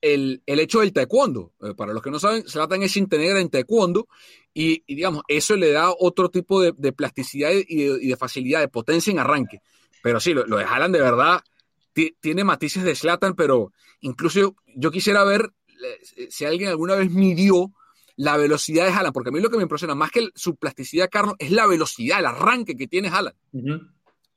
el, 0.00 0.42
hecho 0.46 0.80
del 0.80 0.94
taekwondo. 0.94 1.52
Eh, 1.60 1.74
para 1.74 1.92
los 1.92 2.02
que 2.02 2.10
no 2.10 2.18
saben, 2.18 2.48
Slatan 2.48 2.82
es 2.82 2.96
negra 2.96 3.40
en 3.40 3.50
taekwondo. 3.50 4.08
Y, 4.54 4.82
digamos, 4.92 5.22
eso 5.28 5.54
le 5.56 5.70
da 5.70 5.90
otro 5.90 6.30
tipo 6.30 6.62
de, 6.62 6.92
plasticidad 6.92 7.50
y 7.52 8.08
de, 8.08 8.16
facilidad, 8.16 8.60
de 8.60 8.68
potencia 8.68 9.10
en 9.10 9.18
arranque. 9.18 9.60
Pero 10.02 10.18
sí, 10.18 10.32
lo, 10.32 10.46
lo 10.46 10.56
de 10.56 10.64
Haaland 10.64 10.94
de 10.94 11.02
verdad 11.02 11.42
tiene 12.20 12.44
matices 12.44 12.84
de 12.84 12.94
Slatan, 12.94 13.34
pero 13.34 13.72
incluso 14.00 14.54
yo, 14.74 14.90
quisiera 14.90 15.24
ver 15.24 15.52
si 16.28 16.44
alguien 16.44 16.70
alguna 16.70 16.94
vez 16.94 17.10
midió 17.10 17.72
la 18.20 18.36
velocidad 18.36 18.84
de 18.84 18.92
Haaland, 18.92 19.14
porque 19.14 19.30
a 19.30 19.32
mí 19.32 19.40
lo 19.40 19.48
que 19.48 19.56
me 19.56 19.62
impresiona 19.62 19.94
más 19.94 20.10
que 20.10 20.28
su 20.34 20.56
plasticidad, 20.56 21.08
Carlos, 21.10 21.36
es 21.38 21.50
la 21.50 21.66
velocidad, 21.66 22.18
el 22.20 22.26
arranque 22.26 22.76
que 22.76 22.86
tiene 22.86 23.08
Haaland. 23.08 23.34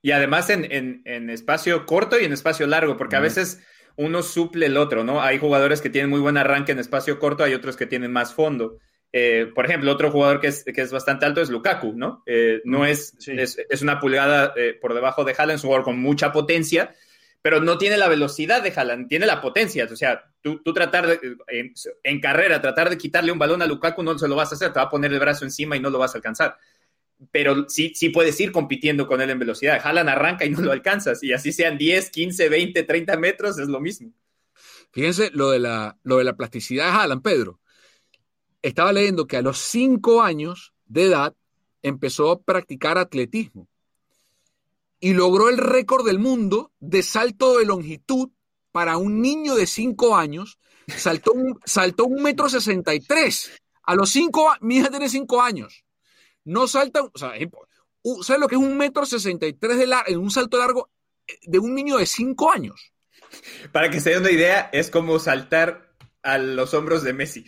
Y 0.01 0.11
además 0.11 0.49
en, 0.49 1.29
espacio 1.29 1.85
corto 1.85 2.17
y 2.17 2.23
en 2.23 2.31
espacio 2.31 2.65
largo, 2.65 2.95
porque 2.95 3.17
a 3.17 3.19
veces 3.19 3.61
uno 3.97 4.23
suple 4.23 4.67
el 4.67 4.77
otro, 4.77 5.03
¿no? 5.03 5.21
Hay 5.21 5.37
jugadores 5.37 5.81
que 5.81 5.89
tienen 5.89 6.09
muy 6.09 6.21
buen 6.21 6.37
arranque 6.37 6.71
en 6.71 6.79
espacio 6.79 7.19
corto, 7.19 7.43
hay 7.43 7.53
otros 7.53 7.75
que 7.75 7.85
tienen 7.85 8.13
más 8.13 8.33
fondo. 8.33 8.79
Eh, 9.11 9.51
por 9.53 9.65
ejemplo, 9.65 9.91
otro 9.91 10.11
jugador 10.11 10.39
que 10.39 10.47
es, 10.47 10.63
que 10.63 10.81
es 10.81 10.91
bastante 10.91 11.25
alto 11.25 11.41
es 11.41 11.49
Lukaku, 11.49 11.91
¿no? 11.93 12.23
Eh, 12.25 12.61
no 12.63 12.85
es, 12.85 13.15
es, 13.27 13.81
una 13.81 13.99
pulgada 13.99 14.53
por 14.81 14.93
debajo 14.93 15.25
de 15.25 15.35
Haaland, 15.37 15.57
es 15.57 15.63
un 15.63 15.67
jugador 15.67 15.83
con 15.83 15.99
mucha 15.99 16.31
potencia, 16.31 16.95
pero 17.43 17.59
no 17.59 17.77
tiene 17.77 17.97
la 17.97 18.07
velocidad 18.07 18.63
de 18.63 18.71
Haaland, 18.73 19.09
tiene 19.09 19.25
la 19.25 19.41
potencia. 19.41 19.85
O 19.91 19.95
sea, 19.97 20.31
tú, 20.41 20.61
tratar 20.73 21.05
de, 21.07 21.35
en, 22.03 22.21
carrera, 22.21 22.61
tratar 22.61 22.89
de 22.89 22.97
quitarle 22.97 23.33
un 23.33 23.37
balón 23.37 23.61
a 23.61 23.67
Lukaku 23.67 24.01
no 24.01 24.17
se 24.17 24.29
lo 24.29 24.37
vas 24.37 24.53
a 24.53 24.55
hacer, 24.55 24.71
te 24.71 24.79
va 24.79 24.85
a 24.85 24.89
poner 24.89 25.11
el 25.11 25.19
brazo 25.19 25.43
encima 25.43 25.75
y 25.75 25.81
no 25.81 25.89
lo 25.89 25.99
vas 25.99 26.15
a 26.15 26.19
alcanzar. 26.19 26.57
Pero 27.31 27.67
sí, 27.67 27.91
sí 27.95 28.09
puedes 28.09 28.39
ir 28.39 28.53
compitiendo 28.53 29.05
con 29.07 29.19
él 29.19 29.29
en 29.29 29.39
velocidad. 29.39 29.81
Haaland 29.83 30.07
arranca 30.07 30.45
y 30.45 30.51
no 30.51 30.61
lo 30.61 30.71
alcanzas. 30.71 31.21
Y 31.21 31.33
así 31.33 31.51
sean 31.51 31.77
10, 31.77 32.11
15, 32.11 32.47
20, 32.47 32.83
30 32.83 33.17
metros, 33.17 33.59
es 33.59 33.67
lo 33.67 33.81
mismo. 33.81 34.13
Fíjense 34.93 35.29
lo 35.33 35.51
de 35.51 35.59
la, 35.59 35.97
lo 36.03 36.19
de 36.19 36.23
la 36.23 36.37
plasticidad 36.37 36.85
de 36.85 36.91
Haaland, 36.91 37.21
Pedro. 37.21 37.59
Estaba 38.61 38.93
leyendo 38.93 39.27
que 39.27 39.35
a 39.35 39.41
los 39.41 39.57
5 39.57 40.21
años 40.21 40.73
de 40.85 41.03
edad 41.03 41.35
empezó 41.81 42.31
a 42.31 42.41
practicar 42.41 42.97
atletismo 42.97 43.67
y 45.03 45.13
logró 45.13 45.49
el 45.49 45.57
récord 45.57 46.05
del 46.05 46.17
mundo 46.17 46.71
de 46.79 47.03
salto 47.03 47.57
de 47.57 47.65
longitud 47.65 48.29
para 48.71 48.95
un 48.95 49.21
niño 49.21 49.53
de 49.53 49.67
5 49.67 50.15
años. 50.15 50.59
Saltó 50.87 51.33
un, 51.33 51.59
saltó 51.65 52.05
un 52.05 52.23
metro 52.23 52.47
63. 52.47 53.51
A 53.83 53.95
los 53.95 54.11
5 54.11 54.55
mi 54.61 54.77
hija 54.77 54.89
tiene 54.89 55.09
5 55.09 55.41
años. 55.41 55.83
No 56.45 56.69
salta, 56.69 57.01
o 57.01 57.11
sea, 57.17 57.33
¿sabes 58.21 58.39
lo 58.39 58.47
que 58.47 58.55
es 58.55 58.61
un 58.61 58.77
metro 58.77 59.05
63 59.05 59.77
de 59.77 59.87
largo, 59.87 60.09
en 60.09 60.19
un 60.19 60.31
salto 60.31 60.57
largo 60.57 60.89
eh, 61.27 61.33
de 61.47 61.59
un 61.59 61.75
niño 61.75 61.97
de 61.97 62.05
5 62.05 62.53
años? 62.53 62.93
Para 63.73 63.89
que 63.89 63.99
se 63.99 64.11
den 64.11 64.21
una 64.21 64.31
idea, 64.31 64.69
es 64.71 64.89
como 64.89 65.19
saltar 65.19 65.97
a 66.21 66.37
los 66.37 66.73
hombros 66.73 67.03
de 67.03 67.11
Messi. 67.11 67.45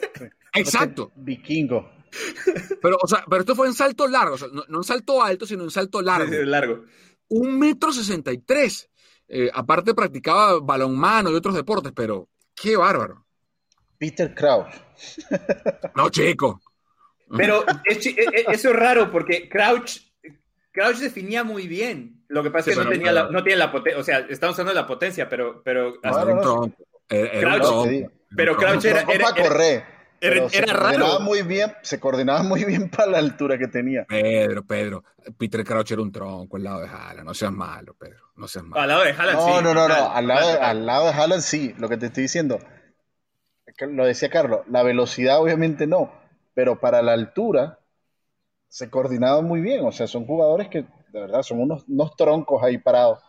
Exacto. 0.52 1.12
Vikingo. 1.14 1.88
Pero, 2.80 2.96
o 3.02 3.06
sea, 3.06 3.24
pero 3.28 3.40
esto 3.40 3.54
fue 3.54 3.66
en 3.66 3.74
salto 3.74 4.06
largo, 4.06 4.36
no, 4.52 4.78
un 4.78 4.84
salto 4.84 5.22
alto, 5.22 5.46
sino 5.46 5.64
un 5.64 5.70
salto 5.70 6.00
largo. 6.00 6.30
largo. 6.44 6.84
Un 7.28 7.58
metro 7.58 7.92
sesenta 7.92 8.32
y 8.32 8.38
tres. 8.38 8.88
Eh, 9.28 9.50
aparte 9.52 9.94
practicaba 9.94 10.58
balonmano 10.60 11.30
y 11.30 11.34
otros 11.34 11.54
deportes, 11.54 11.92
pero 11.94 12.28
qué 12.54 12.76
bárbaro. 12.76 13.26
Peter 13.98 14.34
Crouch. 14.34 14.72
No, 15.94 16.08
chico. 16.08 16.60
Pero 17.36 17.64
e, 17.84 17.92
e, 17.92 18.44
eso 18.48 18.70
es 18.70 18.76
raro 18.76 19.10
porque 19.10 19.48
Crouch, 19.48 19.98
Crouch 20.72 20.96
definía 20.96 21.44
muy 21.44 21.66
bien. 21.66 22.24
Lo 22.28 22.42
que 22.42 22.50
pasa 22.50 22.70
es 22.70 22.78
que 22.78 22.84
no, 22.84 22.90
tenía 22.90 23.12
la, 23.12 23.30
no 23.30 23.42
tiene 23.42 23.58
la 23.58 23.72
potencia, 23.72 24.00
o 24.00 24.04
sea, 24.04 24.18
estamos 24.30 24.54
usando 24.54 24.72
la 24.72 24.86
potencia, 24.86 25.28
pero... 25.28 25.62
pero 25.62 26.00
Crouch, 26.00 26.70
pero 28.34 28.56
Crouch 28.56 28.84
era, 28.84 29.02
era, 29.02 29.32
Era, 30.20 30.48
se 30.48 30.66
raro. 30.66 31.20
Muy 31.20 31.42
bien, 31.42 31.72
se 31.82 32.00
coordinaba 32.00 32.42
muy 32.42 32.64
bien 32.64 32.90
para 32.90 33.12
la 33.12 33.18
altura 33.18 33.58
que 33.58 33.68
tenía. 33.68 34.04
Pedro, 34.04 34.64
Pedro. 34.64 35.04
Peter 35.36 35.64
Crouch 35.64 35.92
era 35.92 36.02
un 36.02 36.10
tronco 36.10 36.56
al 36.56 36.64
lado 36.64 36.80
de 36.80 36.88
Haaland. 36.88 37.24
No 37.26 37.34
seas 37.34 37.52
malo, 37.52 37.94
Pedro. 37.94 38.24
No 38.36 38.48
seas 38.48 38.64
malo. 38.64 38.80
Al 38.80 38.88
lado 38.88 39.04
de 39.04 39.10
Haaland, 39.10 39.38
no, 39.38 39.46
sí. 39.46 39.64
No, 39.64 39.74
no, 39.74 39.88
no. 39.88 40.12
Al 40.12 40.26
lado, 40.26 40.52
de, 40.52 40.58
al 40.58 40.86
lado 40.86 41.06
de 41.06 41.12
Haaland, 41.12 41.42
sí. 41.42 41.74
Lo 41.78 41.88
que 41.88 41.96
te 41.96 42.06
estoy 42.06 42.24
diciendo. 42.24 42.58
Lo 43.80 44.06
decía 44.06 44.28
Carlos. 44.28 44.60
La 44.68 44.82
velocidad, 44.82 45.40
obviamente, 45.40 45.86
no. 45.86 46.12
Pero 46.54 46.80
para 46.80 47.00
la 47.02 47.12
altura, 47.12 47.78
se 48.68 48.90
coordinaba 48.90 49.40
muy 49.42 49.60
bien. 49.60 49.86
O 49.86 49.92
sea, 49.92 50.06
son 50.06 50.26
jugadores 50.26 50.68
que, 50.68 50.82
de 50.82 51.20
verdad, 51.20 51.42
son 51.42 51.60
unos, 51.60 51.84
unos 51.86 52.16
troncos 52.16 52.62
ahí 52.64 52.78
parados. 52.78 53.20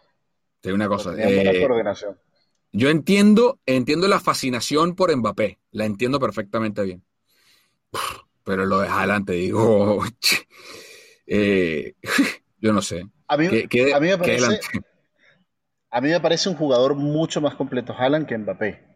Te 0.62 0.74
una 0.74 0.88
cosa. 0.88 1.14
Eh, 1.18 1.62
coordinación. 1.62 2.18
Yo 2.72 2.90
entiendo, 2.90 3.60
entiendo 3.66 4.08
la 4.08 4.20
fascinación 4.20 4.96
por 4.96 5.16
Mbappé, 5.16 5.60
la 5.72 5.86
entiendo 5.86 6.20
perfectamente 6.20 6.84
bien. 6.84 7.04
Pero 8.44 8.66
lo 8.66 8.80
de 8.80 8.88
Haaland, 8.88 9.26
te 9.26 9.34
digo, 9.34 10.04
eh, 11.28 11.94
yo 12.60 12.74
no 12.74 12.82
sé. 12.82 13.08
A 13.28 13.38
mí, 13.38 13.48
me 13.48 14.18
parece, 14.18 14.60
a 15.92 16.02
mí 16.02 16.10
me 16.10 16.20
parece 16.20 16.50
un 16.50 16.56
jugador 16.56 16.96
mucho 16.96 17.42
más 17.42 17.56
completo 17.56 17.94
Haaland 17.98 18.28
que 18.28 18.38
Mbappé. 18.38 18.88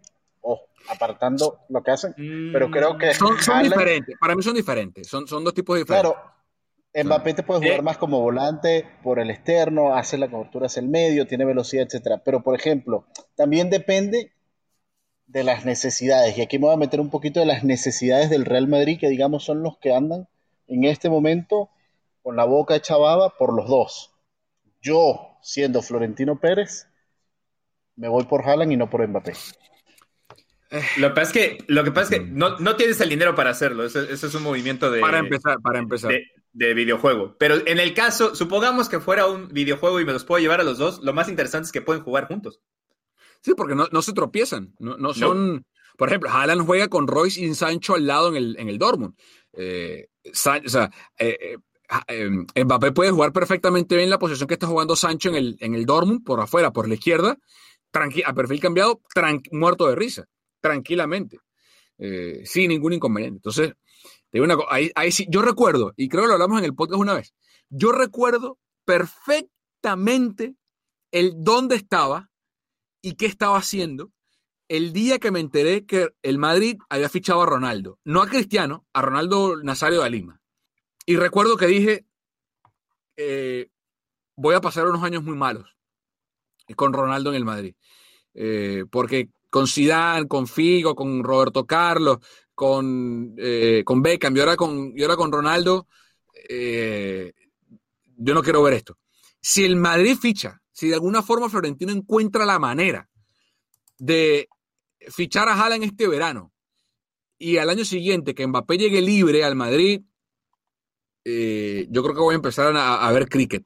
Ojo, 0.41 0.67
apartando 0.89 1.59
lo 1.69 1.81
que 1.81 1.91
hacen, 1.91 2.13
pero 2.51 2.69
creo 2.69 2.97
que 2.97 3.13
son, 3.13 3.37
diferentes. 3.63 4.17
Para 4.19 4.35
mí 4.35 4.43
son 4.43 4.55
diferentes, 4.55 5.07
son, 5.07 5.27
son 5.27 5.43
dos 5.43 5.53
tipos 5.53 5.77
diferentes. 5.77 6.11
Claro, 6.11 6.32
Mbappé 6.95 7.33
te 7.33 7.43
puede 7.43 7.61
jugar 7.61 7.81
más 7.81 7.97
como 7.97 8.21
volante 8.21 8.85
por 9.01 9.19
el 9.19 9.31
externo, 9.31 9.95
hace 9.95 10.17
la 10.17 10.29
cobertura 10.29 10.67
hacia 10.67 10.81
el 10.81 10.89
medio, 10.89 11.25
tiene 11.25 11.45
velocidad, 11.45 11.85
etcétera. 11.85 12.21
Pero, 12.23 12.43
por 12.43 12.55
ejemplo, 12.55 13.05
también 13.35 13.69
depende 13.69 14.31
de 15.25 15.43
las 15.43 15.65
necesidades. 15.65 16.37
Y 16.37 16.41
aquí 16.41 16.59
me 16.59 16.65
voy 16.65 16.75
a 16.75 16.77
meter 16.77 16.99
un 16.99 17.09
poquito 17.09 17.39
de 17.39 17.47
las 17.47 17.63
necesidades 17.63 18.29
del 18.29 18.45
Real 18.45 18.67
Madrid, 18.67 18.99
que 18.99 19.09
digamos 19.09 19.43
son 19.43 19.63
los 19.63 19.77
que 19.79 19.93
andan 19.93 20.27
en 20.67 20.83
este 20.83 21.09
momento 21.09 21.69
con 22.21 22.35
la 22.35 22.45
boca 22.45 22.75
hecha 22.75 22.95
baba 22.95 23.31
por 23.37 23.53
los 23.53 23.67
dos. 23.67 24.13
Yo, 24.81 25.37
siendo 25.41 25.81
Florentino 25.81 26.39
Pérez, 26.39 26.87
me 27.95 28.07
voy 28.07 28.25
por 28.25 28.47
Haaland 28.47 28.71
y 28.71 28.77
no 28.77 28.89
por 28.89 29.07
Mbappé. 29.07 29.33
Lo 30.97 31.09
que 31.09 31.13
pasa 31.13 31.21
es 31.21 31.33
que, 31.33 31.57
lo 31.67 31.83
que, 31.83 31.91
pasa 31.91 32.15
es 32.15 32.19
que 32.19 32.25
no, 32.25 32.57
no 32.59 32.75
tienes 32.75 32.99
el 33.01 33.09
dinero 33.09 33.35
para 33.35 33.51
hacerlo. 33.51 33.85
Eso, 33.85 34.01
eso 34.01 34.27
es 34.27 34.35
un 34.35 34.43
movimiento 34.43 34.89
de. 34.89 35.01
Para 35.01 35.19
empezar, 35.19 35.59
para 35.61 35.79
empezar. 35.79 36.11
De, 36.11 36.23
de, 36.53 36.73
videojuego. 36.73 37.35
Pero 37.37 37.55
en 37.65 37.79
el 37.79 37.93
caso, 37.93 38.35
supongamos 38.35 38.89
que 38.89 38.99
fuera 38.99 39.27
un 39.27 39.49
videojuego 39.49 39.99
y 39.99 40.05
me 40.05 40.13
los 40.13 40.23
puedo 40.23 40.41
llevar 40.41 40.61
a 40.61 40.63
los 40.63 40.77
dos, 40.77 41.01
lo 41.03 41.13
más 41.13 41.29
interesante 41.29 41.65
es 41.65 41.71
que 41.71 41.81
pueden 41.81 42.03
jugar 42.03 42.27
juntos. 42.27 42.61
Sí, 43.41 43.53
porque 43.55 43.75
no, 43.75 43.87
no 43.91 44.01
se 44.01 44.13
tropiezan. 44.13 44.73
No, 44.79 44.97
no 44.97 45.13
son. 45.13 45.55
No. 45.55 45.63
Por 45.97 46.09
ejemplo, 46.09 46.29
Haaland 46.29 46.65
juega 46.65 46.87
con 46.87 47.07
Royce 47.07 47.41
y 47.41 47.53
Sancho 47.53 47.95
al 47.95 48.07
lado 48.07 48.29
en 48.29 48.35
el, 48.35 48.55
en 48.57 48.69
el 48.69 48.77
Dortmund. 48.77 49.15
Eh, 49.53 50.07
San, 50.31 50.65
o 50.65 50.69
sea, 50.69 50.89
eh, 51.19 51.57
eh, 52.07 52.63
Mbappé 52.63 52.91
puede 52.91 53.11
jugar 53.11 53.31
perfectamente 53.31 53.95
bien 53.95 54.09
la 54.09 54.17
posición 54.17 54.47
que 54.47 54.55
está 54.55 54.67
jugando 54.67 54.95
Sancho 54.95 55.29
en 55.29 55.35
el, 55.35 55.57
en 55.59 55.75
el 55.75 55.85
Dortmund, 55.85 56.23
por 56.23 56.39
afuera, 56.39 56.71
por 56.71 56.87
la 56.87 56.95
izquierda, 56.95 57.37
a 58.25 58.33
perfil 58.33 58.59
cambiado, 58.59 59.01
muerto 59.51 59.87
de 59.87 59.95
risa 59.95 60.25
tranquilamente, 60.59 61.39
sin 62.45 62.69
ningún 62.69 62.93
inconveniente. 62.93 63.37
Entonces, 63.37 63.73
ahí 64.95 65.11
sí, 65.11 65.27
yo 65.29 65.41
recuerdo, 65.41 65.93
y 65.95 66.09
creo 66.09 66.23
que 66.23 66.27
lo 66.27 66.33
hablamos 66.33 66.59
en 66.59 66.65
el 66.65 66.75
podcast 66.75 66.99
una 66.99 67.13
vez, 67.13 67.33
yo 67.69 67.91
recuerdo 67.91 68.57
perfectamente 68.85 70.55
el 71.11 71.33
dónde 71.37 71.75
estaba 71.75 72.31
y 73.01 73.15
qué 73.15 73.25
estaba 73.25 73.57
haciendo 73.57 74.11
el 74.67 74.93
día 74.93 75.19
que 75.19 75.31
me 75.31 75.39
enteré 75.39 75.85
que 75.85 76.09
el 76.23 76.39
Madrid 76.39 76.77
había 76.89 77.09
fichado 77.09 77.43
a 77.43 77.45
Ronaldo, 77.45 77.99
no 78.03 78.21
a 78.21 78.27
Cristiano, 78.27 78.85
a 78.93 79.01
Ronaldo 79.01 79.57
Nazario 79.57 80.01
de 80.01 80.09
Lima. 80.09 80.41
Y 81.05 81.17
recuerdo 81.17 81.57
que 81.57 81.67
dije, 81.67 82.05
eh, 83.17 83.69
voy 84.35 84.55
a 84.55 84.61
pasar 84.61 84.87
unos 84.87 85.03
años 85.03 85.23
muy 85.23 85.35
malos 85.35 85.77
con 86.75 86.93
Ronaldo 86.93 87.29
en 87.29 87.35
el 87.35 87.45
Madrid. 87.45 87.75
Eh, 88.33 88.85
porque 88.89 89.29
con 89.49 89.67
Zidane, 89.67 90.27
con 90.27 90.47
Figo, 90.47 90.95
con 90.95 91.23
Roberto 91.23 91.67
Carlos, 91.67 92.17
con, 92.55 93.35
eh, 93.37 93.83
con 93.85 94.01
Beckham 94.01 94.35
y 94.35 94.39
ahora 94.39 94.55
con, 94.55 95.31
Ronaldo, 95.31 95.87
eh, 96.49 97.33
yo 98.17 98.33
no 98.33 98.43
quiero 98.43 98.63
ver 98.63 98.73
esto. 98.73 98.97
Si 99.41 99.65
el 99.65 99.75
Madrid 99.75 100.17
ficha, 100.19 100.61
si 100.71 100.87
de 100.87 100.95
alguna 100.95 101.21
forma 101.21 101.49
Florentino 101.49 101.91
encuentra 101.91 102.45
la 102.45 102.59
manera 102.59 103.09
de 103.97 104.47
fichar 105.09 105.49
a 105.49 105.53
Haaland 105.53 105.83
este 105.83 106.07
verano 106.07 106.51
y 107.37 107.57
al 107.57 107.69
año 107.69 107.85
siguiente 107.85 108.33
que 108.33 108.47
Mbappé 108.47 108.77
llegue 108.77 109.01
libre 109.01 109.43
al 109.43 109.55
Madrid, 109.55 110.01
eh, 111.25 111.87
yo 111.89 112.03
creo 112.03 112.15
que 112.15 112.21
voy 112.21 112.33
a 112.33 112.35
empezar 112.35 112.73
a, 112.75 113.11
ver 113.11 113.29
cricket, 113.29 113.63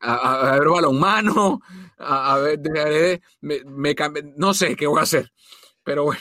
a, 0.00 0.56
ver 0.58 0.68
balonmano, 0.68 1.60
a, 1.98 2.38
ver, 2.38 3.20
me, 3.40 3.64
me, 3.64 3.94
no 4.36 4.52
sé 4.54 4.76
qué 4.76 4.86
voy 4.86 5.00
a 5.00 5.02
hacer, 5.02 5.32
pero 5.82 6.04
bueno. 6.04 6.20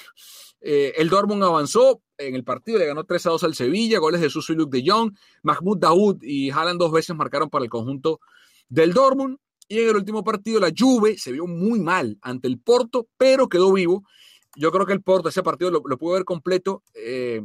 Eh, 0.62 0.94
el 0.98 1.10
Dortmund 1.10 1.44
avanzó 1.44 2.02
en 2.18 2.36
el 2.36 2.44
partido, 2.44 2.80
le 2.80 2.88
ganó 2.88 3.04
3 3.04 3.26
a 3.28 3.30
2 3.32 3.44
al 3.44 3.56
Sevilla, 3.56 4.00
goles 4.00 4.22
de 4.22 4.30
Suso 4.30 4.54
y 4.54 4.56
Luke 4.56 4.76
de 4.76 4.90
Jong, 4.90 5.14
Mahmoud 5.44 5.78
Daoud 5.78 6.24
y 6.24 6.50
Haaland 6.50 6.80
dos 6.80 6.92
veces 6.92 7.16
marcaron 7.16 7.50
para 7.50 7.64
el 7.64 7.70
conjunto 7.70 8.20
del 8.70 8.94
Dortmund. 8.94 9.38
Y 9.70 9.80
en 9.80 9.90
el 9.90 9.96
último 9.98 10.24
partido 10.24 10.60
la 10.60 10.72
Juve 10.76 11.18
se 11.18 11.32
vio 11.32 11.46
muy 11.46 11.80
mal 11.80 12.18
ante 12.22 12.48
el 12.48 12.60
Porto, 12.60 13.08
pero 13.18 13.50
quedó 13.50 13.74
vivo. 13.74 14.04
Yo 14.56 14.72
creo 14.72 14.86
que 14.86 14.94
el 14.94 15.04
Porto, 15.04 15.30
ese 15.30 15.44
partido 15.44 15.70
lo, 15.72 15.82
lo 15.86 15.98
ver 16.12 16.24
completo. 16.24 16.84
Eh, 16.96 17.42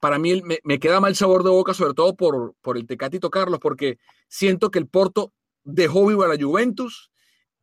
para 0.00 0.18
mí 0.18 0.42
me, 0.62 0.78
queda 0.78 1.00
mal 1.00 1.14
sabor 1.14 1.42
de 1.42 1.50
boca, 1.50 1.74
sobre 1.74 1.92
todo 1.92 2.16
por, 2.16 2.54
por 2.62 2.76
el 2.76 2.86
Tecatito 2.86 3.30
Carlos, 3.30 3.58
porque 3.60 3.98
siento 4.28 4.70
que 4.70 4.78
el 4.78 4.86
Porto 4.86 5.32
dejó 5.64 6.06
vivo 6.06 6.22
a 6.22 6.28
la 6.28 6.42
Juventus 6.42 7.10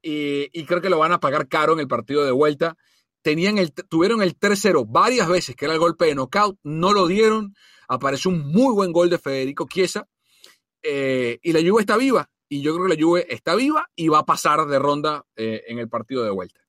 y, 0.01 0.49
y 0.53 0.65
creo 0.65 0.81
que 0.81 0.89
lo 0.89 0.99
van 0.99 1.13
a 1.13 1.19
pagar 1.19 1.47
caro 1.47 1.73
en 1.73 1.79
el 1.79 1.87
partido 1.87 2.23
de 2.23 2.31
vuelta. 2.31 2.77
Tenían 3.25 3.57
el, 3.57 3.73
tuvieron 3.73 4.21
el 4.21 4.37
3-0 4.37 4.85
varias 4.87 5.27
veces, 5.27 5.55
que 5.55 5.65
era 5.65 5.73
el 5.73 5.79
golpe 5.79 6.05
de 6.05 6.13
knockout, 6.13 6.59
no 6.61 6.93
lo 6.93 7.07
dieron. 7.07 7.55
Apareció 7.87 8.29
un 8.29 8.51
muy 8.51 8.71
buen 8.71 8.91
gol 8.91 9.09
de 9.09 9.17
Federico 9.17 9.67
Chiesa 9.67 10.07
eh, 10.83 11.39
y 11.41 11.51
la 11.51 11.67
Juve 11.67 11.81
está 11.81 11.97
viva. 11.97 12.29
Y 12.47 12.61
yo 12.61 12.75
creo 12.75 12.85
que 12.85 12.95
la 12.95 13.03
Juve 13.03 13.25
está 13.27 13.55
viva 13.55 13.89
y 13.95 14.09
va 14.09 14.19
a 14.19 14.25
pasar 14.27 14.67
de 14.67 14.77
ronda 14.77 15.25
eh, 15.35 15.63
en 15.65 15.79
el 15.79 15.89
partido 15.89 16.23
de 16.23 16.29
vuelta. 16.29 16.61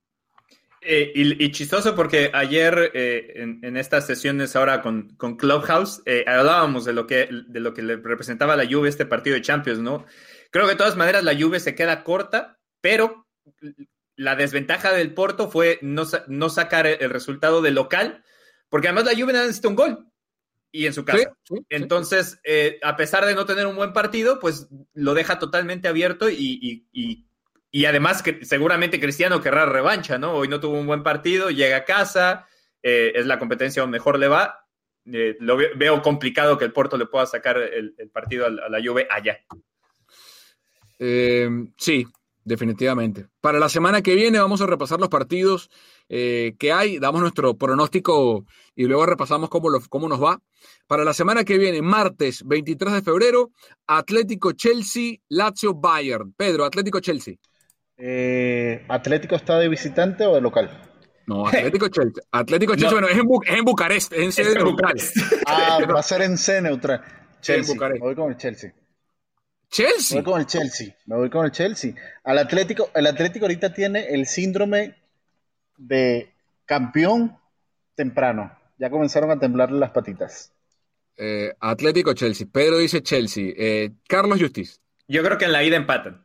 Eh, 0.80 1.12
y, 1.14 1.44
y, 1.44 1.50
chistoso 1.50 1.94
porque 1.94 2.30
ayer 2.32 2.90
en, 2.94 3.60
en, 3.62 3.76
estas 3.76 4.06
sesiones 4.06 4.56
ahora 4.56 4.80
con, 4.80 5.14
con 5.18 5.36
Clubhouse 5.36 6.00
hablábamos 6.26 6.86
de 6.86 6.94
lo, 6.94 7.06
que, 7.06 7.28
de 7.48 7.60
lo 7.60 7.74
que 7.74 7.82
le 7.82 7.96
representaba 7.96 8.54
a 8.54 8.56
la 8.56 8.66
Juve 8.66 8.88
este 8.88 9.04
partido 9.04 9.34
de 9.34 9.42
Champions, 9.42 9.80
¿no? 9.80 10.06
Creo 10.50 10.64
que 10.64 10.72
de 10.72 10.78
todas 10.78 10.96
maneras 10.96 11.22
la 11.22 11.38
Juve 11.38 11.60
se 11.60 11.74
queda 11.74 12.02
corta, 12.02 12.58
pero 12.80 13.26
la 14.16 14.34
desventaja 14.36 14.92
del 14.92 15.14
Porto 15.14 15.50
fue 15.50 15.78
no, 15.82 16.04
no 16.26 16.48
sacar 16.48 16.86
el 16.86 17.10
resultado 17.10 17.62
de 17.62 17.70
local, 17.70 18.24
porque 18.68 18.88
además 18.88 19.04
la 19.04 19.20
Juve 19.20 19.32
necesita 19.32 19.68
un 19.68 19.76
gol 19.76 20.06
y 20.72 20.86
en 20.86 20.92
su 20.92 21.04
casa. 21.04 21.18
Sí, 21.44 21.54
sí, 21.56 21.66
Entonces, 21.68 22.40
sí. 22.44 22.76
a 22.82 22.96
pesar 22.96 23.24
de 23.24 23.34
no 23.34 23.46
tener 23.46 23.66
un 23.66 23.76
buen 23.76 23.92
partido, 23.92 24.40
pues 24.40 24.68
lo 24.94 25.14
deja 25.14 25.38
totalmente 25.38 25.88
abierto 25.88 26.28
y, 26.28 26.58
y, 26.60 26.86
y 26.92 27.26
y 27.76 27.84
además, 27.84 28.22
que 28.22 28.42
seguramente 28.42 28.98
Cristiano 28.98 29.42
querrá 29.42 29.66
revancha, 29.66 30.16
¿no? 30.16 30.32
Hoy 30.32 30.48
no 30.48 30.60
tuvo 30.60 30.78
un 30.78 30.86
buen 30.86 31.02
partido, 31.02 31.50
llega 31.50 31.76
a 31.76 31.84
casa, 31.84 32.46
eh, 32.82 33.12
es 33.14 33.26
la 33.26 33.38
competencia 33.38 33.82
donde 33.82 33.98
mejor 33.98 34.18
le 34.18 34.28
va. 34.28 34.66
Eh, 35.12 35.36
lo 35.40 35.58
veo, 35.58 35.68
veo, 35.76 36.00
complicado 36.00 36.56
que 36.56 36.64
el 36.64 36.72
Porto 36.72 36.96
le 36.96 37.04
pueda 37.04 37.26
sacar 37.26 37.58
el, 37.58 37.94
el 37.98 38.08
partido 38.08 38.46
a, 38.46 38.48
a, 38.48 38.70
la 38.70 38.78
Juve 38.82 39.06
allá. 39.10 39.40
Eh, 40.98 41.50
sí, 41.76 42.06
definitivamente. 42.46 43.26
Para 43.40 43.58
la 43.58 43.68
semana 43.68 44.00
que 44.00 44.14
viene 44.14 44.38
vamos 44.38 44.60
a 44.62 44.66
repasar 44.66 45.00
los 45.00 45.08
partidos 45.08 45.68
eh, 46.08 46.54
que 46.58 46.72
hay, 46.72 46.98
damos 46.98 47.20
nuestro 47.20 47.54
pronóstico 47.58 48.46
y 48.74 48.84
luego 48.84 49.04
repasamos 49.04 49.50
cómo, 49.50 49.68
lo, 49.68 49.80
cómo 49.88 50.08
nos 50.08 50.22
va. 50.22 50.38
Para 50.86 51.04
la 51.04 51.12
semana 51.12 51.44
que 51.44 51.58
viene, 51.58 51.82
martes 51.82 52.44
23 52.46 52.94
de 52.94 53.02
febrero, 53.02 53.50
Atlético 53.86 54.52
Chelsea, 54.52 55.16
Lazio 55.28 55.74
Bayern. 55.74 56.32
Pedro, 56.32 56.64
Atlético 56.64 57.00
Chelsea. 57.00 57.34
Eh, 57.98 58.84
¿Atlético 58.88 59.34
está 59.34 59.58
de 59.58 59.68
visitante 59.68 60.24
o 60.24 60.34
de 60.34 60.40
local? 60.40 60.70
No, 61.26 61.48
Atlético 61.48 61.88
Chelsea. 61.90 62.22
Atlético 62.30 62.76
Chelsea, 62.76 63.00
no. 63.00 63.06
bueno, 63.06 63.08
es 63.08 63.18
en, 63.18 63.26
Bu 63.26 63.42
es 63.44 63.58
en, 63.58 63.64
Bucarest, 63.64 64.12
es 64.12 64.20
en 64.20 64.32
sede 64.32 64.54
neutral. 64.54 64.94
Ah, 65.46 65.78
va 65.94 65.98
a 65.98 66.02
ser 66.02 66.22
en 66.22 66.38
sede 66.38 66.62
neutral. 66.62 67.02
Chelsea. 67.40 67.76
Voy 67.98 68.14
con 68.14 68.30
el 68.30 68.36
Chelsea. 68.36 68.72
Chelsea. 69.70 70.16
Me 70.16 70.22
voy 70.22 70.32
con 70.32 70.40
el 70.40 70.46
Chelsea. 70.46 70.96
Me 71.06 71.16
voy 71.16 71.30
con 71.30 71.44
el 71.44 71.52
Chelsea. 71.52 71.94
Al 72.24 72.38
Atlético, 72.38 72.90
el 72.94 73.06
Atlético 73.06 73.44
ahorita 73.46 73.72
tiene 73.72 74.06
el 74.08 74.26
síndrome 74.26 74.94
de 75.76 76.32
campeón 76.64 77.36
temprano. 77.94 78.56
Ya 78.78 78.90
comenzaron 78.90 79.30
a 79.30 79.38
temblarle 79.38 79.78
las 79.78 79.90
patitas. 79.90 80.52
Eh, 81.16 81.54
Atlético 81.60 82.12
Chelsea. 82.12 82.46
Pedro 82.50 82.78
dice 82.78 83.02
Chelsea. 83.02 83.52
Eh, 83.56 83.92
Carlos 84.06 84.40
Justiz. 84.40 84.80
Yo 85.08 85.22
creo 85.22 85.38
que 85.38 85.46
en 85.46 85.52
la 85.52 85.64
ida 85.64 85.76
empatan. 85.76 86.24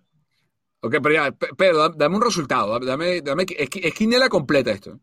Ok, 0.81 0.95
pero 1.01 1.13
ya, 1.13 1.31
Pedro, 1.31 1.89
dame 1.89 2.15
un 2.15 2.23
resultado. 2.23 2.79
Dame, 2.79 3.21
dame 3.21 3.45
esquinela 3.57 4.29
completa 4.29 4.71
esto. 4.71 4.99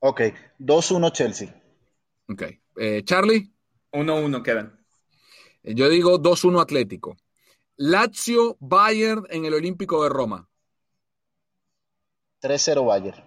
Ok, 0.00 0.20
2-1 0.58 1.12
Chelsea. 1.12 1.62
Ok. 2.28 2.42
Eh, 2.76 3.02
Charlie. 3.04 3.50
1-1 3.92 4.42
quedan. 4.42 4.84
Yo 5.62 5.88
digo 5.88 6.18
2-1 6.20 6.60
Atlético. 6.60 7.16
Lazio 7.76 8.56
Bayern 8.60 9.26
en 9.30 9.44
el 9.44 9.54
Olímpico 9.54 10.02
de 10.02 10.08
Roma. 10.08 10.48
3-0 12.40 12.86
Bayern. 12.86 13.24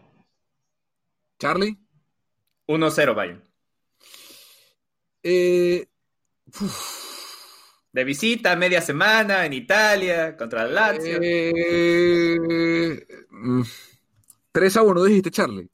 Charlie. 1.39 1.77
1-0 2.67 3.15
Bayern. 3.15 3.43
Eh, 5.23 5.87
de 7.91 8.03
visita, 8.03 8.55
media 8.55 8.81
semana 8.81 9.45
en 9.45 9.53
Italia, 9.53 10.37
contra 10.37 10.63
el 10.65 10.75
Lazio. 10.75 11.19
Eh, 11.21 12.39
3 14.51 14.77
a 14.77 14.83
1, 14.83 15.03
dijiste, 15.03 15.31
Charlie. 15.31 15.69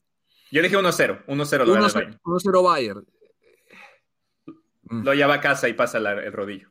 Yo 0.50 0.62
dije 0.62 0.76
1-0. 0.76 1.24
1-0 1.26 1.64
lo 1.64 1.74
1-0 1.76 2.62
Bayern. 2.62 3.06
Lo 4.90 5.14
lleva 5.14 5.34
a 5.34 5.40
casa 5.40 5.68
y 5.68 5.74
pasa 5.74 5.98
la, 5.98 6.12
el 6.12 6.32
rodillo. 6.32 6.68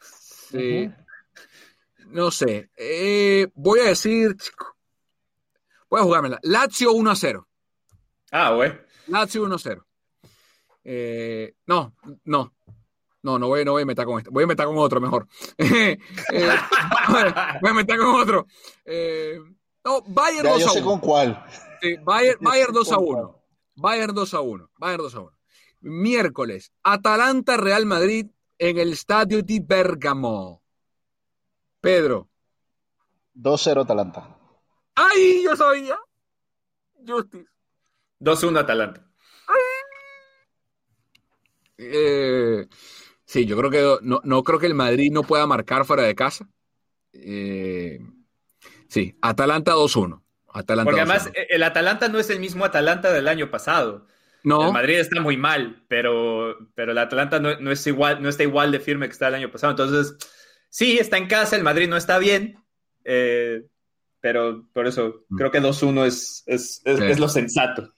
Sí. 0.00 0.86
Uh 0.86 0.90
-huh. 0.90 1.03
No 2.08 2.30
sé. 2.30 2.70
Eh, 2.76 3.48
voy 3.54 3.80
a 3.80 3.84
decir. 3.84 4.36
Voy 5.88 6.00
a 6.00 6.04
jugármela. 6.04 6.38
Lazio 6.42 6.92
1 6.92 7.10
a 7.10 7.16
0. 7.16 7.48
Ah, 8.30 8.50
güey. 8.52 8.72
Lazio 9.06 9.44
1 9.44 9.54
a 9.54 9.58
0. 9.58 9.86
Eh, 10.84 11.54
no, 11.66 11.94
no. 12.24 12.52
No, 13.22 13.38
no 13.38 13.48
voy, 13.48 13.64
no 13.64 13.72
voy 13.72 13.82
a 13.82 13.86
meter 13.86 14.04
con 14.04 14.18
este. 14.18 14.30
Voy 14.30 14.44
a 14.44 14.46
meter 14.46 14.66
con 14.66 14.76
otro 14.76 15.00
mejor. 15.00 15.26
eh, 15.58 15.98
voy 17.62 17.70
a 17.70 17.74
meter 17.74 17.98
con 17.98 18.20
otro. 18.20 18.46
Eh, 18.84 19.38
no, 19.82 20.02
Bayern 20.02 20.44
ya 20.44 20.52
2 20.52 20.60
yo 20.60 20.66
a 20.66 20.72
1. 20.72 20.72
sé 20.72 20.82
con 20.82 21.00
cuál. 21.00 21.46
Sí, 21.80 21.96
Bayern, 22.02 22.38
Bayern 22.40 22.72
2 22.72 22.92
a 22.92 22.98
1. 22.98 23.44
Bayern 23.76 24.14
2 24.14 24.34
a 24.34 24.40
1. 24.40 24.70
Bayern 24.76 25.02
2 25.02 25.14
a 25.14 25.20
1. 25.20 25.30
Miércoles, 25.80 26.72
Atalanta 26.82 27.56
Real 27.56 27.84
Madrid, 27.84 28.26
en 28.58 28.78
el 28.78 28.92
estadio 28.92 29.42
di 29.42 29.60
Bergamo. 29.60 30.63
Pedro. 31.84 32.30
2-0 33.34 33.82
Atalanta. 33.82 34.38
¡Ay, 34.94 35.42
yo 35.44 35.54
sabía! 35.54 35.98
Justice. 37.06 37.46
2-1 38.20 38.58
Atalanta. 38.58 39.06
Eh, 41.76 42.66
sí, 43.26 43.44
yo 43.44 43.58
creo 43.58 43.70
que 43.70 43.98
no, 44.02 44.22
no, 44.24 44.42
creo 44.42 44.58
que 44.58 44.66
el 44.66 44.74
Madrid 44.74 45.12
no 45.12 45.24
pueda 45.24 45.46
marcar 45.46 45.84
fuera 45.84 46.04
de 46.04 46.14
casa. 46.14 46.48
Eh, 47.12 48.00
sí, 48.88 49.18
Atalanta 49.20 49.74
2-1. 49.74 50.22
Atalanta 50.54 50.84
Porque 50.84 51.00
además 51.02 51.30
el 51.34 51.62
Atalanta 51.64 52.08
no 52.08 52.18
es 52.18 52.30
el 52.30 52.40
mismo 52.40 52.64
Atalanta 52.64 53.12
del 53.12 53.28
año 53.28 53.50
pasado. 53.50 54.06
No. 54.42 54.68
El 54.68 54.72
Madrid 54.72 55.00
está 55.00 55.20
muy 55.20 55.36
mal, 55.36 55.84
pero, 55.88 56.56
pero 56.74 56.92
el 56.92 56.98
Atalanta 56.98 57.40
no, 57.40 57.58
no, 57.60 57.70
es 57.70 57.86
igual, 57.86 58.22
no 58.22 58.30
está 58.30 58.42
igual 58.42 58.72
de 58.72 58.80
firme 58.80 59.06
que 59.06 59.12
está 59.12 59.28
el 59.28 59.34
año 59.34 59.50
pasado. 59.50 59.72
Entonces, 59.72 60.16
sí, 60.74 60.98
está 60.98 61.18
en 61.18 61.28
casa, 61.28 61.54
el 61.54 61.62
Madrid 61.62 61.88
no 61.88 61.96
está 61.96 62.18
bien, 62.18 62.58
eh, 63.04 63.62
pero 64.20 64.66
por 64.72 64.88
eso 64.88 65.24
creo 65.36 65.52
que 65.52 65.62
2-1 65.62 66.04
es, 66.04 66.42
es, 66.46 66.82
es, 66.84 67.00
es, 67.00 67.20
lo 67.20 67.28
sensato. 67.28 67.92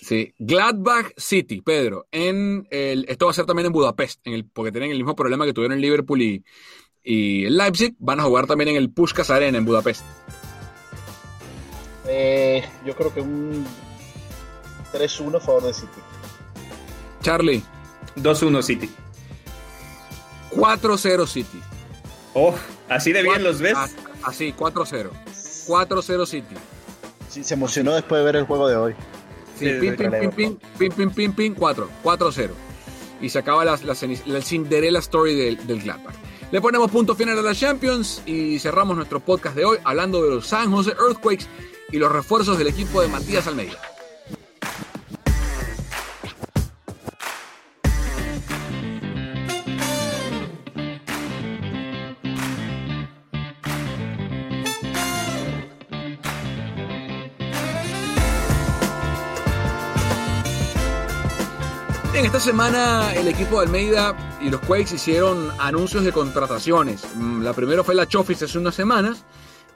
Sí, 0.00 0.32
Gladbach 0.38 1.12
City, 1.16 1.60
Pedro. 1.60 2.06
En 2.10 2.66
el, 2.70 3.04
esto 3.06 3.26
va 3.26 3.32
a 3.32 3.34
ser 3.34 3.44
también 3.44 3.66
en 3.66 3.72
Budapest, 3.72 4.26
en 4.26 4.32
el, 4.32 4.46
porque 4.46 4.72
tienen 4.72 4.92
el 4.92 4.96
mismo 4.96 5.14
problema 5.14 5.44
que 5.44 5.52
tuvieron 5.52 5.76
en 5.76 5.82
Liverpool 5.82 6.22
y, 6.22 6.42
y 7.04 7.50
Leipzig. 7.50 7.94
Van 7.98 8.18
a 8.18 8.24
jugar 8.24 8.46
también 8.46 8.68
en 8.70 8.76
el 8.76 8.90
Pushkas 8.90 9.28
Arena 9.28 9.58
en 9.58 9.66
Budapest. 9.66 10.02
Eh, 12.08 12.64
yo 12.86 12.96
creo 12.96 13.12
que 13.12 13.20
un 13.20 13.66
3-1 14.94 15.36
a 15.36 15.40
favor 15.40 15.64
de 15.64 15.74
City. 15.74 16.00
Charlie. 17.20 17.62
2-1 18.16 18.62
City. 18.62 18.90
4-0 20.50 21.26
City. 21.26 21.60
Oh, 22.34 22.54
así 22.88 23.12
de 23.12 23.22
bien 23.22 23.42
los 23.42 23.60
ves. 23.60 23.76
Así, 24.24 24.54
4-0. 24.56 25.10
4-0 25.66 26.26
City. 26.26 26.54
Sí, 27.28 27.44
se 27.44 27.54
emocionó 27.54 27.94
después 27.94 28.20
de 28.20 28.24
ver 28.24 28.36
el 28.36 28.44
juego 28.44 28.68
de 28.68 28.76
hoy. 28.76 28.94
Sí, 29.58 29.66
pim, 29.80 29.96
pim, 29.96 30.10
pim, 30.10 30.30
pim, 30.30 30.58
pim, 30.78 30.90
pim, 30.92 31.10
pim, 31.10 31.32
pim, 31.32 31.54
4. 31.54 31.88
4-0. 32.02 32.50
Y 33.20 33.28
se 33.28 33.38
acaba 33.38 33.64
la, 33.64 33.78
la, 33.84 33.96
la 34.26 34.42
Cinderella 34.42 34.98
Story 34.98 35.34
del, 35.34 35.66
del 35.66 35.82
Gladbach. 35.82 36.14
Le 36.50 36.60
ponemos 36.60 36.90
punto 36.90 37.14
final 37.14 37.38
a 37.38 37.42
la 37.42 37.54
Champions 37.54 38.22
y 38.26 38.58
cerramos 38.58 38.96
nuestro 38.96 39.20
podcast 39.20 39.56
de 39.56 39.64
hoy 39.64 39.78
hablando 39.84 40.22
de 40.22 40.34
los 40.34 40.46
San 40.46 40.70
Jose 40.70 40.90
Earthquakes 40.90 41.46
y 41.90 41.98
los 41.98 42.12
refuerzos 42.12 42.58
del 42.58 42.68
equipo 42.68 43.00
de 43.00 43.08
Matías 43.08 43.46
Almeida. 43.46 43.80
Esta 62.32 62.50
semana 62.50 63.14
el 63.14 63.28
equipo 63.28 63.60
de 63.60 63.66
Almeida 63.66 64.38
y 64.40 64.48
los 64.48 64.62
Quakes 64.62 64.94
hicieron 64.94 65.50
anuncios 65.58 66.02
de 66.02 66.12
contrataciones. 66.12 67.04
Mm, 67.14 67.42
la 67.42 67.52
primera 67.52 67.84
fue 67.84 67.94
la 67.94 68.08
Chofis 68.08 68.42
hace 68.42 68.56
unas 68.56 68.74
semanas, 68.74 69.26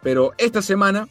pero 0.02 0.32
esta 0.38 0.62
semana 0.62 1.06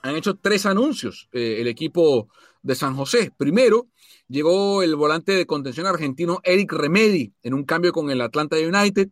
han 0.00 0.16
hecho 0.16 0.36
tres 0.36 0.64
anuncios 0.64 1.28
eh, 1.32 1.58
el 1.60 1.68
equipo 1.68 2.28
de 2.62 2.74
San 2.74 2.96
José. 2.96 3.30
Primero, 3.36 3.88
llegó 4.26 4.82
el 4.82 4.96
volante 4.96 5.32
de 5.32 5.44
contención 5.44 5.86
argentino 5.86 6.40
Eric 6.42 6.72
Remedi 6.72 7.34
en 7.42 7.52
un 7.52 7.64
cambio 7.64 7.92
con 7.92 8.10
el 8.10 8.22
Atlanta 8.22 8.56
United. 8.56 9.10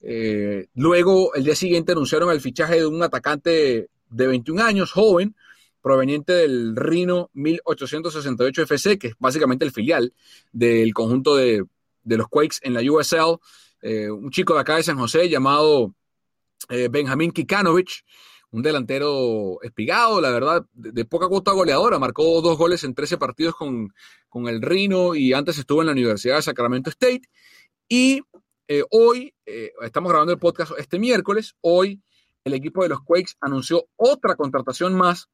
Eh, 0.00 0.66
luego, 0.74 1.32
el 1.36 1.44
día 1.44 1.54
siguiente 1.54 1.92
anunciaron 1.92 2.32
el 2.32 2.40
fichaje 2.40 2.80
de 2.80 2.86
un 2.86 3.00
atacante 3.00 3.90
de 4.08 4.26
21 4.26 4.60
años, 4.60 4.90
joven, 4.90 5.36
proveniente 5.80 6.32
del 6.32 6.76
Rino 6.76 7.30
1868 7.34 8.62
FC, 8.62 8.98
que 8.98 9.08
es 9.08 9.14
básicamente 9.18 9.64
el 9.64 9.72
filial 9.72 10.12
del 10.52 10.92
conjunto 10.94 11.36
de, 11.36 11.64
de 12.02 12.16
los 12.16 12.28
Quakes 12.28 12.58
en 12.62 12.74
la 12.74 12.80
USL. 12.80 13.38
Eh, 13.82 14.10
un 14.10 14.30
chico 14.30 14.54
de 14.54 14.60
acá 14.60 14.76
de 14.76 14.82
San 14.82 14.98
José 14.98 15.28
llamado 15.28 15.94
eh, 16.68 16.88
Benjamín 16.90 17.32
Kikanovich, 17.32 18.04
un 18.50 18.62
delantero 18.62 19.62
espigado, 19.62 20.20
la 20.20 20.30
verdad, 20.30 20.66
de, 20.72 21.04
poca 21.04 21.28
cuota 21.28 21.52
goleadora. 21.52 21.98
Marcó 21.98 22.40
dos 22.42 22.58
goles 22.58 22.84
en 22.84 22.94
13 22.94 23.16
partidos 23.16 23.54
con, 23.54 23.92
con, 24.28 24.48
el 24.48 24.60
Rino 24.60 25.14
y 25.14 25.32
antes 25.32 25.58
estuvo 25.58 25.80
en 25.80 25.86
la 25.86 25.92
Universidad 25.92 26.36
de 26.36 26.42
Sacramento 26.42 26.90
State. 26.90 27.22
Y 27.88 28.22
eh, 28.68 28.84
hoy, 28.90 29.34
eh, 29.46 29.72
estamos 29.82 30.10
grabando 30.10 30.32
el 30.32 30.38
podcast 30.38 30.72
este 30.78 30.98
miércoles, 30.98 31.56
hoy 31.60 32.00
el 32.44 32.54
equipo 32.54 32.82
de 32.82 32.88
los 32.88 33.00
Quakes 33.02 33.32
anunció 33.40 33.86
otra 33.96 34.36
contratación 34.36 34.94
más. 34.94 35.28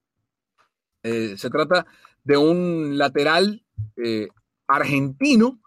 Eh, 1.06 1.36
se 1.38 1.50
trata 1.50 1.86
de 2.24 2.36
un 2.36 2.98
lateral 2.98 3.64
eh, 3.96 4.28
argentino 4.66 5.60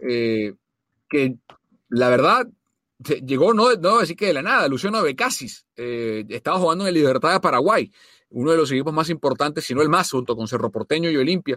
que 0.00 1.36
la 1.88 2.08
verdad 2.08 2.48
llegó, 2.98 3.54
no, 3.54 3.72
no 3.74 3.98
decir 3.98 4.16
que 4.16 4.26
de 4.26 4.34
la 4.34 4.42
nada, 4.42 4.66
Luciano 4.68 5.02
Becasis, 5.02 5.66
eh, 5.76 6.24
estaba 6.28 6.58
jugando 6.58 6.84
en 6.84 6.88
el 6.88 6.94
Libertad 6.94 7.32
de 7.32 7.40
Paraguay, 7.40 7.92
uno 8.30 8.50
de 8.50 8.56
los 8.56 8.70
equipos 8.72 8.92
más 8.92 9.10
importantes, 9.10 9.64
si 9.64 9.74
no 9.74 9.82
el 9.82 9.88
más, 9.88 10.10
junto 10.10 10.36
con 10.36 10.48
Cerro 10.48 10.70
Porteño 10.70 11.10
y 11.10 11.16
Olimpia, 11.16 11.56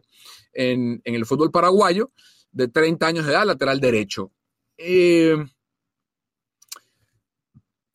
en, 0.54 1.02
en 1.04 1.16
el 1.16 1.26
fútbol 1.26 1.50
paraguayo, 1.52 2.12
de 2.52 2.68
30 2.68 3.08
años 3.08 3.26
de 3.26 3.32
edad, 3.32 3.46
lateral 3.46 3.80
derecho. 3.80 4.32
Eh, 4.78 5.36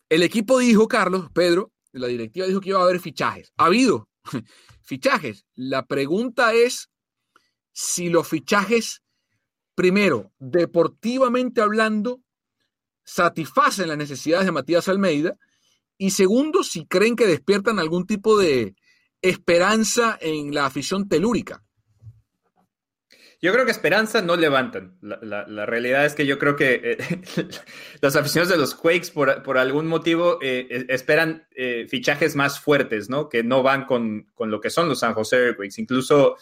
el 0.08 0.22
equipo 0.22 0.58
dijo, 0.58 0.88
Carlos, 0.88 1.30
Pedro, 1.32 1.72
la 1.92 2.08
directiva 2.08 2.46
dijo 2.46 2.60
que 2.60 2.70
iba 2.70 2.80
a 2.80 2.84
haber 2.84 3.00
fichajes. 3.00 3.52
Ha 3.56 3.66
habido 3.66 4.08
fichajes. 4.84 5.44
La 5.54 5.86
pregunta 5.86 6.52
es 6.52 6.90
si 7.72 8.08
los 8.08 8.28
fichajes, 8.28 9.02
primero, 9.74 10.32
deportivamente 10.38 11.60
hablando, 11.60 12.20
satisfacen 13.04 13.88
las 13.88 13.98
necesidades 13.98 14.46
de 14.46 14.52
Matías 14.52 14.88
Almeida 14.88 15.36
y 15.98 16.10
segundo, 16.10 16.64
si 16.64 16.86
creen 16.86 17.16
que 17.16 17.26
despiertan 17.26 17.78
algún 17.78 18.06
tipo 18.06 18.38
de 18.38 18.74
esperanza 19.20 20.18
en 20.20 20.54
la 20.54 20.66
afición 20.66 21.08
telúrica. 21.08 21.62
Yo 23.42 23.52
creo 23.52 23.64
que 23.64 23.72
esperanza 23.72 24.22
no 24.22 24.36
levantan. 24.36 24.96
La, 25.00 25.66
realidad 25.66 26.06
es 26.06 26.14
que 26.14 26.26
yo 26.26 26.38
creo 26.38 26.54
que 26.54 26.80
eh, 26.84 27.48
los 28.00 28.14
aficionados 28.14 28.52
de 28.52 28.56
los 28.56 28.76
Quakes, 28.76 29.10
por, 29.12 29.42
por 29.42 29.58
algún 29.58 29.88
motivo, 29.88 30.38
eh, 30.40 30.86
esperan 30.88 31.48
eh, 31.50 31.86
fichajes 31.88 32.36
más 32.36 32.60
fuertes, 32.60 33.10
¿no? 33.10 33.28
Que 33.28 33.42
no 33.42 33.64
van 33.64 33.84
con, 33.84 34.28
con, 34.34 34.52
lo 34.52 34.60
que 34.60 34.70
son 34.70 34.88
los 34.88 35.00
San 35.00 35.14
Jose 35.14 35.36
Earthquakes. 35.36 35.80
Incluso 35.80 36.36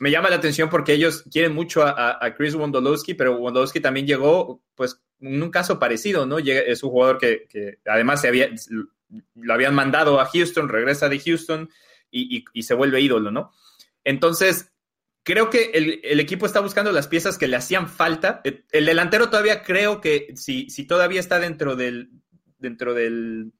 me 0.00 0.10
llama 0.10 0.30
la 0.30 0.36
atención 0.36 0.68
porque 0.68 0.94
ellos 0.94 1.22
quieren 1.30 1.54
mucho 1.54 1.84
a, 1.84 2.34
Chris 2.36 2.56
Wondolowski, 2.56 3.14
pero 3.14 3.36
Wondolowski 3.36 3.78
también 3.78 4.08
llegó, 4.08 4.64
pues, 4.74 5.00
en 5.20 5.40
un 5.40 5.50
caso 5.52 5.78
parecido, 5.78 6.26
¿no? 6.26 6.40
Llega, 6.40 6.60
es 6.62 6.82
un 6.82 6.90
jugador 6.90 7.18
que, 7.18 7.78
además 7.86 8.20
se 8.20 8.26
había, 8.26 8.50
lo 9.36 9.54
habían 9.54 9.76
mandado 9.76 10.18
a 10.18 10.26
Houston, 10.26 10.68
regresa 10.68 11.08
de 11.08 11.20
Houston 11.20 11.70
y 12.10 12.62
se 12.64 12.74
vuelve 12.74 13.00
ídolo, 13.00 13.30
¿no? 13.30 13.52
Entonces, 14.04 14.71
creo 15.22 15.50
que 15.50 15.70
el, 15.74 16.00
el, 16.02 16.20
equipo 16.20 16.46
está 16.46 16.60
buscando 16.60 16.92
las 16.92 17.08
piezas 17.08 17.38
que 17.38 17.48
le 17.48 17.56
hacían 17.56 17.88
falta. 17.88 18.42
El 18.70 18.86
delantero 18.86 19.30
todavía 19.30 19.62
creo 19.62 20.00
que 20.00 20.32
si, 20.36 20.68
si 20.70 20.86
todavía 20.86 21.20
está 21.20 21.38
dentro 21.38 21.76
del, 21.76 22.10
dentro 22.58 22.94
del 22.94 23.52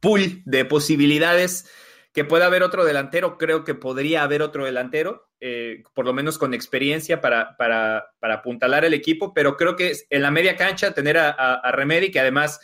pool 0.00 0.42
de 0.44 0.64
posibilidades 0.64 1.70
que 2.12 2.24
pueda 2.24 2.46
haber 2.46 2.62
otro 2.62 2.84
delantero, 2.84 3.36
creo 3.36 3.64
que 3.64 3.74
podría 3.74 4.22
haber 4.22 4.40
otro 4.40 4.64
delantero, 4.64 5.28
eh, 5.38 5.82
por 5.94 6.06
lo 6.06 6.14
menos 6.14 6.38
con 6.38 6.54
experiencia 6.54 7.20
para, 7.20 7.56
para, 7.58 8.06
para, 8.18 8.36
apuntalar 8.36 8.86
el 8.86 8.94
equipo, 8.94 9.34
pero 9.34 9.56
creo 9.56 9.76
que 9.76 9.92
en 10.08 10.22
la 10.22 10.30
media 10.30 10.56
cancha 10.56 10.94
tener 10.94 11.18
a, 11.18 11.28
a, 11.28 11.54
a 11.56 11.72
Remedy, 11.72 12.10
que 12.10 12.20
además 12.20 12.60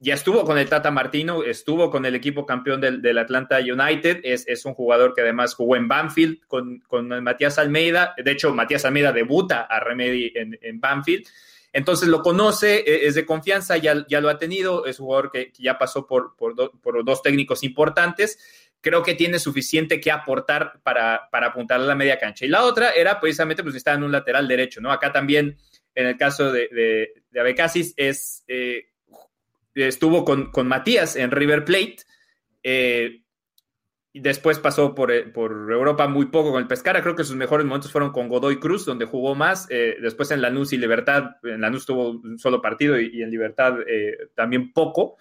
ya 0.00 0.14
estuvo 0.14 0.44
con 0.44 0.58
el 0.58 0.68
Tata 0.68 0.90
Martino, 0.90 1.42
estuvo 1.42 1.90
con 1.90 2.06
el 2.06 2.14
equipo 2.14 2.46
campeón 2.46 2.80
del, 2.80 3.02
del 3.02 3.18
Atlanta 3.18 3.58
United, 3.58 4.20
es, 4.22 4.46
es, 4.46 4.64
un 4.64 4.74
jugador 4.74 5.12
que 5.12 5.22
además 5.22 5.54
jugó 5.54 5.74
en 5.74 5.88
Banfield 5.88 6.46
con, 6.46 6.80
con, 6.86 7.08
Matías 7.22 7.58
Almeida, 7.58 8.14
de 8.16 8.30
hecho 8.30 8.54
Matías 8.54 8.84
Almeida 8.84 9.12
debuta 9.12 9.62
a 9.62 9.80
Remedy 9.80 10.32
en, 10.36 10.56
en, 10.62 10.80
Banfield, 10.80 11.26
entonces 11.72 12.08
lo 12.08 12.22
conoce, 12.22 12.76
e, 12.86 13.06
es 13.06 13.16
de 13.16 13.26
confianza, 13.26 13.76
ya, 13.76 14.06
ya 14.08 14.20
lo 14.20 14.28
ha 14.28 14.38
tenido, 14.38 14.86
es 14.86 15.00
un 15.00 15.06
jugador 15.06 15.32
que, 15.32 15.52
ya 15.58 15.78
pasó 15.78 16.06
por, 16.06 16.36
por, 16.36 16.54
do, 16.54 16.70
por, 16.80 17.04
dos 17.04 17.20
técnicos 17.20 17.64
importantes, 17.64 18.38
creo 18.80 19.02
que 19.02 19.14
tiene 19.14 19.40
suficiente 19.40 20.00
que 20.00 20.12
aportar 20.12 20.80
para, 20.84 21.28
para 21.32 21.48
apuntar 21.48 21.80
a 21.80 21.84
la 21.84 21.96
media 21.96 22.20
cancha. 22.20 22.44
Y 22.44 22.48
la 22.48 22.62
otra 22.62 22.90
era 22.90 23.18
precisamente, 23.18 23.64
pues 23.64 23.74
estaba 23.74 23.96
en 23.96 24.04
un 24.04 24.12
lateral 24.12 24.46
derecho, 24.46 24.80
¿no? 24.80 24.92
Acá 24.92 25.10
también, 25.10 25.58
en 25.96 26.06
el 26.06 26.16
caso 26.16 26.52
de, 26.52 26.68
de, 26.68 27.12
de 27.30 27.40
Abecasis, 27.40 27.94
es... 27.96 28.44
Eh, 28.46 28.84
estuvo 29.86 30.24
con, 30.24 30.50
con, 30.50 30.66
Matías 30.66 31.16
en 31.16 31.30
River 31.30 31.64
Plate. 31.64 31.98
Eh, 32.62 33.22
después 34.12 34.58
pasó 34.58 34.94
por, 34.94 35.32
por, 35.32 35.52
Europa 35.70 36.08
muy 36.08 36.26
poco 36.26 36.52
con 36.52 36.60
el 36.60 36.68
Pescara. 36.68 37.02
Creo 37.02 37.14
que 37.14 37.24
sus 37.24 37.36
mejores 37.36 37.66
momentos 37.66 37.92
fueron 37.92 38.10
con 38.10 38.28
Godoy 38.28 38.58
Cruz, 38.58 38.84
donde 38.84 39.04
jugó 39.04 39.34
más. 39.34 39.68
después 39.68 40.30
en 40.30 40.42
Lanús 40.42 40.72
y 40.72 40.78
Libertad, 40.78 41.36
en 41.42 41.60
Lanús 41.60 41.86
tuvo 41.86 42.10
un 42.10 42.38
solo 42.38 42.60
partido 42.60 43.00
y, 43.00 43.22
en 43.22 43.30
Libertad 43.30 43.76
también 44.34 44.72
poco 44.72 45.16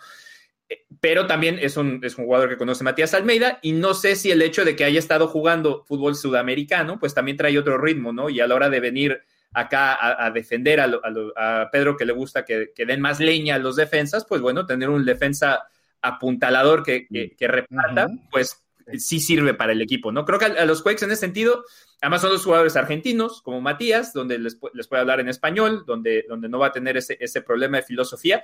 pero 0.99 1.27
también 1.27 1.59
es 1.61 1.77
un, 1.77 2.01
es 2.03 2.17
un, 2.17 2.25
jugador 2.25 2.49
que 2.49 2.57
conoce 2.57 2.83
Matías 2.83 3.13
Almeida 3.13 3.59
y 3.61 3.71
no 3.71 3.93
sé 3.93 4.15
si 4.15 4.31
el 4.31 4.41
hecho 4.41 4.65
de 4.65 4.75
que 4.75 4.83
haya 4.83 4.99
estado 4.99 5.27
jugando 5.27 5.85
fútbol 5.85 6.15
sudamericano, 6.15 6.99
pues 6.99 7.13
también 7.13 7.37
trae 7.37 7.57
otro 7.57 7.77
ritmo, 7.77 8.11
¿no? 8.11 8.29
Y 8.29 8.39
a 8.41 8.47
la 8.47 8.55
hora 8.55 8.69
de 8.69 8.79
venir 8.79 9.21
acá 9.53 10.25
a, 10.25 10.31
defender 10.31 10.79
a, 10.79 11.69
Pedro 11.71 11.97
que 11.97 12.05
le 12.05 12.13
gusta 12.13 12.45
que, 12.45 12.71
den 12.75 13.01
más 13.01 13.19
leña 13.19 13.55
a 13.55 13.59
los 13.59 13.75
defensas, 13.75 14.25
pues 14.25 14.41
bueno, 14.41 14.65
tener 14.65 14.89
un 14.89 15.05
defensa 15.05 15.67
apuntalador 16.01 16.83
que, 16.83 17.07
que, 17.07 17.47
reparta, 17.47 18.07
pues 18.31 18.63
sí 18.97 19.19
sirve 19.19 19.53
para 19.53 19.73
el 19.73 19.81
equipo, 19.81 20.11
¿no? 20.11 20.25
Creo 20.25 20.39
que 20.39 20.45
a, 20.45 20.65
los 20.65 20.81
Quakes 20.81 21.03
en 21.03 21.11
ese 21.11 21.21
sentido, 21.21 21.65
además 22.01 22.21
son 22.21 22.31
los 22.31 22.43
jugadores 22.43 22.75
argentinos, 22.75 23.41
como 23.41 23.61
Matías, 23.61 24.13
donde 24.13 24.37
les, 24.37 24.57
les, 24.73 24.87
puede 24.87 25.01
hablar 25.01 25.19
en 25.19 25.29
español, 25.29 25.83
donde, 25.85 26.25
donde 26.29 26.49
no 26.49 26.59
va 26.59 26.67
a 26.67 26.71
tener 26.71 26.97
ese, 26.97 27.17
ese 27.19 27.41
problema 27.41 27.77
de 27.77 27.83
filosofía. 27.83 28.43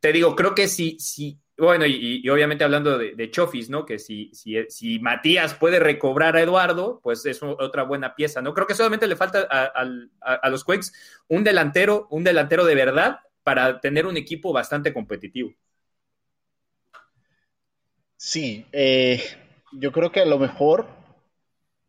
Te 0.00 0.12
digo, 0.12 0.34
creo 0.36 0.54
que 0.54 0.68
si, 0.68 0.98
si 0.98 1.38
bueno, 1.60 1.84
y, 1.86 2.26
obviamente 2.28 2.64
hablando 2.64 2.98
de, 2.98 3.30
Chofis, 3.30 3.70
¿no? 3.70 3.84
Que 3.84 3.98
si, 3.98 4.30
si, 4.32 4.56
si, 4.68 4.98
Matías 4.98 5.54
puede 5.54 5.78
recobrar 5.78 6.36
a 6.36 6.40
Eduardo, 6.40 7.00
pues 7.02 7.24
es 7.26 7.42
otra 7.42 7.82
buena 7.82 8.14
pieza, 8.14 8.40
¿no? 8.42 8.54
Creo 8.54 8.66
que 8.66 8.74
solamente 8.74 9.06
le 9.06 9.16
falta 9.16 9.42
a, 9.42 10.48
los 10.48 10.64
Quakes 10.64 10.92
un 11.28 11.44
delantero, 11.44 12.06
un 12.10 12.24
delantero 12.24 12.64
de 12.64 12.74
verdad 12.74 13.20
para 13.42 13.80
tener 13.80 14.06
un 14.06 14.16
equipo 14.16 14.52
bastante 14.52 14.92
competitivo. 14.92 15.52
Sí, 18.16 18.66
eh, 18.72 19.22
yo 19.72 19.92
creo 19.92 20.12
que 20.12 20.20
a 20.20 20.26
lo 20.26 20.38
mejor 20.38 20.86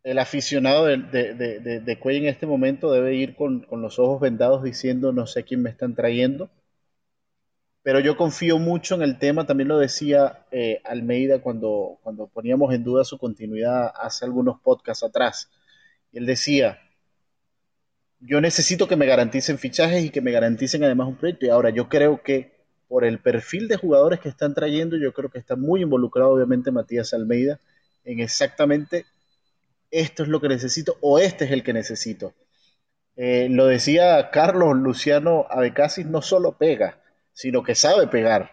el 0.03 0.17
aficionado 0.19 0.85
de, 0.85 0.97
de, 0.97 1.59
de, 1.59 1.99
en 2.03 2.25
este 2.25 2.47
momento 2.47 2.91
debe 2.91 3.15
ir 3.15 3.35
con, 3.35 3.61
con 3.61 3.81
los 3.81 3.99
ojos 3.99 4.19
vendados 4.19 4.63
diciendo 4.63 5.11
no 5.11 5.27
sé 5.27 5.43
quién 5.43 5.61
me 5.61 5.69
están 5.69 5.93
trayendo 5.93 6.49
pero 7.83 7.99
yo 7.99 8.15
confío 8.15 8.59
mucho 8.59 8.95
en 8.95 9.01
el 9.01 9.17
tema, 9.17 9.45
también 9.45 9.67
lo 9.67 9.79
decía 9.79 10.45
eh, 10.51 10.81
Almeida 10.85 11.41
cuando, 11.41 11.99
cuando 12.03 12.27
poníamos 12.27 12.73
en 12.73 12.83
duda 12.83 13.03
su 13.03 13.17
continuidad 13.17 13.91
hace 13.95 14.25
algunos 14.25 14.59
podcasts 14.61 15.03
atrás. 15.03 15.49
Él 16.13 16.25
decía, 16.25 16.79
yo 18.19 18.39
necesito 18.39 18.87
que 18.87 18.95
me 18.95 19.07
garanticen 19.07 19.57
fichajes 19.57 20.05
y 20.05 20.09
que 20.11 20.21
me 20.21 20.31
garanticen 20.31 20.83
además 20.83 21.07
un 21.07 21.15
proyecto. 21.15 21.45
Y 21.45 21.49
ahora 21.49 21.71
yo 21.71 21.89
creo 21.89 22.21
que 22.21 22.51
por 22.87 23.03
el 23.03 23.19
perfil 23.19 23.67
de 23.67 23.77
jugadores 23.77 24.19
que 24.19 24.29
están 24.29 24.53
trayendo, 24.53 24.97
yo 24.97 25.13
creo 25.13 25.29
que 25.29 25.39
está 25.39 25.55
muy 25.55 25.81
involucrado 25.81 26.31
obviamente 26.31 26.71
Matías 26.71 27.13
Almeida 27.13 27.59
en 28.03 28.19
exactamente 28.19 29.05
esto 29.91 30.23
es 30.23 30.29
lo 30.29 30.39
que 30.39 30.49
necesito 30.49 30.97
o 31.01 31.19
este 31.19 31.45
es 31.45 31.51
el 31.51 31.63
que 31.63 31.73
necesito. 31.73 32.33
Eh, 33.15 33.47
lo 33.49 33.65
decía 33.65 34.29
Carlos 34.31 34.75
Luciano 34.77 35.45
Abecasis, 35.49 36.05
no 36.05 36.21
solo 36.21 36.57
pega, 36.57 37.00
sino 37.33 37.63
que 37.63 37.75
sabe 37.75 38.07
pegar. 38.07 38.51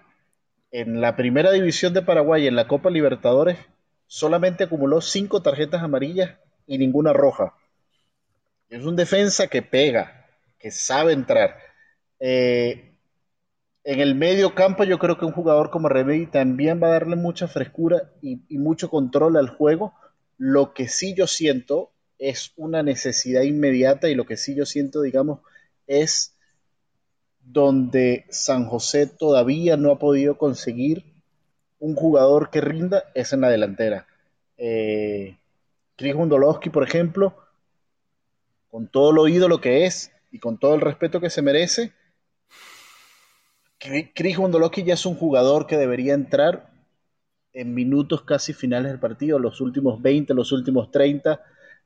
En 0.71 1.01
la 1.01 1.17
primera 1.17 1.51
división 1.51 1.95
de 1.95 2.03
Paraguay, 2.03 2.47
en 2.47 2.57
la 2.57 2.69
Copa 2.69 2.91
Libertadores, 2.91 3.59
solamente 4.07 4.65
acumuló 4.65 5.01
cinco 5.01 5.43
tarjetas 5.43 5.83
amarillas 5.83 6.39
y 6.67 6.79
ninguna 6.79 7.13
roja. 7.13 7.55
Es 8.69 8.85
un 8.85 8.97
defensa 8.97 9.47
que 9.47 9.63
pega, 9.63 10.27
que 10.59 10.71
sabe 10.71 11.13
entrar. 11.13 11.57
Eh, 12.21 12.97
en 13.85 14.01
el 14.01 14.15
medio 14.15 14.55
campo 14.55 14.85
yo 14.85 14.99
creo 14.99 15.17
que 15.17 15.25
un 15.25 15.33
jugador 15.33 15.71
como 15.71 15.89
Remedy 15.89 16.27
también 16.27 16.83
va 16.83 16.89
a 16.89 16.93
darle 16.93 17.17
mucha 17.17 17.49
frescura 17.49 18.13
y, 18.21 18.43
y, 18.49 18.59
mucho 18.59 18.91
control 18.91 19.37
al 19.39 19.49
juego. 19.49 19.95
Lo 20.37 20.75
que 20.75 20.89
sí 20.89 21.15
yo 21.15 21.27
siento 21.27 21.93
es 22.19 22.53
una 22.57 22.83
necesidad 22.83 23.43
inmediata 23.43 24.11
y 24.11 24.15
lo 24.15 24.27
que 24.27 24.37
sí 24.37 24.55
yo 24.55 24.67
siento, 24.67 25.01
digamos, 25.01 25.41
es 25.87 26.38
donde 27.53 28.27
San 28.29 28.67
José 28.67 29.07
todavía 29.07 29.77
no 29.77 29.91
ha 29.91 29.99
podido 29.99 30.37
conseguir 30.37 31.05
un 31.79 31.95
jugador 31.95 32.51
que 32.51 32.61
rinda 32.61 33.05
es 33.15 33.33
en 33.33 33.41
la 33.41 33.49
delantera. 33.49 34.07
Eh, 34.59 35.37
Chris 35.97 36.15
Gundolowski, 36.15 36.71
por 36.71 36.83
ejemplo, 36.83 37.37
con 38.71 38.89
todo 38.89 39.13
lo 39.13 39.29
ídolo 39.29 39.61
que 39.61 39.87
es 39.87 40.13
y 40.31 40.41
con 40.41 40.59
todo 40.59 40.75
el 40.75 40.81
respeto 40.81 41.21
que 41.21 41.31
se 41.31 41.43
merece, 41.43 41.93
Chris 43.79 44.37
Gundolowski 44.37 44.83
ya 44.83 44.95
es 44.95 45.07
un 45.07 45.15
jugador 45.15 45.67
que 45.67 45.77
debería 45.77 46.15
entrar 46.15 46.71
en 47.53 47.75
minutos 47.75 48.23
casi 48.23 48.53
finales 48.53 48.91
del 48.91 49.01
partido, 49.01 49.39
los 49.39 49.61
últimos 49.61 50.03
20, 50.03 50.35
los 50.35 50.53
últimos 50.53 50.91
30, 50.91 51.41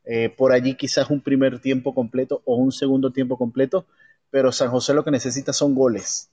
eh, 0.04 0.28
por 0.36 0.52
allí 0.52 0.74
quizás 0.74 1.10
un 1.10 1.20
primer 1.20 1.60
tiempo 1.60 1.94
completo 1.94 2.42
o 2.44 2.56
un 2.56 2.72
segundo 2.72 3.12
tiempo 3.12 3.38
completo, 3.38 3.86
pero 4.32 4.50
San 4.50 4.70
José 4.70 4.94
lo 4.94 5.04
que 5.04 5.10
necesita 5.10 5.52
son 5.52 5.74
goles. 5.74 6.30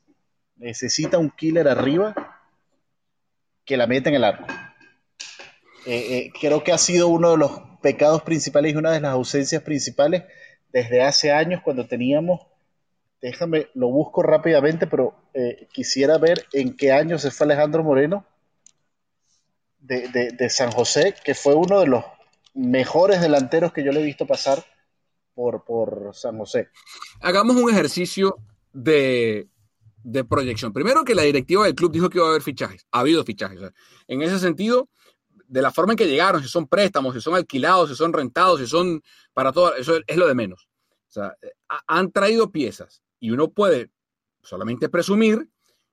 Necesita 0.55 1.17
un 1.17 1.29
killer 1.29 1.67
arriba 1.67 2.15
que 3.65 3.75
la 3.75 3.87
meta 3.87 4.07
en 4.07 4.15
el 4.15 4.23
arco. 4.23 4.47
Eh, 5.85 6.17
eh, 6.17 6.31
creo 6.39 6.63
que 6.63 6.71
ha 6.71 6.77
sido 6.77 7.09
uno 7.09 7.31
de 7.31 7.37
los 7.37 7.51
pecados 7.81 8.21
principales 8.21 8.73
y 8.73 8.77
una 8.77 8.91
de 8.93 9.01
las 9.01 9.11
ausencias 9.11 9.63
principales 9.63 10.23
desde 10.71 11.01
hace 11.01 11.33
años 11.33 11.61
cuando 11.61 11.87
teníamos, 11.87 12.47
déjame, 13.21 13.67
lo 13.73 13.89
busco 13.89 14.23
rápidamente, 14.23 14.87
pero 14.87 15.13
eh, 15.33 15.67
quisiera 15.73 16.17
ver 16.17 16.45
en 16.53 16.77
qué 16.77 16.93
año 16.93 17.19
se 17.19 17.31
fue 17.31 17.47
Alejandro 17.47 17.83
Moreno 17.83 18.25
de, 19.81 20.07
de 20.07 20.49
San 20.49 20.71
José, 20.71 21.15
que 21.21 21.35
fue 21.35 21.53
uno 21.53 21.81
de 21.81 21.87
los 21.87 22.05
mejores 22.53 23.19
delanteros 23.19 23.73
que 23.73 23.83
yo 23.83 23.91
le 23.91 23.99
he 23.99 24.05
visto 24.05 24.25
pasar 24.25 24.63
por, 25.65 26.11
San 26.13 26.37
José. 26.37 26.69
Hagamos 27.21 27.55
un 27.55 27.69
ejercicio 27.69 28.37
de, 28.73 29.47
proyección. 30.27 30.73
Primero 30.73 31.03
que 31.03 31.15
la 31.15 31.23
directiva 31.23 31.65
del 31.65 31.75
club 31.75 31.91
dijo 31.91 32.09
que 32.09 32.17
iba 32.17 32.27
a 32.27 32.31
haber 32.31 32.41
fichajes. 32.41 32.85
Ha 32.91 32.99
habido 32.99 33.23
fichajes. 33.23 33.59
en 34.07 34.21
ese 34.21 34.39
sentido, 34.39 34.89
de 35.47 35.61
la 35.61 35.71
forma 35.71 35.93
en 35.93 35.97
que 35.97 36.07
llegaron, 36.07 36.41
si 36.41 36.49
son 36.49 36.67
préstamos, 36.67 37.13
si 37.13 37.21
son 37.21 37.35
alquilados, 37.35 37.89
si 37.89 37.95
son 37.95 38.13
rentados, 38.13 38.59
si 38.59 38.67
son 38.67 39.01
para 39.33 39.51
todo, 39.51 39.75
eso 39.75 39.97
es 40.05 40.17
lo 40.17 40.27
de 40.27 40.35
menos. 40.35 40.67
O 41.07 41.11
sea, 41.11 41.35
han 41.87 42.11
traído 42.11 42.51
piezas 42.51 43.01
y 43.19 43.31
uno 43.31 43.49
puede 43.49 43.89
solamente 44.43 44.89
presumir 44.89 45.49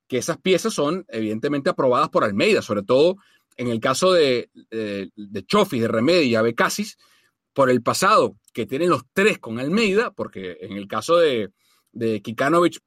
que 0.09 0.19
esas 0.19 0.39
piezas 0.39 0.73
son 0.73 1.05
evidentemente 1.09 1.71
aprobadas 1.71 2.11
por 2.11 2.23
Almeida, 2.23 2.63
sobre 2.63 2.83
todo 2.83 3.17
en 3.57 3.69
el 3.69 3.81
caso 3.81 4.13
de, 4.13 4.51
de, 4.71 5.11
de 5.17 5.47
Chofis, 5.47 5.81
de 5.81 5.89
Remedi 5.89 6.27
y 6.27 6.35
Abecasis, 6.35 6.99
por 7.57 7.71
el 7.71 7.83
pasado 7.83 8.37
que 8.53 8.67
tienen 8.67 8.91
los 8.91 9.05
tres 9.15 9.39
con 9.39 9.59
Almeida, 9.59 10.11
porque 10.11 10.59
en 10.61 10.73
el 10.77 10.87
caso 10.87 11.17
de, 11.17 11.49
de 11.91 12.21
Kikanovic, 12.21 12.81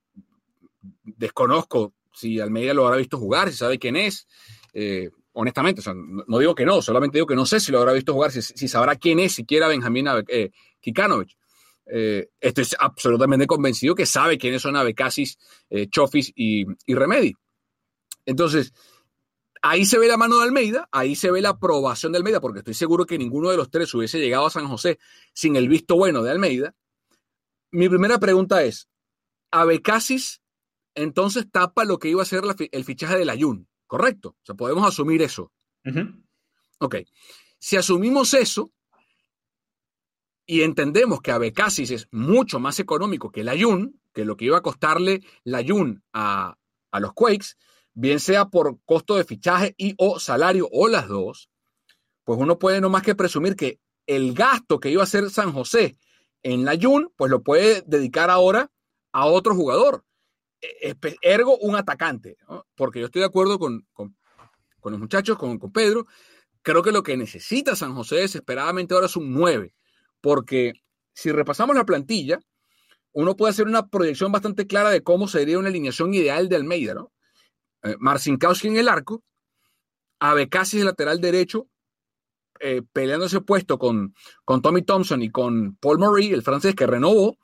desconozco 1.03 1.95
si 2.13 2.39
Almeida 2.39 2.76
lo 2.76 2.86
habrá 2.86 2.97
visto 2.97 3.17
jugar, 3.17 3.49
si 3.49 3.57
sabe 3.57 3.80
quién 3.80 3.95
es. 3.95 4.28
Eh, 4.74 5.09
honestamente, 5.32 5.82
no, 6.28 6.38
digo 6.38 6.53
que 6.53 6.67
no, 6.67 6.84
solamente 6.84 7.17
digo 7.17 7.26
que 7.26 7.36
no 7.36 7.47
sé 7.47 7.59
si 7.59 7.72
lo 7.72 7.80
habrá 7.80 7.93
visto 7.93 8.13
jugar, 8.13 8.32
si, 8.32 8.67
sabrá 8.67 8.95
quién 8.95 9.17
es 9.20 9.34
siquiera 9.34 9.67
Benjamín 9.67 10.05
eh, 10.28 10.51
Kikanovic. 10.80 11.36
Eh, 11.91 12.28
estoy 12.39 12.65
absolutamente 12.78 13.47
convencido 13.47 13.95
que 13.95 14.05
sabe 14.05 14.38
quiénes 14.38 14.61
son 14.61 14.76
Abecasis, 14.76 15.39
Chofis 15.89 16.32
y, 16.36 16.67
y 16.86 16.93
Remedi. 16.93 17.34
Entonces, 18.24 18.72
Ahí 19.62 19.86
se 19.86 19.99
ve 19.99 20.07
la 20.07 20.18
mano 20.18 20.38
de 20.38 20.43
Almeida, 20.45 20.88
ahí 20.91 21.16
se 21.16 21.32
ve 21.32 21.41
la 21.41 21.49
aprobación 21.49 22.14
de 22.14 22.18
Almeida, 22.18 22.39
porque 22.39 22.60
estoy 22.60 22.74
seguro 22.74 23.05
que 23.05 23.18
ninguno 23.18 23.49
de 23.49 23.57
los 23.57 23.70
tres 23.70 23.93
hubiese 23.93 24.20
llegado 24.20 24.45
a 24.45 24.49
San 24.49 24.68
José 24.68 24.99
sin 25.34 25.55
el 25.57 25.68
visto 25.68 25.95
bueno 25.95 26.24
de 26.24 26.32
Almeida. 26.32 26.76
Mi 27.72 27.89
primera 27.89 28.20
pregunta 28.20 28.64
es, 28.64 28.89
Abecasis 29.51 30.41
entonces 30.95 31.49
tapa 31.51 31.86
lo 31.86 31.99
que 31.99 32.10
iba 32.10 32.22
a 32.22 32.26
ser 32.26 32.43
el 32.72 32.84
fichaje 32.84 33.18
del 33.18 33.30
Ayun, 33.30 33.68
¿correcto? 33.88 34.30
O 34.30 34.45
sea, 34.45 34.55
podemos 34.55 34.88
asumir 34.88 35.22
eso. 35.22 35.51
Ok. 36.80 36.95
Si 37.57 37.78
asumimos 37.78 38.34
eso 38.34 38.72
y 40.45 40.62
entendemos 40.62 41.22
que 41.22 41.32
Abecasis 41.32 41.91
es 41.91 42.07
mucho 42.12 42.60
más 42.60 42.80
económico 42.80 43.32
que 43.32 43.41
el 43.41 43.49
Ayun, 43.49 44.01
que 44.14 44.26
lo 44.26 44.36
que 44.36 44.45
iba 44.45 44.57
a 44.57 44.62
costarle 44.62 45.22
el 45.43 45.55
Ayun 45.55 46.03
a, 46.14 46.57
a 46.91 46.99
los 46.99 47.14
Quakes, 47.14 47.55
bien 48.00 48.22
sea 48.22 48.45
por 48.45 48.80
costo 48.86 49.18
de 49.18 49.26
fichaje 49.26 49.76
y 49.78 49.93
o 49.97 50.20
salario 50.20 50.70
o 50.72 50.88
las 50.88 51.10
dos, 51.10 51.50
pues 52.24 52.39
uno 52.39 52.58
puede 52.58 52.80
no 52.80 52.89
más 52.89 53.04
que 53.04 53.14
presumir 53.14 53.58
que 53.58 53.82
el 54.08 54.34
gasto 54.34 54.80
que 54.80 54.89
iba 54.89 55.02
a 55.02 55.04
hacer 55.04 55.30
San 55.30 55.52
José 55.52 55.97
en 56.41 56.64
la 56.64 56.78
Jun, 56.82 57.12
pues 57.18 57.30
lo 57.30 57.43
puede 57.43 57.84
dedicar 57.86 58.30
ahora 58.30 58.72
a 59.12 59.26
otro 59.26 59.54
jugador, 59.54 60.06
e, 60.62 60.95
ergo 61.22 61.58
un 61.58 61.76
atacante, 61.76 62.38
porque 62.76 63.02
yo 63.02 63.08
estoy 63.08 63.20
de 63.20 63.26
acuerdo 63.26 63.60
con, 63.60 63.86
los 63.97 65.00
muchachos, 65.00 65.38
con, 65.38 65.60
con 65.60 65.74
Pedro, 65.74 66.08
creo 66.62 66.82
que 66.82 66.93
lo 66.93 67.04
que 67.04 67.18
necesita 67.18 67.76
San 67.76 67.95
José 67.95 68.16
desesperadamente 68.16 68.93
ahora 68.93 69.08
es 69.08 69.18
un 69.18 69.34
9, 69.34 69.74
porque 70.22 70.72
si 71.14 71.34
repasamos 71.34 71.76
la 71.76 71.86
plantilla, 71.86 72.39
uno 73.12 73.36
puede 73.36 73.52
hacer 73.52 73.68
una 73.68 73.89
proyección 73.89 74.32
bastante 74.32 74.68
clara 74.68 74.89
de 74.89 75.04
cómo 75.04 75.28
sería 75.28 75.60
una 75.60 75.68
alineación 75.68 76.14
ideal 76.14 76.47
de 76.47 76.56
Almeida, 76.56 76.93
¿no? 76.93 77.12
Eh, 77.84 77.95
Marcinkowski 77.99 78.67
en 78.67 78.77
el 78.77 78.88
arco, 78.88 79.23
Abecasis 80.19 80.80
de 80.80 80.86
lateral 80.86 81.21
derecho, 81.21 81.67
eh, 82.61 82.82
peleando 82.91 83.25
ese 83.25 83.39
puesto 83.39 83.80
con, 83.80 84.13
con 84.43 84.61
Tommy 84.61 84.82
Thompson 84.82 85.21
y 85.21 85.30
con 85.30 85.77
Paul 85.77 85.97
Murray, 85.97 86.34
el 86.34 86.43
francés 86.43 86.75
que 86.75 86.86
renovó. 86.86 87.38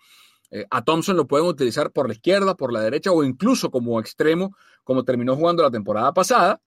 Eh, 0.52 0.66
a 0.70 0.84
Thompson 0.84 1.16
lo 1.16 1.26
pueden 1.26 1.48
utilizar 1.48 1.92
por 1.92 2.08
la 2.08 2.14
izquierda, 2.14 2.56
por 2.56 2.74
la 2.74 2.82
derecha 2.82 3.12
o 3.12 3.24
incluso 3.24 3.72
como 3.72 4.00
extremo, 4.00 4.56
como 4.84 5.06
terminó 5.06 5.36
jugando 5.36 5.64
la 5.64 5.72
temporada 5.72 6.14
pasada. 6.14 6.62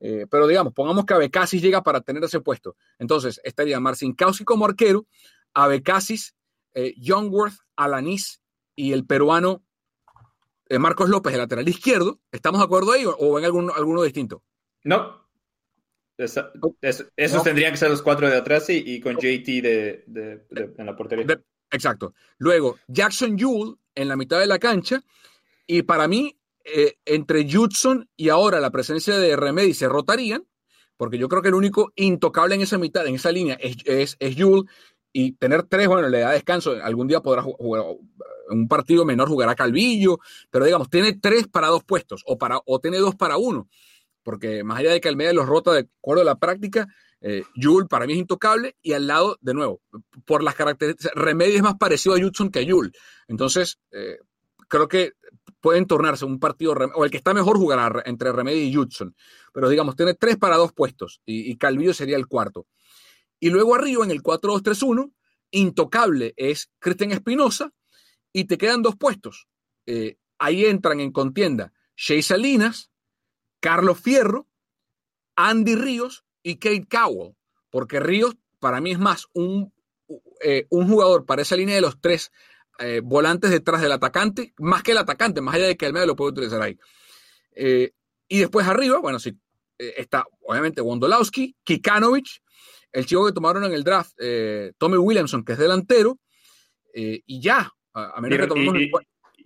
Eh, 0.00 0.26
pero 0.30 0.46
digamos, 0.46 0.72
pongamos 0.72 1.04
que 1.04 1.12
Abecasis 1.12 1.60
llega 1.60 1.82
para 1.82 2.00
tener 2.00 2.24
ese 2.24 2.40
puesto. 2.40 2.74
Entonces 2.98 3.38
estaría 3.44 3.78
Marcin 3.80 4.14
Kausi 4.14 4.44
como 4.44 4.64
arquero, 4.64 5.06
Abecasis, 5.52 6.34
Youngworth, 6.96 7.56
Alanis 7.76 8.40
y 8.74 8.92
el 8.92 9.04
peruano 9.04 9.62
Marcos 10.78 11.08
López, 11.08 11.32
el 11.32 11.40
lateral 11.40 11.68
izquierdo. 11.68 12.20
¿Estamos 12.30 12.60
de 12.60 12.64
acuerdo 12.64 12.92
ahí 12.92 13.04
o, 13.06 13.34
ven 13.34 13.44
alguno, 13.44 13.72
alguno 13.74 14.02
distinto? 14.02 14.42
No. 14.84 15.26
esos 16.16 17.42
tendrían 17.42 17.72
que 17.72 17.78
ser 17.78 17.90
los 17.90 18.02
cuatro 18.02 18.28
de 18.28 18.36
atrás 18.36 18.70
y, 18.70 19.00
con 19.00 19.16
JT 19.16 19.62
de, 19.62 20.04
en 20.78 20.86
la 20.86 20.96
portería. 20.96 21.26
exacto. 21.70 22.14
Luego, 22.38 22.78
Jackson 22.88 23.36
Yule 23.36 23.74
en 23.94 24.08
la 24.08 24.16
mitad 24.16 24.38
de 24.38 24.46
la 24.46 24.58
cancha. 24.58 25.02
Y 25.66 25.82
para 25.82 26.08
mí, 26.08 26.36
eh, 26.64 26.98
entre 27.04 27.50
Judson 27.50 28.08
y 28.16 28.28
ahora 28.28 28.60
la 28.60 28.70
presencia 28.70 29.18
de 29.18 29.36
Remedy 29.36 29.74
se 29.74 29.88
rotarían, 29.88 30.44
porque 30.96 31.18
yo 31.18 31.28
creo 31.28 31.42
que 31.42 31.48
el 31.48 31.54
único 31.54 31.92
intocable 31.96 32.54
en 32.54 32.60
esa 32.60 32.78
mitad, 32.78 33.06
en 33.06 33.14
esa 33.14 33.32
línea, 33.32 33.54
es, 33.60 33.76
es, 33.84 34.16
es 34.18 34.36
y 35.12 35.32
tener 35.32 35.64
tres, 35.64 35.88
bueno, 35.88 36.08
le 36.08 36.20
da 36.20 36.32
descanso, 36.32 36.76
algún 36.82 37.08
día 37.08 37.20
podrá 37.20 37.42
jugar 37.42 37.84
un 38.50 38.68
partido 38.68 39.04
menor, 39.04 39.28
jugará 39.28 39.54
Calvillo, 39.54 40.18
pero 40.50 40.64
digamos, 40.64 40.90
tiene 40.90 41.14
tres 41.14 41.48
para 41.48 41.68
dos 41.68 41.84
puestos, 41.84 42.22
o, 42.26 42.38
para, 42.38 42.60
o 42.64 42.80
tiene 42.80 42.98
dos 42.98 43.14
para 43.14 43.36
uno, 43.36 43.68
porque 44.22 44.64
más 44.64 44.78
allá 44.78 44.92
de 44.92 45.00
que 45.00 45.08
Almeida 45.08 45.32
los 45.32 45.46
rota 45.46 45.72
de 45.72 45.88
acuerdo 45.98 46.22
a 46.22 46.24
la 46.26 46.38
práctica, 46.38 46.88
eh, 47.22 47.44
para 47.88 48.06
mí 48.06 48.14
es 48.14 48.18
intocable 48.18 48.76
y 48.82 48.92
al 48.92 49.06
lado, 49.06 49.36
de 49.40 49.54
nuevo, 49.54 49.82
por 50.24 50.42
las 50.42 50.54
características, 50.54 51.12
Remedy 51.14 51.56
es 51.56 51.62
más 51.62 51.76
parecido 51.76 52.14
a 52.14 52.20
Judson 52.20 52.50
que 52.50 52.60
a 52.60 52.62
Yul. 52.62 52.92
Entonces, 53.28 53.78
eh, 53.90 54.18
creo 54.68 54.88
que 54.88 55.12
pueden 55.60 55.86
tornarse 55.86 56.24
un 56.24 56.40
partido, 56.40 56.72
o 56.94 57.04
el 57.04 57.10
que 57.10 57.18
está 57.18 57.34
mejor 57.34 57.58
jugará 57.58 58.02
entre 58.06 58.32
Remedy 58.32 58.60
y 58.60 58.74
Judson. 58.74 59.14
Pero 59.52 59.68
digamos, 59.68 59.96
tiene 59.96 60.14
tres 60.14 60.36
para 60.38 60.56
dos 60.56 60.72
puestos 60.72 61.20
y, 61.26 61.56
Calvillo 61.56 61.92
sería 61.92 62.16
el 62.16 62.26
cuarto. 62.26 62.66
Y 63.38 63.50
luego 63.50 63.74
arriba 63.74 64.04
en 64.04 64.10
el 64.10 64.22
4-2-3-1, 64.22 65.12
intocable 65.50 66.32
es 66.36 66.70
Cristian 66.78 67.12
Espinosa 67.12 67.72
y 68.32 68.44
te 68.44 68.58
quedan 68.58 68.82
dos 68.82 68.96
puestos. 68.96 69.48
Eh, 69.86 70.18
ahí 70.38 70.64
entran 70.66 71.00
en 71.00 71.12
contienda 71.12 71.72
Shea 71.96 72.22
Salinas, 72.22 72.90
Carlos 73.60 74.00
Fierro, 74.00 74.46
Andy 75.36 75.74
Ríos 75.74 76.24
y 76.42 76.56
Kate 76.56 76.86
Cowell, 76.88 77.34
porque 77.70 78.00
Ríos 78.00 78.36
para 78.58 78.80
mí 78.80 78.92
es 78.92 78.98
más 78.98 79.26
un, 79.32 79.72
eh, 80.42 80.66
un 80.70 80.88
jugador 80.88 81.26
para 81.26 81.42
esa 81.42 81.56
línea 81.56 81.74
de 81.74 81.80
los 81.80 82.00
tres 82.00 82.30
eh, 82.78 83.00
volantes 83.02 83.50
detrás 83.50 83.80
del 83.82 83.92
atacante, 83.92 84.54
más 84.58 84.82
que 84.82 84.92
el 84.92 84.98
atacante, 84.98 85.40
más 85.40 85.54
allá 85.54 85.66
de 85.66 85.76
que 85.76 85.92
medio 85.92 86.06
lo 86.06 86.16
puede 86.16 86.32
utilizar 86.32 86.62
ahí. 86.62 86.78
Y 87.52 88.38
después 88.38 88.66
arriba, 88.66 88.98
bueno, 89.00 89.18
sí, 89.18 89.36
está 89.76 90.24
obviamente 90.42 90.80
Wondolowski, 90.80 91.56
Kikanovic, 91.64 92.42
el 92.92 93.04
chico 93.04 93.26
que 93.26 93.32
tomaron 93.32 93.64
en 93.64 93.72
el 93.72 93.84
draft, 93.84 94.12
Tommy 94.78 94.96
Williamson, 94.96 95.44
que 95.44 95.52
es 95.52 95.58
delantero, 95.58 96.18
y 96.94 97.40
ya, 97.40 97.70
a, 97.94 98.20
menos 98.20 98.48
y, 98.56 98.90
que 98.90 98.90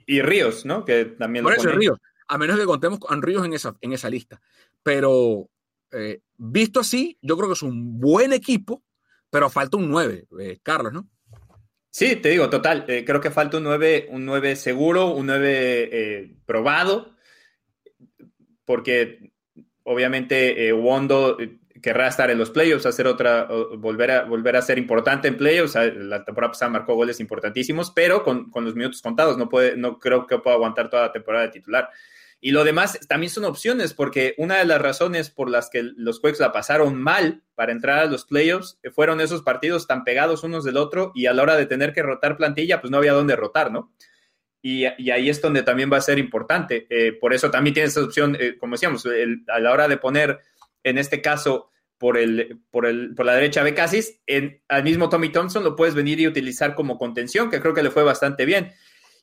y, 0.07 0.22
Ríos, 0.22 0.64
¿no? 0.64 0.84
Que 0.84 1.05
también 1.05 1.45
lo 1.45 1.51
Ríos, 1.51 1.99
a 2.28 2.38
menos 2.38 2.59
que 2.59 2.64
contemos 2.64 2.99
con 2.99 3.22
Ríos 3.22 3.45
en 3.45 3.53
esa, 3.55 3.76
en 3.80 3.92
esa 3.92 4.11
lista. 4.11 4.40
Pero 4.82 5.49
visto 6.36 6.80
así, 6.80 7.18
yo 7.22 7.36
creo 7.36 7.49
que 7.49 7.55
es 7.55 7.62
un 7.62 8.01
buen 8.01 8.32
equipo, 8.32 8.82
pero 9.30 9.49
falta 9.51 9.76
un 9.76 9.88
9, 9.88 10.26
Carlos, 10.62 10.92
¿no? 10.92 11.09
Sí, 11.95 12.16
te 12.16 12.30
digo, 12.30 12.51
total. 12.51 12.84
Eh, 12.88 13.05
creo 13.05 13.20
que 13.20 13.30
falta 13.30 13.59
un 13.59 13.62
9, 13.62 14.09
un 14.11 14.24
9 14.26 14.57
seguro, 14.57 15.11
un 15.11 15.26
9 15.26 15.88
eh, 15.92 16.34
probado, 16.45 17.14
porque 18.64 19.30
obviamente 19.84 20.66
eh, 20.66 20.72
Wondo 20.72 21.38
querrá 21.85 22.09
estar 22.09 22.30
en 22.30 22.39
los 22.39 22.49
playoffs, 22.49 22.87
hacer 22.87 23.07
otra, 23.07 23.47
volver 23.76 24.11
a, 24.11 24.24
volver 24.24 24.57
a 24.57 24.62
ser 24.62 24.78
importante 24.78 25.28
en 25.28 25.37
playoffs. 25.37 25.74
La 25.74 26.24
temporada 26.24 26.53
pasada 26.53 26.70
marcó 26.70 26.95
goles 26.95 27.20
importantísimos, 27.20 27.91
pero 27.91 28.24
con, 28.24 28.51
con 28.51 28.64
los 28.64 28.74
minutos 28.74 29.03
contados. 29.03 29.37
No, 29.37 29.51
puede, 29.51 29.76
no 29.76 29.99
creo 29.99 30.26
que 30.26 30.39
pueda 30.39 30.57
aguantar 30.57 30.89
toda 30.89 31.03
la 31.03 31.12
temporada 31.12 31.45
de 31.45 31.51
titular. 31.53 31.91
Y 32.41 32.53
lo 32.53 32.64
demás 32.64 32.99
también 33.07 33.28
son 33.28 33.45
opciones, 33.45 33.93
porque 33.93 34.35
una 34.39 34.57
de 34.57 34.64
las 34.64 34.80
razones 34.80 35.28
por 35.28 35.51
las 35.51 35.68
que 35.68 35.82
los 35.82 36.20
Quakes 36.20 36.41
la 36.41 36.53
pasaron 36.53 36.97
mal 36.97 37.43
para 37.55 37.72
entrar 37.72 37.99
a 37.99 38.07
los 38.07 38.24
playoffs 38.24 38.78
fueron 38.95 39.20
esos 39.20 39.43
partidos 39.43 39.87
tan 39.87 40.05
pegados 40.05 40.43
unos 40.43 40.64
del 40.64 40.78
otro 40.78 41.12
y 41.14 41.26
a 41.26 41.35
la 41.35 41.43
hora 41.43 41.55
de 41.55 41.66
tener 41.66 41.93
que 41.93 42.03
rotar 42.03 42.39
plantilla, 42.39 42.80
pues 42.80 42.91
no 42.91 42.97
había 42.97 43.12
dónde 43.12 43.37
rotar, 43.37 43.70
¿no? 43.70 43.93
Y, 44.62 44.87
ahí 44.87 45.28
es 45.28 45.43
donde 45.43 45.62
también 45.62 45.93
va 45.93 45.99
a 45.99 46.01
ser 46.01 46.18
importante. 46.18 46.87
Eh, 46.89 47.12
por 47.12 47.35
eso 47.35 47.51
también 47.51 47.74
tiene 47.74 47.89
esa 47.89 48.03
opción, 48.03 48.35
eh, 48.41 48.57
como 48.57 48.72
decíamos, 48.72 49.07
a 49.49 49.59
la 49.59 49.70
hora 49.70 49.87
de 49.87 49.99
poner, 49.99 50.41
en 50.82 50.97
este 50.97 51.20
caso, 51.20 51.68
por, 51.99 52.18
el, 52.18 52.61
por, 52.70 52.86
el, 52.86 53.14
por 53.14 53.26
la 53.26 53.34
derecha 53.34 53.62
Becasis, 53.62 54.20
en, 54.26 54.62
al 54.68 54.84
mismo 54.84 55.09
Tommy 55.09 55.30
Thompson 55.30 55.64
lo 55.64 55.76
puedes 55.76 55.95
venir 55.95 56.20
y 56.20 56.26
utilizar 56.26 56.74
como 56.74 56.99
contención, 56.99 57.51
que 57.51 57.61
creo 57.61 57.74
que 57.74 57.82
le 57.82 57.90
fue 57.90 58.03
bastante 58.03 58.45
bien. 58.45 58.72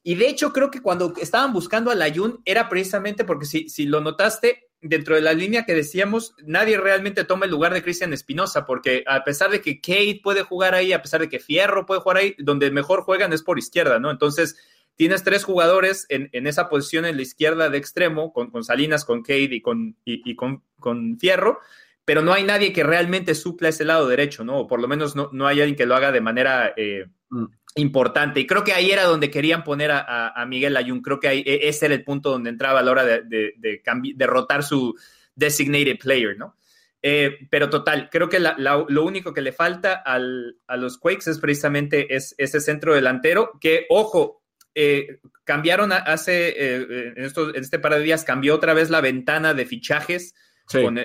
Y 0.04 0.16
de 0.16 0.30
hecho, 0.30 0.52
creo 0.52 0.72
que 0.72 0.82
cuando 0.82 1.14
estaban 1.22 1.54
buscando 1.54 1.92
a 1.92 1.96
Layun 1.96 2.42
era 2.46 2.70
precisamente 2.70 3.24
porque 3.24 3.46
si, 3.46 3.70
si 3.70 3.86
lo 3.86 4.02
notaste, 4.02 4.72
dentro 4.82 5.16
de 5.16 5.22
la 5.22 5.34
línea 5.34 5.64
que 5.64 5.76
decíamos, 5.76 6.34
nadie 6.44 6.78
realmente 6.78 7.24
toma 7.24 7.46
el 7.46 7.52
lugar 7.52 7.74
de 7.74 7.84
Cristian 7.84 8.14
Espinosa, 8.14 8.66
porque 8.66 9.04
a 9.06 9.24
pesar 9.24 9.52
de 9.52 9.62
que 9.62 9.80
Kate 9.80 10.20
puede 10.24 10.42
jugar 10.42 10.74
ahí, 10.74 10.92
a 10.92 11.02
pesar 11.02 11.22
de 11.22 11.30
que 11.30 11.40
Fierro 11.40 11.86
puede 11.86 12.02
jugar 12.02 12.18
ahí, 12.18 12.36
donde 12.40 12.72
mejor 12.72 13.04
juegan 13.04 13.32
es 13.32 13.44
por 13.44 13.60
izquierda, 13.60 14.00
¿no? 14.00 14.10
Entonces, 14.10 14.58
tienes 14.96 15.24
tres 15.24 15.44
jugadores 15.44 16.08
en, 16.10 16.30
en 16.32 16.48
esa 16.48 16.68
posición 16.68 17.06
en 17.06 17.16
la 17.16 17.22
izquierda 17.22 17.70
de 17.70 17.78
extremo, 17.78 18.34
con, 18.34 18.50
con 18.50 18.64
Salinas, 18.64 19.06
con 19.06 19.22
Kate 19.22 19.56
y 19.56 19.62
con, 19.62 19.98
y, 20.04 20.36
con, 20.36 20.64
con, 20.80 21.18
Fierro, 21.20 21.60
pero 22.06 22.22
no 22.22 22.34
hay 22.34 22.44
nadie 22.44 22.74
que 22.74 22.84
realmente 22.84 23.36
supla 23.36 23.70
ese 23.70 23.86
lado 23.86 24.08
derecho, 24.08 24.44
¿no? 24.44 24.60
O 24.60 24.68
por 24.68 24.82
lo 24.82 24.88
menos 24.88 25.16
no, 25.16 25.30
no 25.32 25.48
hay 25.48 25.60
alguien 25.62 25.76
que 25.76 25.86
lo 25.86 25.96
haga 25.96 26.12
de 26.12 26.22
manera... 26.22 26.74
Eh, 26.76 27.06
mm 27.30 27.46
importante. 27.76 28.40
Y 28.40 28.48
creo 28.48 28.64
que 28.64 28.74
ahí 28.74 28.92
era 28.92 29.04
donde 29.04 29.32
querían 29.32 29.64
poner 29.64 29.92
a, 29.92 30.46
Miguel 30.48 30.78
Ayun. 30.78 31.02
Creo 31.02 31.20
que 31.20 31.28
ahí, 31.28 31.44
e, 31.46 31.68
ese 31.70 31.86
era 31.86 31.96
el 31.96 32.04
punto 32.04 32.30
donde 32.30 32.50
entraba 32.50 32.80
a 32.80 32.84
la 32.84 32.92
hora 32.92 33.06
de, 33.06 33.22
de, 33.24 33.82
derrotar 34.16 34.64
su 34.64 34.96
designated 35.36 35.98
player, 35.98 36.38
¿no? 36.38 36.58
Eh, 37.04 37.48
pero 37.50 37.70
total, 37.70 38.10
creo 38.12 38.30
que 38.30 38.40
lo 38.40 39.04
único 39.04 39.34
que 39.34 39.42
le 39.42 39.52
falta 39.52 39.94
al, 39.94 40.58
a 40.68 40.78
los 40.78 41.00
Quakes 41.00 41.32
es 41.32 41.40
precisamente 41.40 42.16
es, 42.16 42.36
ese 42.38 42.60
centro 42.60 42.94
delantero 42.94 43.54
que, 43.60 43.88
ojo, 43.90 44.44
eh, 44.76 45.20
cambiaron 45.44 45.92
hace, 45.92 46.76
en, 47.16 47.26
estos, 47.26 47.56
en 47.56 47.62
este 47.62 47.80
par 47.80 47.96
de 47.96 48.02
días, 48.02 48.24
cambió 48.24 48.54
otra 48.54 48.74
vez 48.74 48.92
la 48.92 49.02
ventana 49.02 49.56
de 49.56 49.66
fichajes 49.66 50.36
con, 50.72 50.98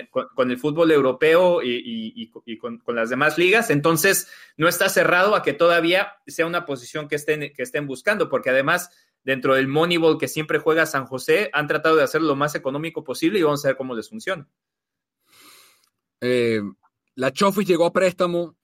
el, 0.51 0.57
fútbol 0.57 0.91
europeo 0.91 1.61
y, 1.63 2.29
con, 2.59 2.81
las 2.95 3.09
demás 3.09 3.37
ligas. 3.37 3.69
Entonces, 3.69 4.27
no 4.57 4.67
está 4.67 4.89
cerrado 4.89 5.35
a 5.35 5.43
que 5.43 5.53
todavía 5.53 6.13
sea 6.25 6.45
una 6.45 6.65
posición 6.65 7.07
que 7.07 7.15
estén, 7.15 7.53
que 7.53 7.63
estén 7.63 7.87
buscando, 7.87 8.29
porque 8.29 8.49
además, 8.49 8.89
dentro 9.23 9.55
del 9.55 9.67
Moneyball 9.67 10.17
que 10.17 10.27
siempre 10.27 10.59
juega 10.59 10.85
San 10.85 11.05
José, 11.05 11.49
han 11.53 11.67
tratado 11.67 11.95
de 11.95 12.03
hacerlo 12.03 12.27
lo 12.27 12.35
más 12.35 12.55
económico 12.55 13.03
posible 13.03 13.39
y 13.39 13.43
vamos 13.43 13.63
a 13.65 13.69
ver 13.69 13.77
cómo 13.77 13.95
les 13.95 14.09
funciona. 14.09 14.47
Eh, 16.21 16.61
la 17.15 17.31
Chofis 17.31 17.67
llegó 17.67 17.85
a 17.85 17.93
préstamo, 17.93 18.55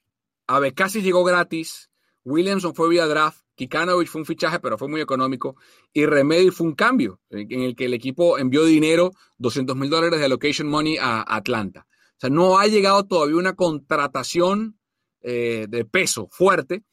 casi 0.76 1.02
llegó 1.02 1.24
gratis, 1.24 1.90
Williamson 2.24 2.74
fue 2.74 2.90
vía 2.90 3.06
draft, 3.06 3.43
Kikanovic 3.56 4.08
fue 4.08 4.22
un 4.22 4.26
fichaje, 4.26 4.60
pero 4.60 4.78
fue 4.78 4.88
muy 4.88 5.02
económico. 5.02 5.56
Y 5.92 6.06
Remedy 6.06 6.50
fue 6.50 6.68
un 6.68 6.76
cambio 6.76 7.20
en 7.30 7.62
el 7.62 7.76
que 7.76 7.86
el 7.86 7.94
equipo 7.94 8.38
envió 8.38 8.66
dinero, 8.66 9.12
200 9.38 9.76
mil 9.76 9.90
dólares 9.90 10.20
de 10.20 10.26
allocation 10.26 10.68
money 10.68 10.98
a 11.00 11.24
Atlanta. 11.28 11.86
O 11.90 12.20
sea, 12.20 12.30
no 12.30 12.58
ha 12.58 12.68
llegado 12.68 13.06
todavía 13.06 13.36
una 13.36 13.54
contratación 13.54 14.78
eh, 15.22 15.68
de 15.70 15.86
peso 15.86 16.28
fuerte. 16.32 16.84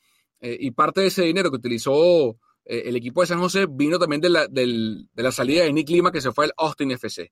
Eh, 0.40 0.56
y 0.60 0.70
parte 0.70 1.02
de 1.02 1.08
ese 1.08 1.22
dinero 1.22 1.50
que 1.50 1.56
utilizó 1.56 2.30
eh, 2.64 2.82
el 2.86 2.96
equipo 2.96 3.20
de 3.20 3.26
San 3.26 3.40
José 3.40 3.66
vino 3.68 3.98
también 3.98 4.20
de 4.20 4.30
la, 4.30 4.46
de 4.46 5.04
la, 5.14 5.32
salida 5.32 5.64
de 5.64 5.72
Nick 5.72 5.90
Lima, 5.90 6.12
que 6.12 6.20
se 6.20 6.32
fue 6.32 6.46
al 6.46 6.52
Austin 6.56 6.92
FC. 6.92 7.30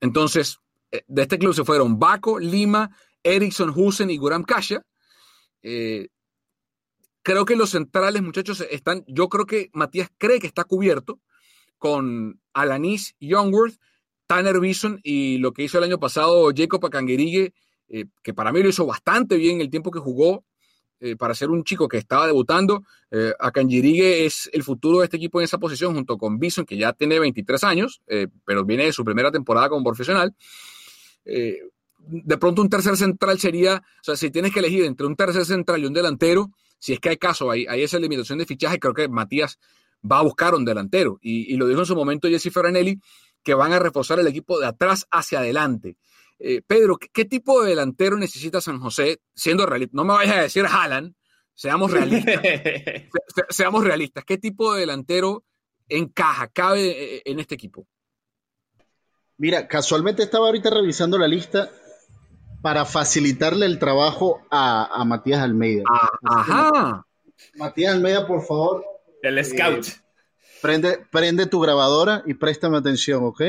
entonces, 0.00 0.58
de 0.90 1.22
este 1.22 1.38
club 1.38 1.54
se 1.54 1.64
fueron 1.64 1.98
Baco, 1.98 2.38
Lima, 2.38 2.90
Erickson, 3.22 3.72
Husen 3.74 4.10
y 4.10 4.16
Guram 4.16 4.42
Kasha 4.42 4.82
creo 7.28 7.44
que 7.44 7.56
los 7.56 7.70
centrales, 7.70 8.22
muchachos, 8.22 8.64
están. 8.70 9.04
Yo 9.06 9.28
creo 9.28 9.44
que 9.44 9.68
Matías 9.74 10.08
cree 10.16 10.40
que 10.40 10.46
está 10.46 10.64
cubierto 10.64 11.20
con 11.76 12.40
Alanis 12.54 13.16
Youngworth, 13.20 13.74
Tanner 14.26 14.58
Bison 14.60 14.98
y 15.02 15.36
lo 15.36 15.52
que 15.52 15.62
hizo 15.62 15.76
el 15.76 15.84
año 15.84 16.00
pasado 16.00 16.50
Jacob 16.56 16.86
Akanguerigue, 16.86 17.52
eh, 17.90 18.06
que 18.22 18.32
para 18.32 18.50
mí 18.50 18.62
lo 18.62 18.70
hizo 18.70 18.86
bastante 18.86 19.36
bien 19.36 19.60
el 19.60 19.68
tiempo 19.68 19.90
que 19.90 19.98
jugó. 19.98 20.46
Eh, 21.00 21.16
para 21.16 21.32
ser 21.34 21.50
un 21.50 21.62
chico 21.62 21.86
que 21.86 21.98
estaba 21.98 22.26
debutando, 22.26 22.82
eh, 23.12 23.32
es 24.26 24.50
el 24.52 24.64
futuro 24.64 24.98
de 24.98 25.04
este 25.04 25.18
equipo 25.18 25.38
en 25.38 25.44
esa 25.44 25.58
posición, 25.58 25.94
junto 25.94 26.18
con 26.18 26.40
Bison, 26.40 26.64
que 26.64 26.76
ya 26.76 26.92
tiene 26.92 27.20
23 27.20 27.62
años, 27.62 28.00
eh, 28.08 28.26
pero 28.44 28.64
viene 28.64 28.86
de 28.86 28.92
su 28.92 29.04
primera 29.04 29.30
temporada 29.30 29.68
como 29.68 29.84
profesional. 29.84 30.34
de 31.24 32.38
pronto 32.38 32.62
un 32.62 32.70
tercer 32.70 32.96
central 32.96 33.38
sería, 33.38 33.82
o 34.00 34.04
sea, 34.04 34.16
si 34.16 34.30
tienes 34.30 34.52
que 34.52 34.60
elegir 34.60 34.84
entre 34.84 35.06
un 35.06 35.14
tercer 35.14 35.44
central 35.44 35.82
y 35.82 35.86
un 35.86 35.92
delantero, 35.92 36.50
si 36.78 36.92
es 36.92 37.00
que 37.00 37.10
hay 37.10 37.16
caso, 37.16 37.50
hay, 37.50 37.66
hay 37.66 37.82
esa 37.82 37.98
limitación 37.98 38.38
de 38.38 38.46
fichaje, 38.46 38.78
creo 38.78 38.94
que 38.94 39.08
Matías 39.08 39.58
va 40.10 40.18
a 40.18 40.22
buscar 40.22 40.54
un 40.54 40.64
delantero. 40.64 41.18
Y, 41.20 41.56
lo 41.56 41.66
dijo 41.66 41.80
en 41.80 41.86
su 41.86 41.96
momento 41.96 42.28
Jesse 42.28 42.52
Ferranelli, 42.52 43.00
que 43.42 43.54
van 43.54 43.72
a 43.72 43.78
reforzar 43.78 44.18
el 44.18 44.26
equipo 44.26 44.58
de 44.58 44.66
atrás 44.66 45.06
hacia 45.10 45.40
adelante. 45.40 45.96
Eh, 46.38 46.62
Pedro, 46.66 46.98
¿qué, 46.98 47.24
tipo 47.24 47.62
de 47.62 47.70
delantero 47.70 48.16
necesita 48.16 48.60
San 48.60 48.78
José 48.78 49.20
siendo 49.34 49.66
realista? 49.66 49.96
No 49.96 50.04
me 50.04 50.14
vayas 50.14 50.36
a 50.36 50.42
decir 50.42 50.66
Haaland, 50.66 51.14
seamos 51.54 51.90
realistas. 51.90 52.40
seamos 53.48 53.84
realistas. 53.84 54.24
¿Qué 54.24 54.38
tipo 54.38 54.74
de 54.74 54.80
delantero 54.80 55.44
encaja, 55.88 56.48
cabe 56.48 57.16
eh, 57.16 57.22
en 57.24 57.40
este 57.40 57.56
equipo? 57.56 57.86
Mira, 59.36 59.66
casualmente 59.68 60.22
estaba 60.22 60.46
ahorita 60.46 60.70
revisando 60.70 61.18
la 61.18 61.28
lista 61.28 61.70
para 62.62 62.84
facilitarle 62.84 63.66
el 63.66 63.78
trabajo 63.78 64.42
a, 64.50 65.04
Matías 65.06 65.40
Almeida. 65.42 65.84
Ah, 65.88 66.10
ajá. 66.22 67.06
Matías 67.56 67.94
Almeida, 67.94 68.26
por 68.26 68.42
favor. 68.42 68.84
El 69.22 69.44
scout. 69.44 69.86
prende, 70.62 70.98
prende 71.10 71.46
tu 71.46 71.60
grabadora 71.60 72.22
y 72.26 72.34
préstame 72.34 72.76
atención, 72.76 73.24
¿ok? 73.24 73.42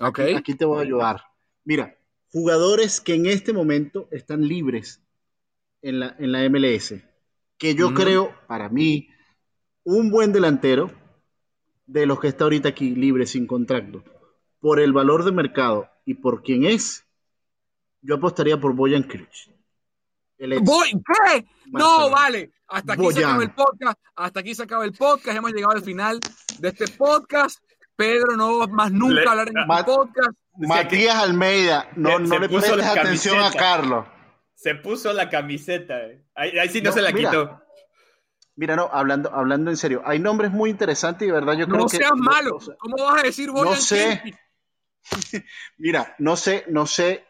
Ok. 0.00 0.20
Aquí, 0.36 0.54
te 0.54 0.64
voy 0.64 0.78
a 0.78 0.82
ayudar. 0.82 1.24
Mira, 1.64 1.96
jugadores 2.32 3.00
que 3.00 3.14
en 3.14 3.26
este 3.26 3.52
momento 3.52 4.08
están 4.10 4.46
libres 4.46 5.02
en 5.82 6.00
la, 6.00 6.16
en 6.18 6.32
la 6.32 6.48
MLS, 6.48 6.94
que 7.56 7.74
yo 7.74 7.94
creo, 7.94 8.34
para 8.46 8.68
mí, 8.68 9.08
un 9.84 10.10
buen 10.10 10.32
delantero 10.32 10.90
de 11.86 12.06
los 12.06 12.20
que 12.20 12.28
está 12.28 12.44
ahorita 12.44 12.68
aquí 12.68 12.94
libre 12.94 13.26
sin 13.26 13.46
contrato, 13.46 14.04
por 14.60 14.80
el 14.80 14.92
valor 14.92 15.24
de 15.24 15.32
mercado 15.32 15.88
y 16.04 16.14
por 16.14 16.42
quién 16.42 16.64
es, 16.64 17.07
yo 18.02 18.16
apostaría 18.16 18.58
por 18.58 18.74
Boyan 18.74 19.02
Cruz. 19.02 19.50
¿Voy? 20.62 20.90
¿Qué? 20.90 21.46
No, 21.66 22.10
vale. 22.10 22.52
Hasta 22.68 22.92
aquí 22.92 23.12
se 23.12 23.24
acaba 23.24 23.42
el 23.42 23.50
podcast. 23.50 23.98
Hasta 24.14 24.40
aquí 24.40 24.54
se 24.54 24.62
acaba 24.62 24.84
el 24.84 24.92
podcast. 24.92 25.36
Hemos 25.36 25.52
llegado 25.52 25.72
al 25.72 25.82
final 25.82 26.20
de 26.58 26.68
este 26.68 26.88
podcast. 26.88 27.62
Pedro 27.96 28.36
no 28.36 28.58
va 28.58 28.66
más 28.68 28.92
nunca 28.92 29.30
hablar 29.30 29.48
en 29.48 29.58
este 29.58 29.84
podcast. 29.84 30.30
Matías 30.56 31.16
Almeida, 31.16 31.88
no, 31.96 32.18
no 32.18 32.38
le 32.38 32.48
prestes 32.48 32.84
atención 32.84 33.40
a 33.40 33.52
Carlos. 33.52 34.06
Se 34.54 34.74
puso 34.74 35.12
la 35.12 35.28
camiseta. 35.28 36.00
Eh. 36.00 36.24
Ahí, 36.34 36.68
sí 36.68 36.80
no, 36.80 36.92
se 36.92 37.00
la 37.00 37.12
quitó. 37.12 37.62
Mira, 38.56 38.74
no, 38.74 38.88
hablando, 38.92 39.32
hablando 39.32 39.70
en 39.70 39.76
serio, 39.76 40.02
hay 40.04 40.18
nombres 40.18 40.50
muy 40.50 40.70
interesantes 40.70 41.28
y 41.28 41.30
verdad 41.30 41.52
yo 41.54 41.66
creo 41.68 41.86
que... 41.86 41.98
No 41.98 42.04
seas 42.04 42.16
malo. 42.16 42.58
¿Cómo 42.78 42.96
vas 43.04 43.22
a 43.22 43.26
decir 43.26 43.52
No 43.52 43.76
sé. 43.76 44.20
Mira, 45.78 46.16
no 46.18 46.34
sé, 46.34 46.64
no 46.68 46.86
sé 46.86 47.27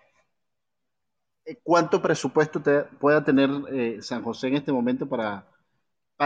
cuánto 1.62 2.02
presupuesto 2.02 2.60
te 2.60 2.82
pueda 2.82 3.24
tener 3.24 3.50
eh, 3.70 3.98
San 4.02 4.22
José 4.22 4.48
en 4.48 4.56
este 4.56 4.72
momento 4.72 5.08
para, 5.08 5.44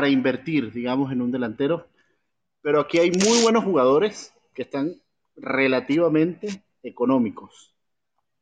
invertir, 0.08 0.72
digamos, 0.72 1.12
en 1.12 1.22
un 1.22 1.30
delantero. 1.30 1.86
Pero 2.60 2.80
aquí 2.80 2.98
hay 2.98 3.10
muy 3.10 3.42
buenos 3.42 3.64
jugadores 3.64 4.34
que 4.54 4.62
están 4.62 5.00
relativamente 5.36 6.64
económicos. 6.82 7.74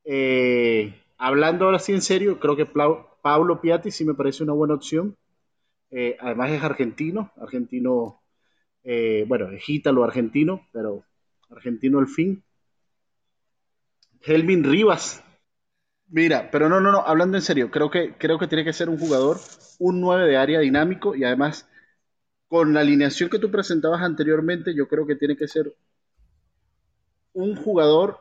Eh, 0.04 0.94
hablando 1.18 1.66
ahora 1.66 1.78
sí 1.78 1.92
en 1.92 2.02
serio, 2.02 2.38
creo 2.38 2.56
que 2.56 2.66
Pablo 2.66 3.60
Piatti 3.60 3.90
sí 3.90 4.04
me 4.04 4.14
parece 4.14 4.42
una 4.42 4.52
buena 4.52 4.74
opción. 4.74 5.16
además 6.20 6.50
es 6.50 6.62
argentino, 6.62 7.32
argentino, 7.36 8.22
bueno, 9.26 9.50
es 9.50 9.68
ítalo 9.68 10.04
argentino, 10.04 10.66
pero 10.72 11.04
argentino 11.50 11.98
al 11.98 12.08
fin. 12.08 12.42
Helvin 14.22 14.64
Rivas 14.64 15.24
Mira, 16.10 16.50
pero 16.50 16.68
no, 16.68 16.80
no, 16.80 16.92
no, 16.92 17.00
hablando 17.06 17.36
en 17.38 17.42
serio, 17.42 17.70
creo 17.70 17.90
que, 17.90 18.14
creo 18.18 18.38
que 18.38 18.46
tiene 18.48 18.64
que 18.64 18.72
ser 18.72 18.88
un 18.90 18.98
jugador, 18.98 19.38
un 19.78 20.00
9 20.00 20.26
de 20.28 20.36
área 20.36 20.60
dinámico 20.60 21.14
y 21.14 21.24
además 21.24 21.68
con 22.48 22.74
la 22.74 22.80
alineación 22.80 23.30
que 23.30 23.38
tú 23.40 23.50
presentabas 23.50 24.02
anteriormente, 24.02 24.74
yo 24.74 24.88
creo 24.88 25.06
que 25.06 25.16
tiene 25.16 25.36
que 25.36 25.48
ser 25.48 25.74
un 27.32 27.56
jugador 27.56 28.18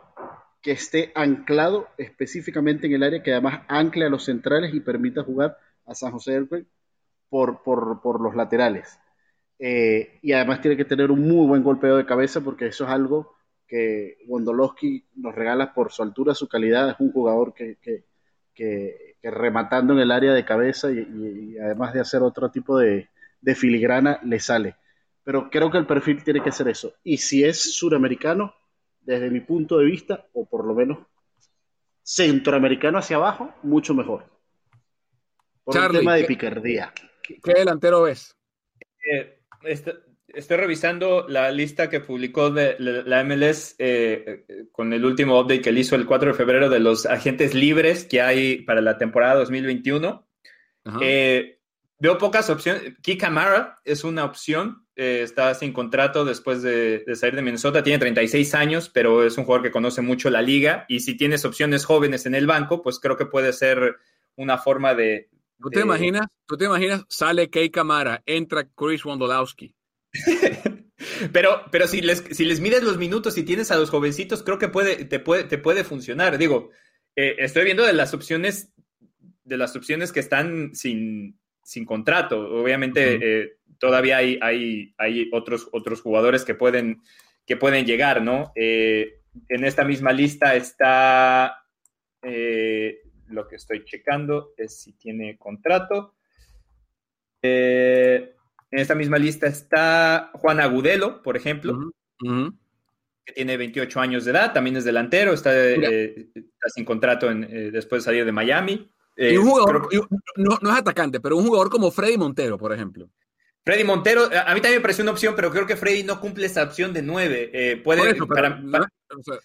que 0.62 0.72
esté 0.72 1.12
anclado 1.16 1.88
específicamente 1.98 2.88
en 2.88 2.94
el 2.94 3.04
área, 3.04 3.24
que 3.24 3.32
además 3.32 3.62
ancle 3.68 4.06
a 4.06 4.10
los 4.10 4.26
centrales 4.26 4.74
y 4.74 4.82
permita 4.82 5.24
jugar 5.24 5.58
a 5.86 5.96
San 5.96 6.12
José 6.12 6.34
del 6.34 6.48
por, 7.30 7.64
por, 7.64 8.02
por 8.02 8.22
los 8.22 8.36
laterales. 8.36 9.00
Eh, 9.60 10.20
y 10.24 10.34
además 10.34 10.62
tiene 10.62 10.78
que 10.78 10.86
tener 10.86 11.12
un 11.12 11.28
muy 11.28 11.48
buen 11.48 11.64
golpeo 11.64 11.98
de 11.98 12.06
cabeza 12.08 12.42
porque 12.42 12.68
eso 12.68 12.86
es 12.86 12.92
algo 12.92 13.36
que 13.70 14.18
Wondolowski 14.26 15.06
nos 15.18 15.36
regala 15.36 15.74
por 15.74 15.92
su 15.92 16.02
altura, 16.02 16.34
su 16.34 16.48
calidad. 16.48 16.90
Es 16.90 16.96
un 17.00 17.12
jugador 17.12 17.54
que, 17.54 18.06
rematando 19.22 19.94
en 19.94 20.00
el 20.00 20.12
área 20.12 20.34
de 20.34 20.44
cabeza 20.44 20.92
y, 20.92 21.56
además 21.60 21.94
de 21.94 22.02
hacer 22.02 22.24
otro 22.24 22.50
tipo 22.50 22.78
de, 22.78 23.08
filigrana, 23.56 24.20
le 24.24 24.40
sale. 24.40 24.76
Pero 25.24 25.50
creo 25.50 25.70
que 25.70 25.78
el 25.78 25.86
perfil 25.86 26.24
tiene 26.24 26.42
que 26.42 26.52
ser 26.52 26.68
eso. 26.68 26.96
Y 27.04 27.18
si 27.18 27.44
es 27.44 27.76
suramericano, 27.76 28.56
desde 29.02 29.30
mi 29.30 29.42
punto 29.42 29.78
de 29.78 29.86
vista, 29.86 30.26
o 30.34 30.50
por 30.50 30.66
lo 30.66 30.74
menos 30.74 30.98
centroamericano 32.02 32.98
hacia 32.98 33.18
abajo, 33.18 33.54
mucho 33.62 33.94
mejor. 33.94 34.26
Por 35.64 35.78
el 35.78 35.92
tema 35.92 36.16
de 36.16 36.24
picardía. 36.24 36.92
¿Qué 37.22 37.54
delantero 37.54 38.02
ves? 38.02 38.36
Eh, 39.12 39.44
este, 39.64 39.94
Estoy 40.34 40.58
revisando 40.58 41.28
la 41.28 41.52
lista 41.52 41.90
que 41.90 42.00
publicó 42.00 42.50
de 42.52 42.76
la 42.80 43.24
MLS 43.24 43.76
eh, 43.80 44.68
con 44.72 44.94
el 44.94 45.06
último 45.06 45.40
update 45.40 45.62
que 45.62 45.70
él 45.70 45.78
hizo 45.78 45.96
el 45.96 46.06
4 46.06 46.32
de 46.32 46.38
febrero 46.38 46.70
de 46.70 46.80
los 46.80 47.06
agentes 47.06 47.54
libres 47.54 48.06
que 48.06 48.22
hay 48.22 48.62
para 48.64 48.82
la 48.82 48.98
temporada 48.98 49.36
2021. 49.36 50.28
Eh, 51.02 51.60
veo 51.98 52.18
pocas 52.18 52.50
opciones. 52.50 52.94
Kikamara 53.02 53.80
es 53.84 54.04
una 54.04 54.26
opción. 54.26 54.86
Eh, 54.96 55.22
está 55.24 55.54
sin 55.56 55.74
contrato 55.74 56.26
después 56.26 56.62
de, 56.62 57.04
salir 57.16 57.36
de 57.36 57.42
Minnesota. 57.42 57.84
Tiene 57.84 58.00
36 58.00 58.54
años, 58.56 58.90
pero 58.90 59.24
es 59.24 59.38
un 59.38 59.46
jugador 59.46 59.64
que 59.64 59.72
conoce 59.72 60.02
mucho 60.02 60.30
la 60.30 60.42
liga. 60.42 60.86
Y 60.88 61.00
si 61.00 61.16
tienes 61.16 61.46
opciones 61.46 61.86
jóvenes 61.86 62.26
en 62.26 62.36
el 62.36 62.48
banco, 62.48 62.82
pues 62.82 63.00
creo 63.00 63.18
que 63.18 63.26
puede 63.26 63.54
ser 63.54 63.98
una 64.36 64.58
forma 64.58 64.94
de. 64.94 65.30
¿Tú 65.62 65.70
te 65.70 65.82
imaginas? 65.82 66.28
¿Tú 66.46 66.56
te 66.58 66.66
imaginas? 66.66 67.04
Sale 67.10 67.50
Kei 67.50 67.70
Kamara, 67.70 68.22
entra 68.26 68.68
Chris 68.76 69.04
Wondolowski 69.04 69.76
pero, 71.34 71.64
pero 71.72 71.88
si 71.88 72.02
les, 72.02 72.24
si 72.32 72.46
les 72.46 72.60
mides 72.60 72.84
los 72.84 72.98
minutos 72.98 73.38
y 73.38 73.44
tienes 73.44 73.72
a 73.72 73.78
los 73.78 73.90
jovencitos, 73.90 74.44
creo 74.44 74.60
que 74.60 74.70
puede, 74.70 75.06
te, 75.06 75.20
puede, 75.20 75.44
te 75.44 75.58
puede 75.58 75.84
funcionar. 75.84 76.38
Digo, 76.38 76.72
eh, 77.16 77.36
estoy 77.40 77.66
viendo 77.66 77.86
de 77.86 77.94
las 77.94 78.14
opciones, 78.14 78.72
de 79.44 79.58
las 79.58 79.76
opciones 79.76 80.12
que 80.12 80.20
están 80.20 80.76
sin, 80.76 81.40
sin 81.64 81.86
contrato. 81.86 82.40
Obviamente, 82.40 83.20
eh, 83.22 83.58
todavía 83.78 84.18
hay, 84.18 84.40
hay, 84.42 84.94
hay, 84.98 85.30
otros, 85.32 85.70
otros 85.72 86.02
jugadores 86.02 86.44
que 86.46 86.56
pueden, 86.56 87.02
que 87.46 87.58
pueden 87.58 87.86
llegar, 87.86 88.22
¿no? 88.22 88.52
Eh, 88.56 89.22
en 89.48 89.64
esta 89.64 89.84
misma 89.84 90.12
lista 90.12 90.56
está 90.56 91.56
lo 93.30 93.48
que 93.48 93.56
estoy 93.56 93.86
checando 93.86 94.54
es 94.58 94.82
si 94.82 94.94
tiene 94.94 95.38
contrato. 95.38 96.16
Eh, 97.42 98.36
en 98.72 98.80
esta 98.80 98.96
misma 98.96 99.18
lista 99.18 99.48
está 99.48 100.32
Juan 100.34 100.60
Agudelo, 100.60 101.22
por 101.24 101.36
ejemplo, 101.36 101.92
que 102.20 103.34
tiene 103.34 103.58
28 103.58 104.00
años 104.00 104.26
de 104.26 104.32
edad, 104.32 104.54
también 104.54 104.78
es 104.78 104.84
delantero, 104.84 105.34
está, 105.34 105.52
eh, 105.56 106.30
sin 106.74 106.86
contrato 106.86 107.30
eh, 107.32 107.70
después 107.72 108.04
de 108.04 108.06
salir 108.06 108.26
de 108.26 108.32
Miami. 108.32 108.92
y 109.18 109.38
un 109.38 109.48
eh, 109.48 109.50
jugador, 109.50 109.90
no, 110.36 110.72
es 110.72 110.78
atacante, 110.78 111.20
pero 111.20 111.38
un 111.38 111.46
jugador 111.46 111.70
como 111.70 111.92
Freddy 111.92 112.18
Montero, 112.18 112.58
por 112.58 112.74
ejemplo. 112.74 113.10
Freddy 113.66 113.84
Montero, 113.84 114.24
a 114.24 114.54
mí 114.54 114.62
también 114.62 114.76
me 114.76 114.82
pareció 114.82 115.04
una 115.04 115.12
opción, 115.12 115.34
pero 115.36 115.52
creo 115.52 115.68
que 115.68 115.76
Freddy 115.76 116.04
no 116.04 116.20
cumple 116.20 116.46
esa 116.46 116.64
opción 116.64 116.94
de 116.94 117.02
9. 117.02 117.82
puede, 117.84 118.18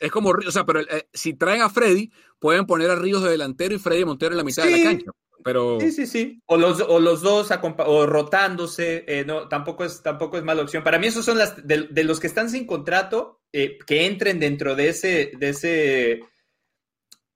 es 0.00 0.10
como, 0.10 0.30
o 0.30 0.50
sea, 0.50 0.64
pero 0.64 0.80
si 1.12 1.34
traen 1.34 1.62
a 1.62 1.68
Freddy, 1.68 2.10
pueden 2.38 2.64
poner 2.64 2.90
a 2.90 2.96
Ríos 2.96 3.22
de 3.22 3.30
delantero 3.30 3.74
y 3.74 3.78
Freddy 3.78 4.04
Montero 4.04 4.32
en 4.32 4.38
la 4.38 4.44
mitad 4.44 4.64
de 4.64 4.70
la 4.70 4.84
cancha. 4.84 5.10
Pero... 5.44 5.78
Sí, 5.78 5.92
sí, 5.92 6.06
sí. 6.06 6.42
O 6.46 6.56
los, 6.56 6.80
o 6.80 6.98
los 6.98 7.20
dos 7.20 7.50
o 7.78 8.06
rotándose, 8.06 9.04
eh, 9.06 9.24
no, 9.26 9.46
tampoco 9.46 9.84
es, 9.84 10.02
tampoco 10.02 10.38
es 10.38 10.42
mala 10.42 10.62
opción. 10.62 10.82
Para 10.82 10.98
mí, 10.98 11.06
esos 11.06 11.24
son 11.24 11.36
las 11.36 11.66
de, 11.66 12.04
los 12.04 12.18
que 12.18 12.26
están 12.26 12.48
sin 12.48 12.66
contrato, 12.66 13.42
eh, 13.52 13.78
que 13.86 14.06
entren 14.06 14.40
dentro 14.40 14.74
de 14.74 14.88
ese, 14.88 15.32
de 15.38 15.50
ese, 15.50 16.20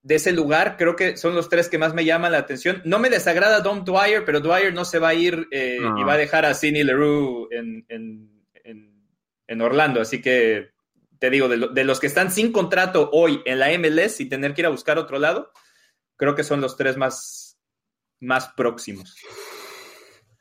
de 0.02 0.14
ese 0.14 0.32
lugar, 0.32 0.76
creo 0.78 0.96
que 0.96 1.18
son 1.18 1.34
los 1.34 1.50
tres 1.50 1.68
que 1.68 1.76
más 1.76 1.92
me 1.92 2.06
llaman 2.06 2.32
la 2.32 2.38
atención. 2.38 2.80
No 2.86 2.98
me 2.98 3.10
desagrada 3.10 3.60
Dom 3.60 3.84
Dwyer, 3.84 4.24
pero 4.24 4.40
Dwyer 4.40 4.72
no 4.72 4.86
se 4.86 4.98
va 4.98 5.08
a 5.08 5.14
ir 5.14 5.46
eh, 5.50 5.78
y 5.78 6.02
va 6.02 6.14
a 6.14 6.18
dejar 6.18 6.46
a 6.46 6.54
Sidney 6.54 6.84
Leroux 6.84 7.48
en, 7.50 7.84
en, 7.88 9.60
Orlando. 9.60 10.00
Así 10.00 10.22
que 10.22 10.70
te 11.18 11.28
digo, 11.28 11.48
de, 11.48 11.68
de, 11.74 11.84
los 11.84 12.00
que 12.00 12.06
están 12.06 12.30
sin 12.30 12.52
contrato 12.52 13.10
hoy 13.12 13.42
en 13.44 13.58
la 13.58 13.68
MLS 13.76 14.20
y 14.20 14.28
tener 14.30 14.54
que 14.54 14.62
ir 14.62 14.66
a 14.66 14.70
buscar 14.70 14.98
otro 14.98 15.18
lado, 15.18 15.52
creo 16.16 16.34
que 16.34 16.44
son 16.44 16.60
los 16.60 16.76
tres 16.76 16.96
más 16.96 17.47
más 18.20 18.48
próximos. 18.56 19.16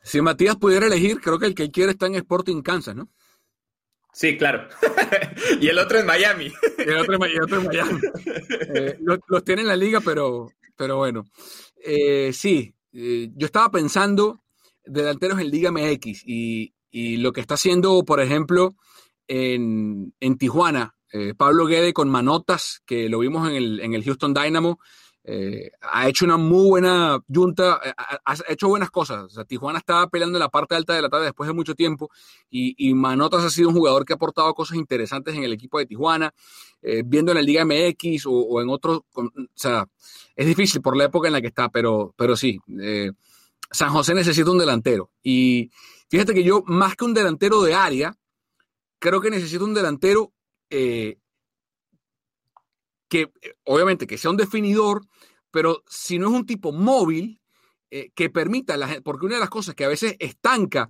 Si 0.04 0.22
Matías 0.22 0.56
pudiera 0.56 0.88
elegir, 0.88 1.20
creo 1.20 1.38
que 1.38 1.48
el 1.48 1.56
que 1.56 1.70
quiere 1.70 1.92
está 1.92 2.08
en 2.08 2.16
Sporting 2.16 2.62
Kansas, 2.62 2.96
¿no? 2.96 3.10
Sí, 4.14 4.36
claro. 4.36 4.68
y 5.62 5.68
el 5.68 5.78
otro 5.78 6.00
en 6.00 6.06
Miami. 6.08 6.52
otro, 7.00 7.60
en 7.60 7.68
Miami. 7.68 8.02
Eh, 8.74 8.98
los, 9.02 9.44
tiene 9.44 9.62
en 9.62 9.68
la 9.68 9.76
liga, 9.76 10.02
pero, 10.02 10.50
pero 10.76 10.98
bueno. 10.98 11.26
Eh, 11.86 12.32
sí, 12.34 12.74
eh, 12.94 13.30
yo 13.36 13.46
estaba 13.46 13.70
pensando 13.70 14.42
delanteros 14.84 15.40
en 15.40 15.52
Liga 15.52 15.72
MX 15.72 16.24
y, 16.26 16.74
y 16.90 17.18
lo 17.18 17.32
que 17.32 17.42
está 17.42 17.54
haciendo, 17.54 18.04
por 18.06 18.20
ejemplo, 18.20 18.76
en, 19.28 20.16
en 20.20 20.38
Tijuana, 20.38 20.96
Pablo 21.38 21.68
Guede 21.68 21.94
con 21.94 22.10
Manotas, 22.10 22.82
que 22.86 23.10
lo 23.10 23.20
vimos 23.20 23.48
en 23.50 23.56
el, 23.56 23.80
en 23.82 23.94
el 23.94 24.04
Houston 24.04 24.34
Dynamo, 24.34 24.80
eh, 25.30 25.72
ha 25.82 26.08
hecho 26.08 26.24
una 26.24 26.38
muy 26.38 26.70
buena 26.70 27.20
junta, 27.28 27.82
eh, 27.84 27.94
ha, 27.98 28.36
hecho 28.48 28.70
buenas 28.70 28.90
cosas. 28.90 29.26
Tijuana 29.46 29.80
estaba 29.80 30.08
peleando 30.08 30.38
en 30.38 30.40
la 30.40 30.48
parte 30.48 30.74
alta 30.74 30.94
de 30.94 31.02
la 31.02 31.10
tabla 31.10 31.26
después 31.26 31.48
de 31.48 31.54
mucho 31.54 31.76
tiempo 31.76 32.10
y, 32.50 32.94
Manotas 32.94 33.44
ha 33.44 33.50
sido 33.50 33.68
un 33.68 33.76
jugador 33.76 34.06
que 34.06 34.14
ha 34.14 34.16
aportado 34.16 34.54
cosas 34.54 34.78
interesantes 34.78 35.36
en 35.36 35.44
el 35.44 35.52
equipo 35.52 35.80
de 35.80 35.86
Tijuana, 35.86 36.34
eh, 36.82 37.04
viendo 37.06 37.34
en 37.34 37.36
la 37.36 37.42
Liga 37.42 37.66
MX 37.66 38.24
o, 38.26 38.62
en 38.62 38.70
otros. 38.70 39.02
o 39.16 39.30
sea, 39.54 39.86
es 40.34 40.48
difícil 40.48 40.82
por 40.82 40.96
la 40.96 41.04
época 41.04 41.28
en 41.28 41.34
la 41.34 41.42
que 41.42 41.48
está, 41.48 41.68
pero, 41.68 42.14
pero 42.16 42.38
sí, 42.38 42.60
San 43.70 43.90
José 43.90 44.14
necesita 44.14 44.50
un 44.50 44.60
delantero. 44.60 45.12
Y 45.22 45.70
fíjate 46.10 46.34
que 46.34 46.44
yo, 46.44 46.64
más 46.68 46.96
que 46.96 47.04
un 47.04 47.14
delantero 47.14 47.62
de 47.64 47.74
área, 47.74 48.16
creo 48.98 49.20
que 49.20 49.30
necesito 49.30 49.66
un 49.66 49.74
delantero 49.74 50.32
que 53.08 53.32
eh, 53.42 53.54
obviamente 53.64 54.08
que 54.08 54.18
sea 54.18 54.32
un 54.32 54.38
definidor, 54.38 55.06
pero 55.52 55.84
si 55.88 56.20
no 56.20 56.28
es 56.28 56.34
un 56.34 56.46
tipo 56.46 56.72
móvil 56.72 57.40
eh, 57.90 58.12
que 58.14 58.30
permita, 58.30 58.76
la, 58.78 59.02
porque 59.02 59.26
una 59.26 59.36
de 59.36 59.42
las 59.42 59.50
cosas 59.50 59.76
que 59.76 59.86
a 59.86 59.90
veces 59.90 60.16
estanca 60.20 60.90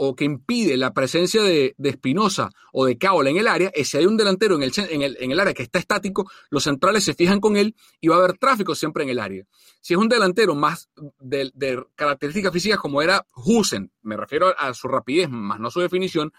o 0.00 0.14
que 0.14 0.24
impide 0.24 0.76
la 0.76 0.94
presencia 0.94 1.42
de, 1.42 1.74
Espinosa 1.82 2.50
o 2.72 2.86
de 2.86 2.96
Caola 2.96 3.30
en 3.30 3.36
el 3.36 3.48
área 3.48 3.70
es 3.74 3.88
si 3.88 3.96
hay 3.96 4.06
un 4.06 4.16
delantero 4.16 4.54
en 4.54 4.62
el, 4.62 4.72
en, 4.76 5.02
el, 5.02 5.16
en 5.18 5.32
el, 5.32 5.40
área 5.40 5.52
que 5.52 5.64
está 5.64 5.80
estático, 5.80 6.30
los 6.50 6.62
centrales 6.62 7.02
se 7.02 7.14
fijan 7.14 7.40
con 7.40 7.56
él 7.56 7.74
y 8.00 8.06
va 8.06 8.14
a 8.14 8.18
haber 8.18 8.38
tráfico 8.38 8.76
siempre 8.76 9.02
en 9.02 9.10
el 9.10 9.18
área. 9.18 9.44
Si 9.80 9.94
es 9.94 9.98
un 9.98 10.08
delantero 10.08 10.54
más 10.54 10.88
de, 11.18 11.84
características 11.96 12.52
físicas 12.52 12.78
como 12.78 13.02
era 13.02 13.26
Husen, 13.34 13.90
me 14.02 14.16
refiero 14.16 14.54
a 14.56 14.72
su 14.72 14.86
rapidez, 14.86 15.28
más 15.28 15.58
no 15.58 15.68
su 15.68 15.80
definición, 15.80 16.32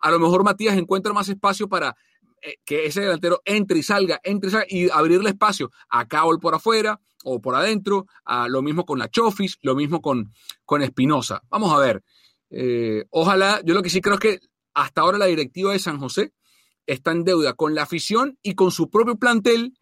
a 0.00 0.10
lo 0.12 0.20
mejor 0.20 0.44
Matías 0.44 0.78
encuentra 0.78 1.12
más 1.12 1.28
espacio 1.28 1.68
para 1.68 1.96
que 2.64 2.86
ese 2.86 3.02
delantero 3.02 3.42
entre 3.44 3.78
y 3.78 3.82
salga, 3.82 4.20
entre 4.22 4.48
y 4.48 4.52
salga 4.52 4.66
y 4.68 4.90
abrirle 4.90 5.30
espacio 5.30 5.70
a 5.88 6.06
Cabol 6.08 6.40
por 6.40 6.54
afuera 6.54 7.00
o 7.24 7.40
por 7.40 7.54
adentro, 7.54 8.06
a, 8.24 8.48
lo 8.48 8.62
mismo 8.62 8.84
con 8.84 8.98
la 8.98 9.08
Chofis, 9.08 9.58
lo 9.62 9.74
mismo 9.74 10.00
con, 10.00 10.32
con 10.64 10.82
Espinosa. 10.82 11.42
Vamos 11.50 11.72
a 11.72 11.78
ver. 11.78 12.02
Eh, 12.50 13.04
ojalá, 13.10 13.60
yo 13.64 13.74
lo 13.74 13.82
que 13.82 13.90
sí 13.90 14.00
creo 14.00 14.14
es 14.14 14.20
que 14.20 14.40
hasta 14.74 15.02
ahora 15.02 15.18
la 15.18 15.26
directiva 15.26 15.72
de 15.72 15.78
San 15.78 15.98
José 15.98 16.32
está 16.86 17.12
en 17.12 17.24
deuda 17.24 17.54
con 17.54 17.74
la 17.74 17.82
afición 17.82 18.38
y 18.42 18.54
con 18.54 18.70
su 18.70 18.90
propio 18.90 19.16
plantel 19.16 19.74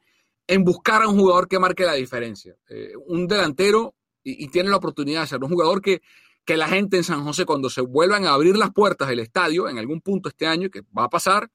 en 0.47 0.65
buscar 0.65 1.03
a 1.03 1.09
un 1.09 1.19
jugador 1.19 1.49
que 1.49 1.59
marque 1.59 1.85
la 1.85 1.95
diferencia. 1.95 2.57
Eh, 2.69 2.93
un 3.07 3.27
delantero, 3.27 3.95
y, 4.23 4.49
tiene 4.49 4.71
la 4.71 4.77
oportunidad 4.77 5.23
de 5.23 5.27
ser 5.29 5.43
un 5.43 5.51
jugador 5.51 5.81
que, 5.81 6.01
que 6.45 6.57
la 6.57 6.69
gente 6.69 6.97
en 6.97 7.05
San 7.05 7.23
José, 7.25 7.45
cuando 7.45 7.71
se 7.71 7.83
vuelvan 7.83 8.27
a 8.27 8.33
abrir 8.33 8.57
las 8.57 8.73
puertas 8.73 9.09
del 9.09 9.21
estadio 9.21 9.69
en 9.69 9.79
algún 9.79 10.01
punto 10.01 10.29
este 10.29 10.47
año, 10.47 10.71
que 10.71 10.83
va 10.97 11.05
a 11.05 11.11
pasar, 11.11 11.51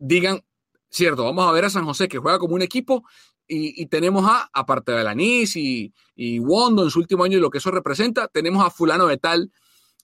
digan, 0.00 0.42
cierto, 0.88 1.24
vamos 1.24 1.48
a 1.48 1.52
ver 1.52 1.66
a 1.66 1.70
San 1.70 1.84
José 1.84 2.08
que 2.08 2.18
juega 2.18 2.40
como 2.40 2.56
un 2.56 2.62
equipo 2.62 3.04
y, 3.46 3.86
tenemos 3.86 4.24
a, 4.28 4.48
aparte 4.52 4.92
de 4.92 4.98
Alanis 4.98 5.56
y, 5.56 5.92
y 6.14 6.38
Wondo 6.38 6.84
en 6.84 6.90
su 6.90 7.00
último 7.00 7.24
año 7.24 7.38
y 7.38 7.40
lo 7.40 7.50
que 7.50 7.58
eso 7.58 7.70
representa, 7.70 8.28
tenemos 8.28 8.64
a 8.64 8.70
fulano 8.70 9.06
de 9.06 9.18
tal 9.18 9.50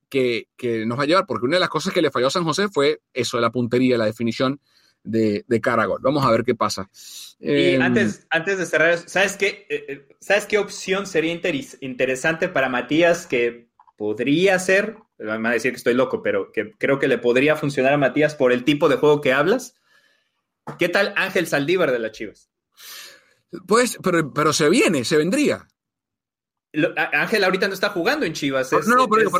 que, 0.09 0.85
nos 0.86 0.98
va 0.98 1.02
a 1.02 1.06
llevar, 1.06 1.27
porque 1.27 1.47
una 1.47 1.56
de 1.56 1.60
las 1.60 1.68
cosas 1.68 1.93
que 1.93 2.02
le 2.02 2.10
falló 2.10 2.28
a 2.28 2.31
San 2.31 2.44
José 2.44 2.68
fue 2.68 3.01
eso 3.12 3.36
de 3.36 3.43
la 3.43 3.51
puntería, 3.51 3.98
la 3.98 4.06
definición 4.06 4.60
de, 5.02 5.44
de 5.47 5.60
Caragol. 5.60 6.01
Vamos 6.02 6.24
a 6.24 6.31
ver 6.31 6.44
qué 6.44 6.55
pasa. 6.55 6.90
Y 7.39 7.74
em, 7.74 7.82
antes, 7.82 8.27
antes 8.31 8.59
de 8.59 8.66
cerrar, 8.66 8.98
¿sabes 9.09 9.36
qué, 9.36 9.66
eh, 9.68 9.85
eh, 9.89 10.09
¿sabes 10.20 10.47
qué 10.47 10.59
opción 10.59 11.06
sería 11.06 11.39
interesante 11.81 12.48
para 12.48 12.68
Matías 12.68 13.27
que 13.27 13.68
podría 13.97 14.59
ser? 14.59 14.97
Me 15.18 15.27
van 15.27 15.47
a 15.47 15.52
decir 15.52 15.73
que 15.73 15.78
estoy 15.78 15.94
loco, 15.94 16.23
pero 16.23 16.52
que 16.52 16.73
creo 16.73 16.98
que 16.98 17.09
le 17.09 17.18
podría 17.18 17.56
funcionar 17.56 17.93
a 17.93 17.98
Matías 17.98 18.35
por 18.35 18.52
el 18.52 18.64
tipo 18.64 18.89
de 18.89 18.97
juego 18.97 19.20
que 19.20 19.32
hablas. 19.32 19.77
¿Qué 20.78 20.88
tal 20.88 21.14
Ángel 21.16 21.47
Saldívar 21.47 21.93
de 21.93 21.98
las 21.98 22.12
Chivas? 22.12 22.51
Pues, 23.66 23.98
pero, 24.02 24.32
pero 24.32 24.52
se 24.52 24.68
viene, 24.68 25.05
se 25.05 25.16
vendría. 25.16 25.66
Ángel 27.12 27.44
ahorita 27.44 27.68
no 27.68 27.74
está 27.74 27.90
jugando 27.90 28.26
en 28.26 28.34
Chivas. 28.34 28.70
no, 28.72 28.97
no, 28.97 29.09
pero, 29.09 29.30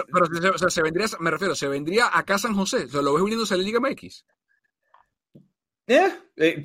se, 0.71 0.83
vendría, 0.83 1.07
me 1.21 1.31
refiero, 1.31 1.55
se 1.55 1.69
vendría 1.69 2.17
acá 2.17 2.37
a 2.37 2.39
San 2.39 2.55
José. 2.55 2.87
O 2.95 3.03
lo 3.03 3.15
ves 3.15 3.23
uniéndose 3.23 3.55
a 3.55 3.57
la 3.57 3.63
Liga 3.65 3.81
MX. 3.81 4.25
Eh, 5.89 6.13
eh 6.37 6.65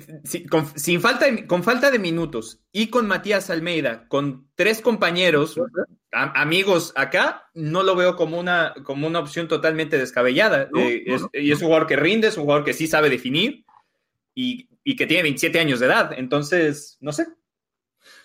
sin 0.74 1.00
falta 1.00 1.26
con 1.46 1.62
falta 1.62 1.92
de 1.92 2.00
minutos 2.00 2.58
y 2.72 2.88
con 2.88 3.06
Matías 3.06 3.50
Almeida, 3.50 4.08
con 4.08 4.48
tres 4.56 4.80
compañeros, 4.80 5.60
amigos 6.10 6.92
acá, 6.96 7.48
no 7.54 7.84
lo 7.84 7.94
veo 7.94 8.16
como 8.16 8.40
una, 8.40 8.74
como 8.82 9.06
una 9.06 9.20
opción 9.20 9.46
totalmente 9.48 9.98
descabellada. 9.98 10.68
Eh, 10.76 11.04
y 11.34 11.52
es 11.52 11.60
un 11.60 11.66
jugador 11.66 11.86
que 11.86 11.96
rinde, 11.96 12.28
es 12.28 12.36
un 12.36 12.44
jugador 12.44 12.64
que 12.64 12.72
sí 12.72 12.86
sabe 12.86 13.10
definir 13.10 13.64
y, 14.34 14.68
que 14.96 15.06
tiene 15.06 15.22
27 15.22 15.58
años 15.60 15.80
de 15.80 15.86
edad. 15.86 16.12
Entonces, 16.16 16.96
no 17.00 17.12
sé. 17.12 17.26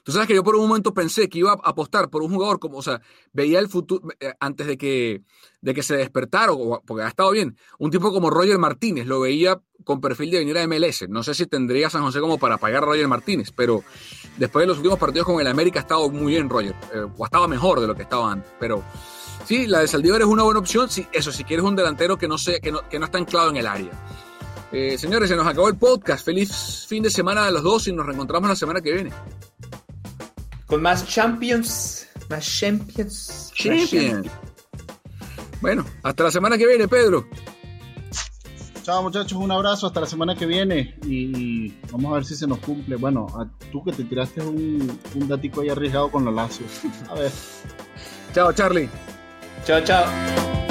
Tú 0.03 0.11
sabes 0.11 0.27
que 0.27 0.34
yo 0.34 0.43
por 0.43 0.55
un 0.55 0.67
momento 0.67 0.93
pensé 0.93 1.29
que 1.29 1.39
iba 1.39 1.51
a 1.51 1.69
apostar 1.69 2.09
por 2.09 2.23
un 2.23 2.34
jugador 2.34 2.59
como, 2.59 2.77
o 2.77 2.81
sea, 2.81 3.01
veía 3.34 3.59
el 3.59 3.67
futuro, 3.67 4.07
eh, 4.19 4.34
antes 4.39 4.65
de 4.65 4.77
que, 4.77 5.21
de 5.61 5.73
que 5.73 5.84
se 5.84 5.95
despertara, 5.95 6.51
porque 6.85 7.03
ha 7.03 7.09
estado 7.09 7.31
bien, 7.31 7.57
un 7.77 7.91
tipo 7.91 8.11
como 8.11 8.29
Roger 8.29 8.57
Martínez, 8.57 9.05
lo 9.05 9.19
veía 9.19 9.61
con 9.84 10.01
perfil 10.01 10.31
de 10.31 10.39
venir 10.39 10.57
a 10.57 10.65
MLS. 10.65 11.07
No 11.09 11.23
sé 11.23 11.34
si 11.34 11.45
tendría 11.45 11.89
San 11.89 12.01
José 12.03 12.19
como 12.21 12.39
para 12.39 12.57
pagar 12.57 12.84
a 12.84 12.85
Roger 12.88 13.07
Martínez, 13.07 13.51
pero 13.55 13.84
después 14.38 14.63
de 14.63 14.67
los 14.67 14.77
últimos 14.77 14.97
partidos 14.97 15.27
con 15.27 15.39
el 15.39 15.47
América 15.47 15.79
ha 15.79 15.81
estado 15.81 16.09
muy 16.09 16.34
bien 16.34 16.49
Roger, 16.49 16.75
eh, 16.93 17.05
o 17.15 17.23
ha 17.23 17.27
estado 17.27 17.47
mejor 17.47 17.81
de 17.81 17.88
lo 17.88 17.95
que 17.95 18.03
estaba 18.03 18.31
antes, 18.31 18.51
pero 18.59 18.84
sí, 19.45 19.67
la 19.67 19.79
de 19.79 19.88
Saldívar 19.88 20.21
es 20.21 20.27
una 20.27 20.43
buena 20.43 20.59
opción, 20.59 20.89
sí, 20.89 21.05
eso, 21.11 21.31
si 21.31 21.43
quieres 21.43 21.65
un 21.65 21.75
delantero 21.75 22.17
que 22.17 22.27
no, 22.27 22.38
sé, 22.38 22.59
que 22.61 22.71
no, 22.71 22.88
que 22.89 22.97
no 22.97 23.05
está 23.05 23.17
anclado 23.17 23.49
en 23.49 23.57
el 23.57 23.67
área. 23.67 23.91
Eh, 24.72 24.98
señores, 24.98 25.30
se 25.30 25.35
nos 25.35 25.48
acabó 25.48 25.69
el 25.69 25.77
podcast. 25.77 26.26
Feliz 26.26 26.85
fin 26.88 27.03
de 27.03 27.10
semana 27.10 27.45
a 27.45 27.52
los 27.52 27.64
dos 27.64 27.88
y 27.88 27.94
nos 27.94 28.06
reencontramos 28.06 28.49
la 28.49 28.56
semana 28.56 28.81
que 28.81 28.94
viene. 28.94 29.11
Con 30.65 30.81
más 30.81 31.07
Champions. 31.07 32.07
Más 32.30 32.45
Champions. 32.45 33.52
Champions. 33.53 34.27
Bueno, 35.61 35.85
hasta 36.03 36.23
la 36.23 36.31
semana 36.31 36.57
que 36.57 36.68
viene, 36.68 36.88
Pedro. 36.88 37.26
Chao 38.84 39.03
muchachos, 39.03 39.34
un 39.34 39.52
abrazo, 39.52 39.88
hasta 39.88 39.99
la 39.99 40.06
semana 40.06 40.34
que 40.34 40.45
viene 40.45 40.98
y 41.03 41.73
vamos 41.91 42.10
a 42.10 42.15
ver 42.15 42.26
si 42.26 42.35
se 42.35 42.48
nos 42.48 42.60
cumple. 42.60 42.95
Bueno, 42.95 43.27
a 43.38 43.45
tú 43.69 43.84
que 43.84 43.91
te 43.91 44.06
tiraste 44.06 44.41
un, 44.41 44.98
un 45.14 45.27
datico 45.27 45.60
ahí 45.60 45.68
arriesgado 45.68 46.10
con 46.10 46.23
la 46.23 46.31
Lazio. 46.31 46.65
A 47.10 47.15
ver. 47.15 47.31
Chao, 48.34 48.53
Charlie. 48.53 48.89
Chao, 49.65 49.81
chao. 49.84 50.66